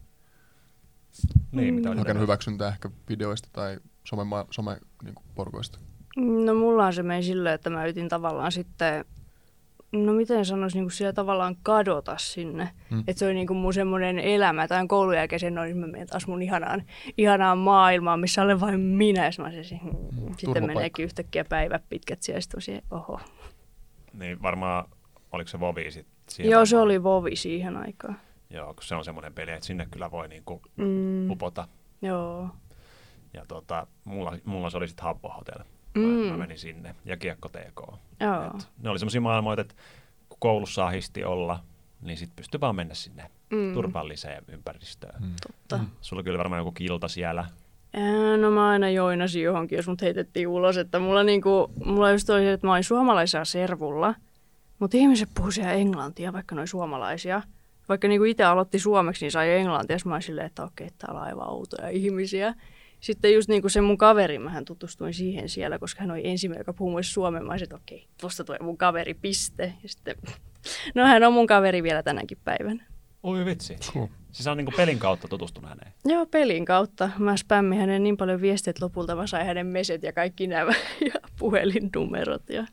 Niin, 1.51 1.74
mitä 1.74 1.95
Hakenut 1.95 2.21
hyväksyntää 2.21 2.67
ehkä 2.67 2.89
videoista 3.09 3.49
tai 3.53 3.80
some, 4.03 4.45
some 4.51 4.78
niin 5.03 5.15
kuin 5.15 5.26
porukoista. 5.36 5.80
No 6.15 6.53
mulla 6.53 6.86
on 6.86 6.93
se 6.93 7.03
meni 7.03 7.24
silleen, 7.24 7.55
että 7.55 7.69
mä 7.69 7.84
yritin 7.84 8.09
tavallaan 8.09 8.51
sitten 8.51 9.05
no 9.93 10.13
miten 10.13 10.45
sanoisi, 10.45 10.77
niin 10.77 10.85
kuin 10.85 10.91
siellä 10.91 11.13
tavallaan 11.13 11.55
kadota 11.63 12.17
sinne. 12.17 12.69
Hmm. 12.89 13.03
Että 13.07 13.19
se 13.19 13.25
oli 13.25 13.33
niin 13.33 13.47
kuin 13.47 13.57
mun 13.57 13.73
semmoinen 13.73 14.19
elämä. 14.19 14.67
Tai 14.67 14.87
koulun 14.87 15.15
jälkeen 15.15 15.39
sen 15.39 15.55
noin, 15.55 15.77
mä 15.77 15.87
menen 15.87 16.07
taas 16.07 16.27
mun 16.27 16.41
ihanaan, 16.41 16.83
ihanaan 17.17 17.57
maailmaan, 17.57 18.19
missä 18.19 18.41
olen 18.41 18.59
vain 18.59 18.79
minä. 18.79 19.25
Ja 19.25 19.31
mä 19.43 19.63
se, 19.63 19.79
hmm. 19.83 19.91
hmm. 19.91 20.33
Sitten 20.37 20.65
meneekin 20.65 21.05
yhtäkkiä 21.05 21.45
päivät 21.45 21.83
pitkät 21.89 22.21
siellä, 22.21 22.41
sitten 22.41 22.61
siihen, 22.61 22.83
oho. 22.91 23.19
Niin 24.13 24.41
varmaan, 24.41 24.85
oliko 25.31 25.47
se 25.47 25.59
Vovi 25.59 25.91
sitten 25.91 26.49
Joo, 26.49 26.65
se 26.65 26.77
oli 26.77 27.03
Vovi 27.03 27.35
siihen 27.35 27.77
aikaan. 27.77 28.19
Joo, 28.49 28.73
kun 28.73 28.83
se 28.83 28.95
on 28.95 29.05
semmoinen 29.05 29.33
peli, 29.33 29.51
että 29.51 29.65
sinne 29.65 29.87
kyllä 29.91 30.11
voi 30.11 30.27
niinku 30.27 30.61
mm. 30.75 31.31
upota. 31.31 31.67
Joo. 32.01 32.49
Ja 33.33 33.45
tota, 33.47 33.87
mulla, 34.03 34.37
mulla 34.45 34.69
se 34.69 34.77
oli 34.77 34.87
sitten 34.87 35.03
Habbo 35.03 35.29
Hotel. 35.29 35.63
Mm. 35.95 36.31
Mä 36.31 36.37
menin 36.37 36.59
sinne. 36.59 36.95
Ja 37.05 37.17
Kiekko 37.17 37.49
TK. 37.49 37.93
Et 38.19 38.67
ne 38.83 38.89
oli 38.89 38.99
semmoisia 38.99 39.21
maailmoita, 39.21 39.61
että 39.61 39.75
kun 40.29 40.37
koulussa 40.39 40.85
ahisti 40.85 41.23
olla, 41.23 41.59
niin 42.01 42.17
sitten 42.17 42.35
pystyi 42.35 42.61
vaan 42.61 42.75
mennä 42.75 42.93
sinne 42.93 43.31
mm. 43.49 43.73
turvalliseen 43.73 44.43
ympäristöön. 44.47 45.21
Mm. 45.21 45.33
Totta. 45.47 45.77
Mm. 45.77 45.89
Sulla 46.01 46.23
kyllä 46.23 46.37
varmaan 46.37 46.59
joku 46.59 46.71
kilta 46.71 47.07
siellä. 47.07 47.45
No 48.41 48.51
mä 48.51 48.69
aina 48.69 48.89
joinasin 48.89 49.43
johonkin, 49.43 49.75
jos 49.75 49.87
mut 49.87 50.01
heitettiin 50.01 50.47
ulos. 50.47 50.77
Että 50.77 50.99
mulla, 50.99 51.23
niinku, 51.23 51.71
mulla 51.85 52.11
just 52.11 52.29
oli 52.29 52.47
että 52.47 52.67
mä 52.67 52.73
olin 52.73 52.83
suomalaisia 52.83 53.45
servulla, 53.45 54.15
mutta 54.79 54.97
ihmiset 54.97 55.29
puhuu 55.35 55.51
siellä 55.51 55.71
englantia, 55.71 56.33
vaikka 56.33 56.55
noin 56.55 56.67
suomalaisia. 56.67 57.41
Vaikka 57.89 58.07
niinku 58.07 58.23
itse 58.23 58.43
aloitti 58.43 58.79
suomeksi, 58.79 59.25
niin 59.25 59.31
sai 59.31 59.51
englantia. 59.51 59.97
Mä 60.05 60.13
olin 60.13 60.21
silleen, 60.21 60.47
että 60.47 60.63
okei, 60.63 60.89
täällä 60.97 61.19
on 61.19 61.27
aivan 61.27 61.49
outoja 61.49 61.89
ihmisiä. 61.89 62.53
Sitten 63.03 63.33
just 63.33 63.49
niin 63.49 63.61
kuin 63.61 63.71
se 63.71 63.81
mun 63.81 63.97
kaveri, 63.97 64.39
mähän 64.39 64.65
tutustuin 64.65 65.13
siihen 65.13 65.49
siellä, 65.49 65.79
koska 65.79 66.01
hän 66.01 66.11
oli 66.11 66.27
ensimmäinen, 66.27 66.59
joka 66.59 66.73
puhui 66.73 67.03
suomen. 67.03 67.45
Mä 67.45 67.51
olisin, 67.51 67.65
että 67.65 67.75
okei, 67.75 68.07
tuosta 68.21 68.43
tulee 68.43 68.59
mun 68.61 68.77
kaveri, 68.77 69.13
piste. 69.13 69.73
Ja 69.83 69.89
sitten, 69.89 70.15
no 70.95 71.05
hän 71.05 71.23
on 71.23 71.33
mun 71.33 71.47
kaveri 71.47 71.83
vielä 71.83 72.03
tänäkin 72.03 72.37
päivänä. 72.43 72.85
Oi 73.23 73.45
vitsi. 73.45 73.75
Cool. 73.75 74.07
Siis 74.31 74.47
on 74.47 74.57
niin 74.57 74.65
kuin 74.65 74.75
pelin 74.75 74.99
kautta 74.99 75.27
tutustunut 75.27 75.69
häneen? 75.69 75.93
Joo, 76.05 76.25
pelin 76.25 76.65
kautta. 76.65 77.09
Mä 77.19 77.37
spämmin 77.37 77.79
hänen 77.79 78.03
niin 78.03 78.17
paljon 78.17 78.41
viestiä, 78.41 78.71
että 78.71 78.85
lopulta 78.85 79.15
mä 79.15 79.27
sain 79.27 79.45
hänen 79.45 79.67
meset 79.67 80.03
ja 80.03 80.13
kaikki 80.13 80.47
nämä 80.47 80.71
ja 81.13 81.19
puhelinnumerot. 81.39 82.49
Ja, 82.49 82.65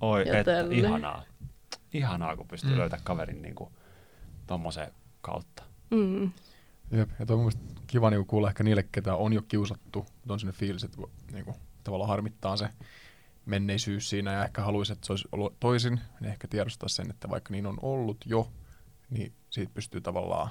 Oi, 0.00 0.28
ja 0.28 0.38
että 0.38 0.52
tälle. 0.52 0.74
ihanaa. 0.74 1.24
Ihanaa, 1.92 2.36
kun 2.36 2.48
pystyy 2.48 2.70
mm. 2.70 2.78
löytämään 2.78 3.04
kaverin 3.04 3.42
niin 3.42 3.54
kuin 3.54 3.70
tommosen 4.46 4.92
kautta. 5.20 5.62
Mm. 5.90 6.30
Jep, 6.94 7.10
ja 7.18 7.26
toi 7.26 7.36
on 7.36 7.52
kiva 7.86 8.10
niinku 8.10 8.24
kuulla 8.24 8.48
ehkä 8.48 8.62
niille, 8.64 8.82
ketä 8.92 9.14
on 9.14 9.32
jo 9.32 9.42
kiusattu, 9.42 9.98
mutta 9.98 10.32
on 10.32 10.40
sinne 10.40 10.52
fiilis, 10.52 10.84
että 10.84 10.98
niinku, 11.32 11.54
tavallaan 11.84 12.08
harmittaa 12.08 12.56
se, 12.56 12.68
menneisyys 13.46 14.10
siinä 14.10 14.32
ja 14.32 14.44
ehkä 14.44 14.62
haluaisi, 14.62 14.92
että 14.92 15.06
se 15.06 15.12
olisi 15.12 15.28
ollut 15.32 15.60
toisin, 15.60 16.00
niin 16.20 16.30
ehkä 16.30 16.48
tiedostaa 16.48 16.88
sen, 16.88 17.10
että 17.10 17.30
vaikka 17.30 17.52
niin 17.52 17.66
on 17.66 17.78
ollut 17.82 18.16
jo, 18.26 18.48
niin 19.10 19.32
siitä 19.50 19.72
pystyy 19.74 20.00
tavallaan 20.00 20.48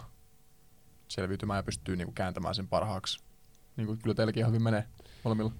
selviytymään 1.08 1.58
ja 1.58 1.64
pystyy 1.64 1.96
niin 1.96 2.08
kuin 2.08 2.16
kääntämään 2.16 2.56
sen 2.56 2.68
parhaaksi. 2.68 3.24
Niin 3.78 3.88
kuin 3.88 4.00
kyllä 4.00 4.16
teilläkin 4.16 4.40
ihan 4.42 4.52
hyvin 4.52 4.64
menee 4.64 4.84
molemmilla. 5.24 5.52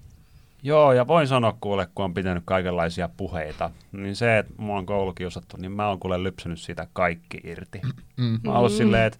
Joo, 0.62 0.92
ja 0.92 1.06
voin 1.06 1.28
sanoa 1.28 1.56
kuule, 1.60 1.88
kun 1.94 2.04
on 2.04 2.14
pitänyt 2.14 2.42
kaikenlaisia 2.46 3.08
puheita, 3.16 3.70
niin 3.92 4.16
se, 4.16 4.38
että 4.38 4.52
mua 4.58 4.78
on 4.78 4.86
koulukiusattu, 4.86 5.56
niin 5.56 5.72
mä 5.72 5.88
oon 5.88 6.00
kuule 6.00 6.22
lypsänyt 6.22 6.60
siitä 6.60 6.86
kaikki 6.92 7.40
irti. 7.44 7.80
Mm. 8.16 8.40
Mä 8.44 8.50
oon 8.50 8.56
ollut 8.58 8.72
Mm. 8.72 8.76
silleen, 8.76 9.06
että 9.06 9.18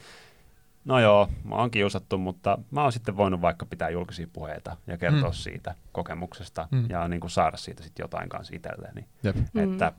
no 0.84 1.00
joo, 1.00 1.28
mä 1.44 1.54
oon 1.54 1.70
kiusattu, 1.70 2.18
mutta 2.18 2.58
mä 2.70 2.82
oon 2.82 2.92
sitten 2.92 3.16
voinut 3.16 3.40
vaikka 3.40 3.66
pitää 3.66 3.90
julkisia 3.90 4.26
puheita 4.32 4.76
ja 4.86 4.98
kertoa 4.98 5.28
Mm. 5.28 5.34
siitä 5.34 5.74
kokemuksesta 5.92 6.68
Mm. 6.70 6.86
ja 6.88 7.08
niin 7.08 7.20
kuin 7.20 7.30
saada 7.30 7.56
siitä 7.56 7.82
sitten 7.82 8.04
jotain 8.04 8.28
kanssa 8.28 8.56
itselleni. 8.56 9.06
Jep. 9.22 9.36
Mm. 9.36 9.72
Että 9.72 9.92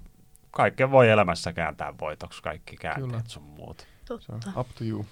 kaikkea 0.52 0.92
voi 0.92 1.10
elämässä 1.10 1.54
kääntää 1.54 1.94
voitoksi, 2.02 2.44
kaikki 2.44 2.78
käänteet 2.78 3.08
Kyllä. 3.12 3.24
sun 3.28 3.44
muut. 3.44 3.88
Totta. 4.08 4.34
up 4.60 4.68
to 4.78 4.84
you. 4.84 5.06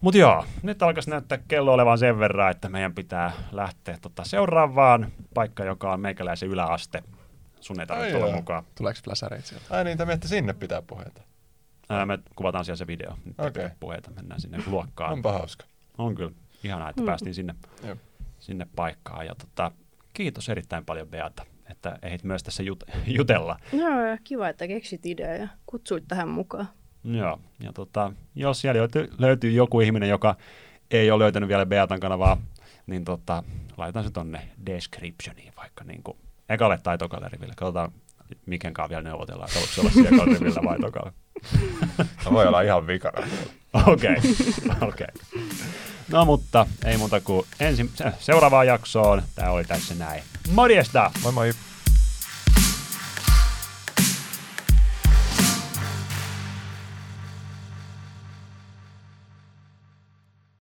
Mutta 0.00 0.18
joo, 0.18 0.44
nyt 0.62 0.82
alkaisi 0.82 1.10
näyttää 1.10 1.38
kello 1.48 1.72
olevan 1.72 1.98
sen 1.98 2.18
verran, 2.18 2.50
että 2.50 2.68
meidän 2.68 2.94
pitää 2.94 3.32
lähteä 3.52 3.98
tota 4.02 4.24
seuraavaan 4.24 5.12
paikka, 5.34 5.64
joka 5.64 5.92
on 5.92 6.00
meikäläisen 6.00 6.48
yläaste. 6.48 7.02
Sun 7.60 7.80
ei 7.80 7.86
tarvitse 7.86 8.06
Ai 8.08 8.12
tulla 8.20 8.26
joo. 8.30 8.36
mukaan. 8.36 8.64
Tuleeko 8.74 9.00
flashareita 9.04 9.46
sieltä? 9.48 9.66
Ai 9.76 9.84
niin, 9.84 9.98
te 9.98 10.28
sinne 10.28 10.52
pitää 10.52 10.82
puheita. 10.82 11.22
Ää, 11.88 12.06
me 12.06 12.18
kuvataan 12.36 12.64
siellä 12.64 12.76
se 12.76 12.86
video. 12.86 13.10
Okay. 13.38 13.70
puheita, 13.80 14.10
mennään 14.10 14.40
sinne 14.40 14.58
luokkaan. 14.66 15.12
Onpa 15.12 15.32
hauska. 15.32 15.64
On 15.98 16.14
kyllä. 16.14 16.32
Ihanaa, 16.64 16.90
että 16.90 17.02
Mm. 17.02 17.06
päästiin 17.06 17.34
sinne, 17.34 17.54
Jep. 17.86 17.98
sinne 18.38 18.66
paikkaan. 18.76 19.26
Ja 19.26 19.34
tota, 19.34 19.72
kiitos 20.12 20.48
erittäin 20.48 20.84
paljon 20.84 21.08
Beata, 21.08 21.46
että 21.70 21.98
ehdit 22.02 22.24
myös 22.24 22.42
tässä 22.42 22.62
jut- 22.62 22.92
jutella. 23.18 23.56
Joo, 23.72 24.00
ja 24.06 24.18
kiva, 24.24 24.48
että 24.48 24.68
keksit 24.68 25.06
idea 25.06 25.36
ja 25.36 25.48
kutsuit 25.66 26.04
tähän 26.08 26.28
mukaan. 26.28 26.68
Joo, 27.04 27.40
ja 27.60 27.72
tota, 27.72 28.12
jos 28.34 28.60
siellä 28.60 28.78
löytyy, 28.78 29.08
löytyy 29.18 29.50
joku 29.50 29.80
ihminen, 29.80 30.08
joka 30.08 30.36
ei 30.90 31.10
ole 31.10 31.22
löytänyt 31.24 31.48
vielä 31.48 31.66
Beatan 31.66 32.00
kanavaa, 32.00 32.36
niin 32.86 33.04
tota, 33.04 33.42
laitan 33.76 34.04
se 34.04 34.10
tonne 34.10 34.48
descriptioniin 34.66 35.52
vaikka 35.56 35.84
niin 35.84 36.02
kuin 36.02 36.18
ekalle 36.48 36.78
tai 36.82 36.98
tokalle 36.98 37.28
riville. 37.28 37.54
Katsotaan, 37.56 37.92
mikenkaan 38.46 38.88
vielä 38.88 39.02
neuvotellaan, 39.02 39.50
että 39.56 39.74
se 39.74 39.80
olla 39.80 39.90
siellä 39.90 40.24
rivillä 40.24 40.60
vai 40.64 40.78
tokalla. 40.86 41.12
Voi 42.32 42.46
olla 42.46 42.60
ihan 42.62 42.86
vikana. 42.86 43.26
Okei, 43.86 44.16
okei. 44.80 45.06
No 46.08 46.24
mutta 46.24 46.66
ei 46.84 46.96
muuta 46.96 47.20
kuin 47.20 47.46
ensi, 47.60 47.90
se- 47.94 48.12
seuraavaan 48.18 48.66
jaksoon. 48.66 49.22
Tämä 49.34 49.50
oli 49.50 49.64
tässä 49.64 49.94
näin. 49.94 50.22
Morjesta! 50.52 51.10
Moi 51.22 51.32
moi. 51.32 51.52